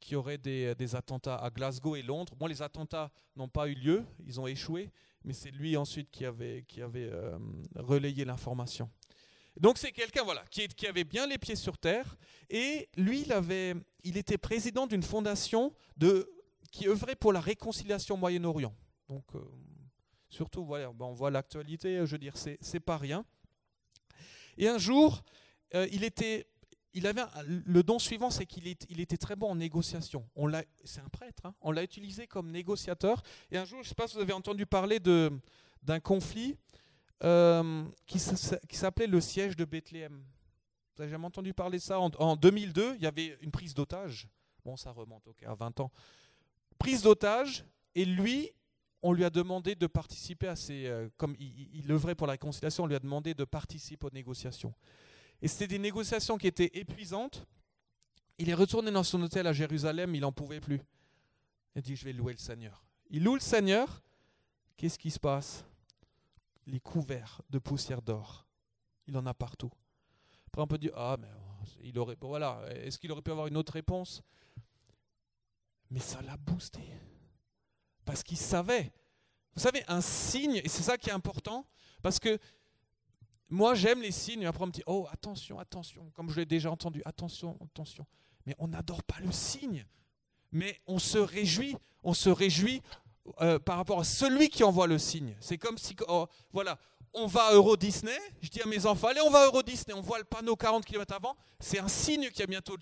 qu'il 0.00 0.12
y 0.12 0.16
aurait 0.16 0.38
des, 0.38 0.94
attentats 0.94 1.36
à 1.36 1.50
Glasgow 1.50 1.96
et 1.96 2.02
Londres. 2.02 2.34
Bon, 2.36 2.46
les 2.46 2.62
attentats 2.62 3.10
n'ont 3.36 3.48
pas 3.48 3.68
eu 3.68 3.74
lieu, 3.74 4.04
ils 4.24 4.40
ont 4.40 4.46
échoué, 4.46 4.90
mais 5.24 5.32
c'est 5.32 5.50
lui 5.50 5.76
ensuite 5.76 6.10
qui 6.10 6.24
avait, 6.24 6.64
euh, 6.96 7.38
relayé 7.74 8.24
l'information. 8.24 8.88
Donc 9.58 9.76
c'est 9.76 9.90
quelqu'un 9.90 10.22
voilà, 10.22 10.44
qui, 10.50 10.68
qui, 10.68 10.86
avait 10.86 11.02
bien 11.02 11.26
les 11.26 11.36
pieds 11.36 11.56
sur 11.56 11.76
terre, 11.76 12.16
et 12.48 12.88
lui, 12.96 13.22
il, 13.22 13.32
avait, 13.32 13.74
il 14.04 14.16
était 14.16 14.38
président 14.38 14.86
d'une 14.86 15.02
fondation 15.02 15.74
de, 15.96 16.30
qui 16.70 16.86
œuvrait 16.86 17.16
pour 17.16 17.32
la 17.32 17.40
réconciliation 17.40 18.14
au 18.14 18.18
Moyen-Orient. 18.18 18.72
Donc 19.08 19.24
euh, 19.34 19.40
surtout, 20.28 20.64
voilà, 20.64 20.92
ben, 20.92 21.06
on 21.06 21.12
voit 21.12 21.32
l'actualité, 21.32 22.06
je 22.06 22.12
veux 22.12 22.18
dire, 22.18 22.34
c'est 22.36 22.80
pas 22.80 22.98
rien. 22.98 23.24
Et 24.58 24.68
un 24.68 24.78
jour, 24.78 25.24
euh, 25.74 25.86
il 26.94 27.06
avait 27.06 27.22
le 27.46 27.82
don 27.82 27.98
suivant, 27.98 28.30
c'est 28.30 28.46
qu'il 28.46 28.66
il 28.88 29.00
était 29.00 29.16
très 29.16 29.36
bon 29.36 29.50
en 29.50 29.54
négociation. 29.56 30.28
On 30.34 30.50
c'est 30.84 31.00
un 31.00 31.08
prêtre, 31.08 31.46
hein. 31.46 31.54
on 31.60 31.70
l'a 31.70 31.82
utilisé 31.82 32.26
comme 32.26 32.50
négociateur. 32.50 33.22
Et 33.50 33.58
un 33.58 33.64
jour, 33.64 33.78
je 33.82 33.86
ne 33.86 33.88
sais 33.88 33.94
pas 33.94 34.08
si 34.08 34.16
vous 34.16 34.22
avez 34.22 34.32
entendu 34.32 34.66
parler 34.66 34.98
de, 35.00 35.30
d'un 35.82 36.00
conflit 36.00 36.56
euh, 37.24 37.84
qui, 38.06 38.18
s'appelait 38.18 39.06
le 39.06 39.20
siège 39.20 39.56
de 39.56 39.64
Bethléem. 39.64 40.24
Vous 40.96 41.02
avez 41.02 41.10
jamais 41.10 41.26
entendu 41.26 41.52
parler 41.52 41.78
de 41.78 41.82
ça? 41.82 42.00
En, 42.00 42.36
2002, 42.36 42.96
il 42.96 43.02
y 43.02 43.06
avait 43.06 43.38
une 43.40 43.50
prise 43.50 43.74
d'otage. 43.74 44.28
Bon, 44.64 44.76
ça 44.76 44.90
remonte 44.90 45.22
à 45.46 45.54
20 45.54 45.80
ans. 45.80 45.92
Prise 46.78 47.02
d'otage, 47.02 47.64
et 47.94 48.04
lui, 48.04 48.50
on 49.02 49.12
lui 49.12 49.24
a 49.24 49.30
demandé 49.30 49.74
de 49.74 49.86
participer 49.86 50.48
à 50.48 50.56
ces. 50.56 50.86
Euh, 50.86 51.08
comme 51.16 51.36
il, 51.38 51.68
il 51.72 51.92
œuvrait 51.92 52.14
pour 52.14 52.26
la 52.26 52.32
réconciliation, 52.32 52.84
on 52.84 52.86
lui 52.86 52.96
a 52.96 53.00
demandé 53.00 53.34
de 53.34 53.44
participer 53.44 54.06
aux 54.06 54.12
négociations. 54.12 54.74
Et 55.40 55.48
c'était 55.48 55.68
des 55.68 55.78
négociations 55.78 56.36
qui 56.36 56.46
étaient 56.46 56.70
épuisantes. 56.74 57.46
Il 58.38 58.48
est 58.48 58.54
retourné 58.54 58.90
dans 58.90 59.02
son 59.02 59.22
hôtel 59.22 59.46
à 59.46 59.52
Jérusalem, 59.52 60.14
il 60.14 60.20
n'en 60.20 60.32
pouvait 60.32 60.60
plus. 60.60 60.80
Il 61.74 61.78
a 61.78 61.82
dit, 61.82 61.96
je 61.96 62.04
vais 62.04 62.12
louer 62.12 62.32
le 62.32 62.38
Seigneur. 62.38 62.84
Il 63.10 63.24
loue 63.24 63.34
le 63.34 63.40
Seigneur. 63.40 64.02
Qu'est-ce 64.76 64.98
qui 64.98 65.10
se 65.10 65.18
passe? 65.18 65.64
Les 66.66 66.80
couverts 66.80 67.42
de 67.50 67.58
poussière 67.58 68.02
d'or. 68.02 68.46
Il 69.06 69.16
en 69.16 69.26
a 69.26 69.34
partout. 69.34 69.70
Après, 70.48 70.62
on 70.62 70.66
peut 70.66 70.78
dire, 70.78 70.92
ah, 70.94 71.16
mais 71.18 71.28
il 71.82 71.98
aurait, 71.98 72.16
voilà, 72.20 72.62
est-ce 72.70 72.98
qu'il 72.98 73.10
aurait 73.12 73.22
pu 73.22 73.30
avoir 73.30 73.46
une 73.46 73.56
autre 73.56 73.72
réponse? 73.72 74.22
Mais 75.90 76.00
ça 76.00 76.20
l'a 76.22 76.36
boosté. 76.36 76.80
Parce 78.04 78.22
qu'il 78.22 78.36
savait. 78.36 78.92
Vous 79.54 79.60
savez, 79.60 79.82
un 79.88 80.00
signe, 80.00 80.60
et 80.62 80.68
c'est 80.68 80.82
ça 80.82 80.96
qui 80.96 81.10
est 81.10 81.12
important, 81.12 81.66
parce 82.02 82.18
que 82.18 82.38
moi, 83.50 83.74
j'aime 83.74 84.02
les 84.02 84.12
signes. 84.12 84.46
Après, 84.46 84.62
on 84.62 84.66
me 84.66 84.72
dit 84.72 84.82
Oh, 84.86 85.06
attention, 85.10 85.58
attention. 85.58 86.10
Comme 86.14 86.30
je 86.30 86.36
l'ai 86.36 86.46
déjà 86.46 86.70
entendu, 86.70 87.02
attention, 87.04 87.56
attention. 87.64 88.06
Mais 88.44 88.54
on 88.58 88.68
n'adore 88.68 89.02
pas 89.02 89.18
le 89.20 89.32
signe. 89.32 89.84
Mais 90.52 90.80
on 90.86 90.98
se 90.98 91.18
réjouit. 91.18 91.76
On 92.02 92.14
se 92.14 92.28
réjouit 92.28 92.82
euh, 93.40 93.58
par 93.58 93.76
rapport 93.76 94.00
à 94.00 94.04
celui 94.04 94.48
qui 94.48 94.64
envoie 94.64 94.86
le 94.86 94.98
signe. 94.98 95.34
C'est 95.40 95.58
comme 95.58 95.78
si, 95.78 95.96
oh, 96.08 96.26
voilà, 96.52 96.78
on 97.14 97.26
va 97.26 97.44
à 97.44 97.54
Euro 97.54 97.76
Disney. 97.76 98.16
Je 98.42 98.48
dis 98.50 98.60
à 98.60 98.66
mes 98.66 98.84
enfants 98.86 99.08
Allez, 99.08 99.20
on 99.22 99.30
va 99.30 99.40
à 99.40 99.46
Euro 99.46 99.62
Disney. 99.62 99.94
On 99.94 100.02
voit 100.02 100.18
le 100.18 100.24
panneau 100.24 100.54
40 100.54 100.84
km 100.84 101.14
avant. 101.14 101.36
C'est 101.58 101.78
un 101.78 101.88
signe 101.88 102.28
qu'il 102.28 102.40
y 102.40 102.42
a 102.42 102.46
bientôt, 102.46 102.76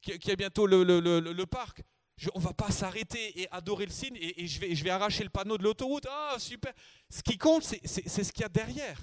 qui 0.00 0.30
a 0.30 0.36
bientôt 0.36 0.66
le, 0.66 0.84
le, 0.84 1.00
le, 1.00 1.46
parc. 1.46 1.82
on 2.34 2.38
ne 2.38 2.44
va 2.44 2.52
pas 2.52 2.70
s'arrêter 2.70 3.40
et 3.40 3.48
adorer 3.50 3.86
le 3.86 3.92
signe 3.92 4.16
et, 4.20 4.46
je, 4.46 4.60
vais, 4.60 4.74
je 4.74 4.84
vais 4.84 4.90
arracher 4.90 5.24
le 5.24 5.30
panneau 5.30 5.56
de 5.56 5.62
l'autoroute. 5.62 6.06
Ah, 6.10 6.36
super. 6.38 6.72
Ce 7.08 7.22
qui 7.22 7.38
compte, 7.38 7.64
c'est 7.64 7.86
ce 7.86 8.32
qu'il 8.32 8.42
y 8.42 8.44
a 8.44 8.50
derrière. 8.50 8.98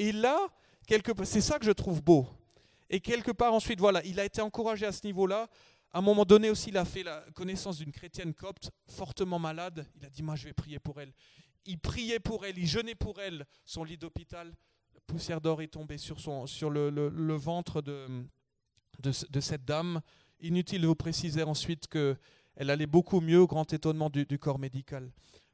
Et 0.00 0.12
là, 0.12 0.48
c'est 1.24 1.42
ça 1.42 1.58
que 1.58 1.66
je 1.66 1.72
trouve 1.72 2.02
beau. 2.02 2.26
Et 2.88 3.00
quelque 3.00 3.32
part 3.32 3.52
ensuite, 3.52 3.78
voilà, 3.78 4.02
il 4.06 4.18
a 4.18 4.24
été 4.24 4.40
encouragé 4.40 4.86
à 4.86 4.92
ce 4.92 5.04
niveau-là. 5.04 5.46
À 5.92 5.98
un 5.98 6.00
moment 6.00 6.24
donné 6.24 6.48
aussi, 6.48 6.70
il 6.70 6.78
a 6.78 6.86
fait 6.86 7.02
la 7.02 7.22
connaissance 7.34 7.76
d'une 7.76 7.92
chrétienne 7.92 8.32
copte 8.32 8.70
fortement 8.86 9.38
malade. 9.38 9.86
Il 9.96 10.06
a 10.06 10.08
dit, 10.08 10.22
moi 10.22 10.36
je 10.36 10.44
vais 10.46 10.54
prier 10.54 10.78
pour 10.78 11.02
elle. 11.02 11.12
Il 11.66 11.78
priait 11.78 12.18
pour 12.18 12.46
elle, 12.46 12.56
il 12.56 12.66
jeûnait 12.66 12.94
pour 12.94 13.20
elle. 13.20 13.44
Son 13.66 13.84
lit 13.84 13.98
d'hôpital, 13.98 14.54
la 14.94 15.00
poussière 15.06 15.42
d'or 15.42 15.60
est 15.60 15.68
tombée 15.68 15.98
sur, 15.98 16.18
son, 16.18 16.46
sur 16.46 16.70
le, 16.70 17.34
ventre 17.34 17.82
de, 17.82 18.06
de, 19.00 19.40
cette 19.40 19.66
dame. 19.66 20.00
Inutile 20.40 20.80
de 20.80 20.86
vous 20.86 20.94
préciser 20.94 21.42
ensuite 21.42 21.88
qu'elle 21.88 22.70
allait 22.70 22.86
beaucoup 22.86 23.20
mieux 23.20 23.40
au 23.40 23.46
grand 23.46 23.70
étonnement 23.70 24.08
du 24.08 24.38
corps 24.38 24.58
médical 24.58 25.10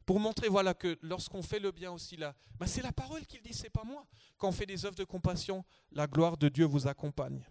pour 0.06 0.20
montrer 0.20 0.48
voilà 0.48 0.72
que 0.72 0.96
lorsqu'on 1.02 1.42
fait 1.42 1.58
le 1.58 1.72
bien 1.72 1.90
aussi 1.90 2.16
là, 2.16 2.34
ben 2.58 2.66
c'est 2.66 2.80
la 2.80 2.92
parole 2.92 3.26
qui 3.26 3.38
le 3.38 3.42
dit, 3.42 3.52
c'est 3.52 3.70
pas 3.70 3.82
moi. 3.84 4.06
Quand 4.38 4.48
on 4.48 4.52
fait 4.52 4.64
des 4.64 4.86
œuvres 4.86 4.94
de 4.94 5.04
compassion, 5.04 5.64
la 5.90 6.06
gloire 6.06 6.36
de 6.36 6.48
Dieu 6.48 6.64
vous 6.64 6.86
accompagne. 6.86 7.44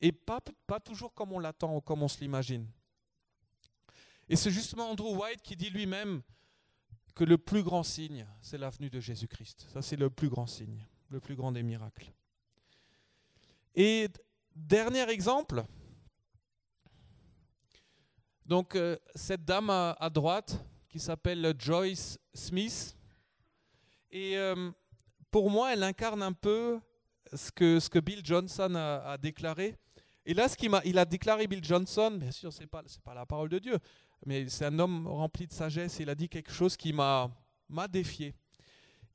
Et 0.00 0.10
pas, 0.10 0.40
pas 0.66 0.80
toujours 0.80 1.12
comme 1.12 1.32
on 1.32 1.38
l'attend 1.38 1.76
ou 1.76 1.80
comme 1.82 2.02
on 2.02 2.08
se 2.08 2.18
l'imagine. 2.20 2.66
Et 4.28 4.36
c'est 4.36 4.50
justement 4.50 4.90
Andrew 4.90 5.14
White 5.14 5.42
qui 5.42 5.54
dit 5.54 5.68
lui-même 5.68 6.22
que 7.14 7.24
le 7.24 7.36
plus 7.36 7.62
grand 7.62 7.82
signe, 7.82 8.26
c'est 8.40 8.56
l'avenue 8.56 8.88
de 8.88 8.98
Jésus-Christ. 8.98 9.66
Ça, 9.68 9.82
c'est 9.82 9.96
le 9.96 10.08
plus 10.08 10.30
grand 10.30 10.46
signe, 10.46 10.86
le 11.10 11.20
plus 11.20 11.36
grand 11.36 11.52
des 11.52 11.62
miracles. 11.62 12.10
Et 13.74 14.08
dernier 14.56 15.08
exemple, 15.10 15.62
donc 18.46 18.74
euh, 18.76 18.96
cette 19.14 19.44
dame 19.44 19.68
à 19.70 20.10
droite, 20.10 20.58
qui 20.92 21.00
s'appelle 21.00 21.54
Joyce 21.58 22.18
Smith. 22.34 22.94
Et 24.10 24.36
euh, 24.36 24.70
pour 25.30 25.50
moi, 25.50 25.72
elle 25.72 25.82
incarne 25.82 26.22
un 26.22 26.34
peu 26.34 26.78
ce 27.32 27.50
que, 27.50 27.80
ce 27.80 27.88
que 27.88 27.98
Bill 27.98 28.20
Johnson 28.22 28.74
a, 28.74 29.16
déclaré. 29.16 29.78
Et 30.26 30.34
là, 30.34 30.50
ce 30.50 30.56
qu'il 30.56 30.70
il 30.84 30.98
a 30.98 31.06
déclaré 31.06 31.46
Bill 31.46 31.64
Johnson, 31.64 32.18
bien 32.20 32.30
sûr, 32.30 32.52
ce 32.52 32.60
n'est 32.60 32.66
pas, 32.66 32.82
pas 33.02 33.14
la 33.14 33.24
parole 33.24 33.48
de 33.48 33.58
Dieu, 33.58 33.78
mais 34.26 34.50
c'est 34.50 34.66
un 34.66 34.78
homme 34.78 35.06
rempli 35.06 35.46
de 35.46 35.52
sagesse. 35.54 35.98
Il 35.98 36.10
a 36.10 36.14
dit 36.14 36.28
quelque 36.28 36.52
chose 36.52 36.76
qui 36.76 36.92
m'a 36.92 37.30
défié. 37.90 38.34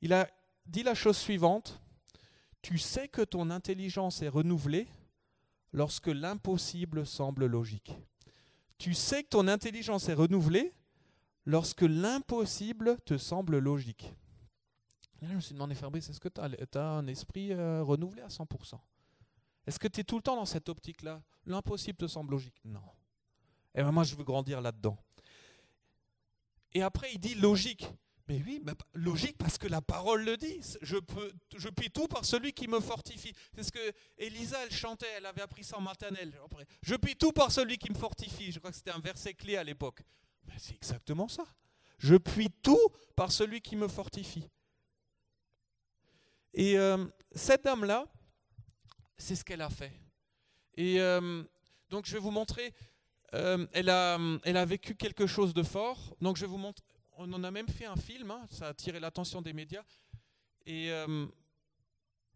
Il 0.02 0.12
a 0.12 0.28
dit 0.66 0.82
la 0.82 0.96
chose 0.96 1.16
suivante. 1.16 1.80
Tu 2.60 2.78
sais 2.78 3.06
que 3.06 3.22
ton 3.22 3.50
intelligence 3.50 4.20
est 4.22 4.28
renouvelée 4.28 4.88
lorsque 5.72 6.08
l'impossible 6.08 7.06
semble 7.06 7.46
logique. 7.46 7.92
Tu 8.78 8.94
sais 8.94 9.22
que 9.22 9.28
ton 9.28 9.46
intelligence 9.46 10.08
est 10.08 10.14
renouvelée 10.14 10.72
lorsque 11.48 11.80
l'impossible 11.80 12.98
te 13.06 13.16
semble 13.16 13.58
logique. 13.58 14.12
je 15.22 15.32
me 15.32 15.40
suis 15.40 15.54
demandé, 15.54 15.74
Fabrice, 15.74 16.10
est-ce 16.10 16.20
que 16.20 16.28
tu 16.28 16.40
as, 16.78 16.86
un 16.86 17.06
esprit 17.06 17.52
euh, 17.52 17.82
renouvelé 17.82 18.20
à 18.20 18.28
100% 18.28 18.78
Est-ce 19.66 19.78
que 19.78 19.88
tu 19.88 20.00
es 20.00 20.04
tout 20.04 20.16
le 20.16 20.22
temps 20.22 20.36
dans 20.36 20.44
cette 20.44 20.68
optique-là? 20.68 21.22
L'impossible 21.46 21.96
te 21.96 22.06
semble 22.06 22.32
logique? 22.32 22.60
Non. 22.64 22.82
Et 23.74 23.80
eh 23.80 23.82
ben 23.82 23.92
moi, 23.92 24.04
je 24.04 24.14
veux 24.14 24.24
grandir 24.24 24.60
là-dedans. 24.60 24.98
Et 26.74 26.82
après, 26.82 27.12
il 27.14 27.18
dit 27.18 27.34
logique. 27.34 27.88
Mais 28.28 28.42
oui, 28.44 28.62
logique 28.92 29.38
parce 29.38 29.56
que 29.56 29.68
la 29.68 29.80
parole 29.80 30.22
le 30.24 30.36
dit. 30.36 30.60
Je 30.82 31.68
puis 31.70 31.90
tout 31.90 32.08
par 32.08 32.26
celui 32.26 32.52
qui 32.52 32.68
me 32.68 32.78
fortifie. 32.78 33.32
C'est 33.54 33.62
ce 33.62 33.72
que 33.72 33.92
Elisa, 34.18 34.62
elle 34.64 34.70
chantait, 34.70 35.06
elle 35.16 35.24
avait 35.24 35.40
appris 35.40 35.64
ça 35.64 35.78
en 35.78 35.80
maternelle. 35.80 36.38
Je 36.82 36.94
puis 36.96 37.16
tout 37.16 37.32
par 37.32 37.50
celui 37.50 37.78
qui 37.78 37.90
me 37.90 37.96
fortifie. 37.96 38.52
Je 38.52 38.58
crois 38.58 38.70
que 38.70 38.76
c'était 38.76 38.90
un 38.90 39.00
verset 39.00 39.32
clé 39.32 39.56
à 39.56 39.64
l'époque. 39.64 40.02
Ben, 40.48 40.56
c'est 40.58 40.74
exactement 40.74 41.28
ça. 41.28 41.44
Je 41.98 42.16
puis 42.16 42.50
tout 42.62 42.80
par 43.16 43.32
celui 43.32 43.60
qui 43.60 43.76
me 43.76 43.88
fortifie. 43.88 44.48
Et 46.54 46.78
euh, 46.78 47.04
cette 47.32 47.64
dame-là, 47.64 48.06
c'est 49.16 49.36
ce 49.36 49.44
qu'elle 49.44 49.60
a 49.60 49.70
fait. 49.70 49.92
Et 50.76 51.00
euh, 51.00 51.42
donc 51.90 52.06
je 52.06 52.12
vais 52.12 52.18
vous 52.18 52.30
montrer, 52.30 52.72
euh, 53.34 53.66
elle, 53.72 53.88
a, 53.90 54.64
vécu 54.64 54.94
quelque 54.94 55.26
chose 55.26 55.52
de 55.52 55.62
fort. 55.62 56.16
Donc 56.20 56.36
je 56.36 56.42
vais 56.42 56.50
vous 56.50 56.58
montrer, 56.58 56.84
on 57.16 57.32
en 57.32 57.44
a 57.44 57.50
même 57.50 57.68
fait 57.68 57.86
un 57.86 57.96
film, 57.96 58.30
hein, 58.30 58.44
ça 58.50 58.66
a 58.66 58.68
attiré 58.70 59.00
l'attention 59.00 59.42
des 59.42 59.52
médias. 59.52 59.84
Et 60.66 60.90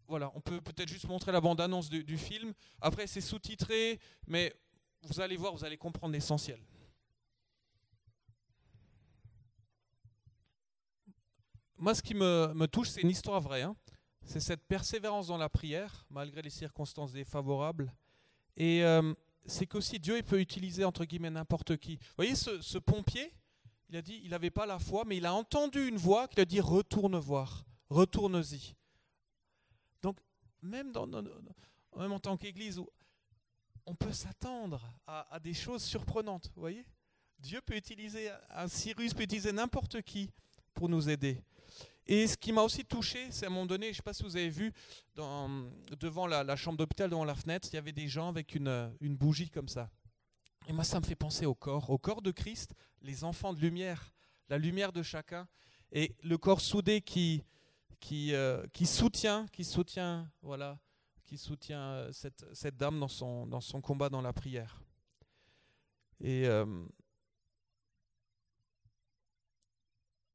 voilà, 0.07 0.31
on 0.35 0.41
peut 0.41 0.59
peut-être 0.59 0.89
juste 0.89 1.07
montrer 1.07 1.31
la 1.31 1.39
bande-annonce 1.39 1.89
du 1.89 2.17
film. 2.17 2.53
Après 2.81 3.07
c'est 3.07 3.21
sous-titré, 3.21 3.99
mais 4.27 4.53
vous 5.03 5.19
allez 5.21 5.37
voir, 5.37 5.53
vous 5.53 5.63
allez 5.63 5.77
comprendre 5.77 6.13
l'essentiel. 6.13 6.59
Moi, 11.83 11.93
ce 11.93 12.01
qui 12.01 12.13
me, 12.13 12.65
touche, 12.67 12.91
c'est 12.91 13.01
une 13.01 13.09
histoire 13.09 13.41
vraie. 13.41 13.63
Hein. 13.63 13.75
c'est 14.23 14.39
cette 14.39 14.65
persévérance 14.67 15.27
dans 15.27 15.35
la 15.35 15.49
prière, 15.49 16.05
malgré 16.09 16.41
les 16.41 16.49
circonstances 16.49 17.11
défavorables. 17.11 17.93
Et 18.55 18.85
euh, 18.85 19.13
c'est 19.45 19.67
qu'aussi 19.67 19.99
Dieu 19.99 20.15
il 20.15 20.23
peut 20.23 20.39
utiliser, 20.39 20.85
entre 20.85 21.03
guillemets, 21.03 21.29
n'importe 21.29 21.75
qui. 21.75 21.97
Vous 21.97 22.15
voyez, 22.15 22.35
ce, 22.35 22.77
pompier, 22.77 23.33
il 23.89 23.97
a 23.97 24.01
dit, 24.01 24.21
il 24.23 24.29
n'avait 24.29 24.49
pas 24.49 24.65
la 24.65 24.79
foi, 24.79 25.03
mais 25.05 25.17
il 25.17 25.25
a 25.25 25.33
entendu 25.33 25.85
une 25.85 25.97
voix 25.97 26.29
qui 26.29 26.35
lui 26.35 26.43
a 26.43 26.45
dit, 26.45 26.61
retourne 26.61 27.17
voir, 27.17 27.65
retourne-y. 27.89 28.75
Donc, 30.01 30.17
même, 30.61 30.93
dans, 30.93 31.09
en 31.91 32.19
tant 32.19 32.37
qu'Église, 32.37 32.79
on 33.85 33.93
peut 33.93 34.13
s'attendre 34.13 34.81
à, 35.05 35.35
à, 35.35 35.37
des 35.37 35.53
choses 35.53 35.83
surprenantes, 35.83 36.49
vous 36.55 36.61
voyez 36.61 36.85
Dieu 37.39 37.59
peut 37.59 37.75
utiliser, 37.75 38.31
un 38.51 38.69
Cyrus 38.69 39.13
peut 39.13 39.23
utiliser 39.23 39.51
n'importe 39.51 40.01
qui 40.01 40.31
pour 40.73 40.87
nous 40.87 41.09
aider. 41.09 41.43
Et 42.05 42.27
ce 42.27 42.35
qui 42.35 42.51
m'a 42.51 42.61
aussi 42.61 42.83
touché, 42.83 43.27
c'est 43.31 43.45
à 43.45 43.49
un 43.49 43.51
moment 43.51 43.65
donné, 43.65 43.87
je 43.87 43.91
ne 43.91 43.95
sais 43.95 44.01
pas 44.01 44.13
si 44.13 44.23
vous 44.23 44.35
avez 44.35 44.49
vu, 44.49 44.73
devant 45.15 46.27
la, 46.27 46.55
chambre 46.55 46.77
d'hôpital, 46.77 47.09
devant 47.09 47.23
la 47.23 47.35
fenêtre, 47.35 47.69
il 47.71 47.75
y 47.75 47.79
avait 47.79 47.93
des 47.93 48.07
gens 48.07 48.29
avec 48.29 48.55
une, 48.55 48.91
une, 48.99 49.15
bougie 49.15 49.49
comme 49.49 49.69
ça. 49.69 49.89
Et 50.67 50.73
moi, 50.73 50.83
ça 50.83 50.99
me 50.99 51.05
fait 51.05 51.15
penser 51.15 51.45
au 51.45 51.55
corps, 51.55 51.89
au 51.89 51.97
corps 51.97 52.21
de 52.21 52.31
Christ, 52.31 52.73
les 53.01 53.23
enfants 53.23 53.53
de 53.53 53.59
lumière, 53.59 54.13
la 54.49 54.57
lumière 54.57 54.91
de 54.91 55.01
chacun, 55.01 55.47
et 55.93 56.15
le 56.23 56.37
corps 56.37 56.61
soudé 56.61 57.01
qui, 57.01 57.43
euh, 58.11 58.65
soutient, 58.83 59.45
qui 59.51 59.63
soutient, 59.63 60.29
voilà, 60.41 60.79
qui 61.23 61.37
soutient 61.37 61.81
euh, 61.81 62.11
cette, 62.11 62.75
dame 62.75 62.99
dans 62.99 63.07
son, 63.07 63.81
combat 63.81 64.09
dans 64.09 64.21
la 64.21 64.33
prière. 64.33 64.81
Et 66.19 66.47
euh, 66.47 66.65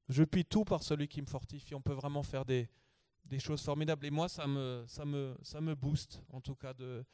Je 0.08 0.24
puis 0.24 0.44
tout 0.44 0.64
par 0.64 0.82
celui 0.82 1.06
qui 1.06 1.20
me 1.20 1.26
fortifie. 1.26 1.74
On 1.74 1.82
peut 1.82 1.92
vraiment 1.92 2.22
faire 2.22 2.44
des, 2.44 2.68
choses 3.38 3.62
formidables. 3.62 4.06
Et 4.06 4.10
moi, 4.10 4.28
ça 4.28 4.46
me, 4.46 5.74
booste, 5.74 6.22
en 6.32 6.40
tout 6.40 6.54
cas, 6.54 6.72
de, 6.72 7.04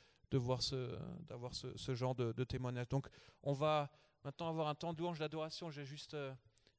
ce, 0.60 0.98
d'avoir 1.26 1.54
ce, 1.54 1.94
genre 1.94 2.14
de, 2.14 2.44
témoignage. 2.44 2.88
Donc, 2.88 3.08
on 3.42 3.52
va 3.52 3.90
maintenant 4.22 4.48
avoir 4.48 4.68
un 4.68 4.74
temps 4.74 4.92
de 4.92 5.00
louange, 5.00 5.18
d'adoration. 5.18 5.70
J'ai 5.70 5.84
juste 5.84 6.14
euh, 6.14 6.32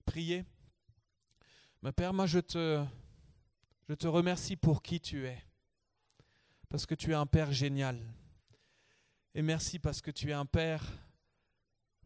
prié. 0.06 0.46
Ma 1.82 1.92
Père, 1.92 2.14
moi, 2.14 2.26
je 2.28 2.40
te 2.40 4.08
remercie 4.08 4.56
pour 4.56 4.82
qui 4.82 5.02
tu 5.02 5.28
es. 5.28 5.44
Parce 6.70 6.86
que 6.86 6.96
tu 6.96 7.12
es 7.12 7.16
un 7.16 7.26
Père 7.26 7.52
génial. 7.52 8.00
Et 9.34 9.42
merci 9.42 9.80
parce 9.80 10.02
que 10.02 10.12
tu 10.12 10.30
es 10.30 10.34
un 10.34 10.46
Père 10.46 10.82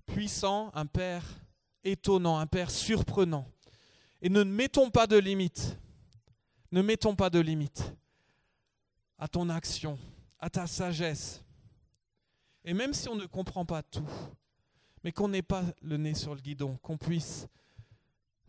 puissant, 0.08 0.72
un 0.74 0.88
Père 0.88 1.24
étonnant, 1.84 2.40
un 2.40 2.48
Père 2.48 2.72
surprenant. 2.72 3.48
Et 4.22 4.30
ne 4.30 4.44
mettons 4.44 4.90
pas 4.90 5.08
de 5.08 5.18
limites. 5.18 5.78
Ne 6.72 6.82
mettons 6.82 7.16
pas 7.16 7.30
de 7.30 7.40
limites 7.40 7.94
à 9.18 9.28
ton 9.28 9.50
action, 9.50 9.98
à 10.40 10.50
ta 10.50 10.68
sagesse. 10.68 11.44
Et 12.64 12.74
même 12.74 12.94
si 12.94 13.10
on 13.10 13.16
ne 13.16 13.26
comprend 13.26 13.66
pas 13.66 13.82
tout, 13.82 14.08
mais 15.04 15.12
qu'on 15.12 15.30
n'ait 15.30 15.42
pas 15.42 15.64
le 15.82 15.98
nez 15.98 16.14
sur 16.14 16.36
le 16.36 16.42
guidon, 16.42 16.78
qu'on 16.78 16.98
puisse 16.98 17.48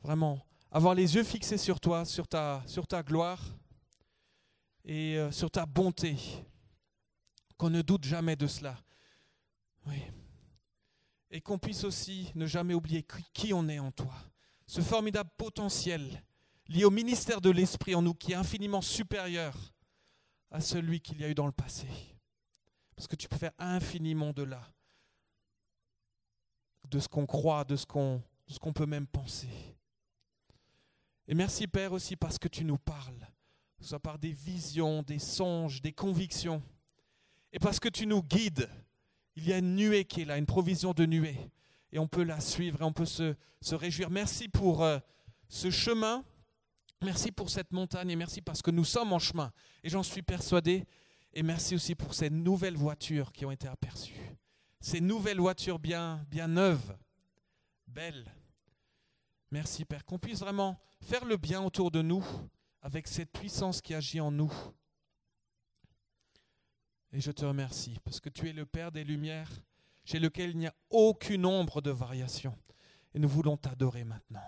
vraiment 0.02 0.44
avoir 0.70 0.94
les 0.94 1.14
yeux 1.14 1.24
fixés 1.24 1.58
sur 1.58 1.80
toi, 1.80 2.04
sur 2.04 2.26
ta, 2.26 2.62
sur 2.66 2.86
ta 2.86 3.02
gloire 3.02 3.42
et 4.84 5.16
euh, 5.18 5.30
sur 5.30 5.50
ta 5.50 5.66
bonté, 5.66 6.16
qu'on 7.56 7.70
ne 7.70 7.82
doute 7.82 8.04
jamais 8.04 8.36
de 8.36 8.46
cela. 8.46 8.76
Oui. 9.86 10.02
Et 11.30 11.40
qu'on 11.40 11.58
puisse 11.58 11.84
aussi 11.84 12.30
ne 12.34 12.46
jamais 12.46 12.74
oublier 12.74 13.06
qui 13.32 13.52
on 13.52 13.68
est 13.68 13.78
en 13.78 13.92
toi 13.92 14.14
ce 14.70 14.82
formidable 14.82 15.30
potentiel 15.36 16.22
lié 16.68 16.84
au 16.84 16.92
ministère 16.92 17.40
de 17.40 17.50
l'Esprit 17.50 17.96
en 17.96 18.02
nous 18.02 18.14
qui 18.14 18.30
est 18.30 18.36
infiniment 18.36 18.80
supérieur 18.80 19.74
à 20.52 20.60
celui 20.60 21.00
qu'il 21.00 21.20
y 21.20 21.24
a 21.24 21.28
eu 21.28 21.34
dans 21.34 21.46
le 21.46 21.52
passé. 21.52 21.88
Parce 22.94 23.08
que 23.08 23.16
tu 23.16 23.26
peux 23.26 23.36
faire 23.36 23.50
infiniment 23.58 24.32
de 24.32 24.44
là, 24.44 24.62
de 26.88 27.00
ce 27.00 27.08
qu'on 27.08 27.26
croit, 27.26 27.64
de 27.64 27.74
ce 27.74 27.84
qu'on 27.84 28.22
peut 28.72 28.86
même 28.86 29.08
penser. 29.08 29.50
Et 31.26 31.34
merci 31.34 31.66
Père 31.66 31.92
aussi 31.92 32.14
parce 32.14 32.38
que 32.38 32.46
tu 32.46 32.64
nous 32.64 32.78
parles, 32.78 33.26
soit 33.80 33.98
par 33.98 34.20
des 34.20 34.32
visions, 34.32 35.02
des 35.02 35.18
songes, 35.18 35.82
des 35.82 35.92
convictions, 35.92 36.62
et 37.52 37.58
parce 37.58 37.80
que 37.80 37.88
tu 37.88 38.06
nous 38.06 38.22
guides. 38.22 38.70
Il 39.34 39.48
y 39.48 39.52
a 39.52 39.58
une 39.58 39.74
nuée 39.74 40.04
qui 40.04 40.20
est 40.20 40.26
là, 40.26 40.38
une 40.38 40.46
provision 40.46 40.92
de 40.92 41.06
nuée 41.06 41.50
et 41.92 41.98
on 41.98 42.08
peut 42.08 42.22
la 42.22 42.40
suivre 42.40 42.80
et 42.82 42.84
on 42.84 42.92
peut 42.92 43.06
se, 43.06 43.34
réjouir. 43.74 44.10
Merci 44.10 44.48
pour 44.48 44.82
euh, 44.82 44.98
ce 45.48 45.70
chemin, 45.70 46.24
merci 47.02 47.32
pour 47.32 47.50
cette 47.50 47.72
montagne 47.72 48.10
et 48.10 48.16
merci 48.16 48.40
parce 48.40 48.62
que 48.62 48.70
nous 48.70 48.84
sommes 48.84 49.12
en 49.12 49.18
chemin 49.18 49.52
et 49.82 49.88
j'en 49.88 50.02
suis 50.02 50.22
persuadé. 50.22 50.86
Et 51.32 51.44
merci 51.44 51.76
aussi 51.76 51.94
pour 51.94 52.12
ces 52.14 52.28
nouvelles 52.28 52.76
voitures 52.76 53.30
qui 53.32 53.46
ont 53.46 53.52
été 53.52 53.68
aperçues. 53.68 54.36
Ces 54.80 55.00
nouvelles 55.00 55.38
voitures 55.38 55.78
bien, 55.78 56.24
bien 56.28 56.48
neuves, 56.48 56.96
belles. 57.86 58.34
Merci 59.52 59.84
Père, 59.84 60.04
qu'on 60.04 60.18
puisse 60.18 60.40
vraiment 60.40 60.80
faire 61.00 61.24
le 61.24 61.36
bien 61.36 61.62
autour 61.62 61.90
de 61.90 62.02
nous 62.02 62.24
avec 62.82 63.06
cette 63.06 63.30
puissance 63.30 63.80
qui 63.80 63.94
agit 63.94 64.20
en 64.20 64.30
nous. 64.30 64.52
Et 67.12 67.20
je 67.20 67.32
te 67.32 67.44
remercie 67.44 67.98
parce 68.04 68.20
que 68.20 68.28
tu 68.28 68.48
es 68.48 68.52
le 68.52 68.66
Père 68.66 68.92
des 68.92 69.04
Lumières 69.04 69.50
chez 70.10 70.18
lequel 70.18 70.50
il 70.50 70.58
n'y 70.58 70.66
a 70.66 70.74
aucune 70.90 71.46
ombre 71.46 71.80
de 71.80 71.92
variation. 71.92 72.52
Et 73.14 73.20
nous 73.20 73.28
voulons 73.28 73.56
t'adorer 73.56 74.02
maintenant. 74.02 74.42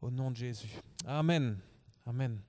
Au 0.00 0.10
nom 0.10 0.32
de 0.32 0.36
Jésus. 0.36 0.80
Amen. 1.06 1.60
Amen. 2.04 2.40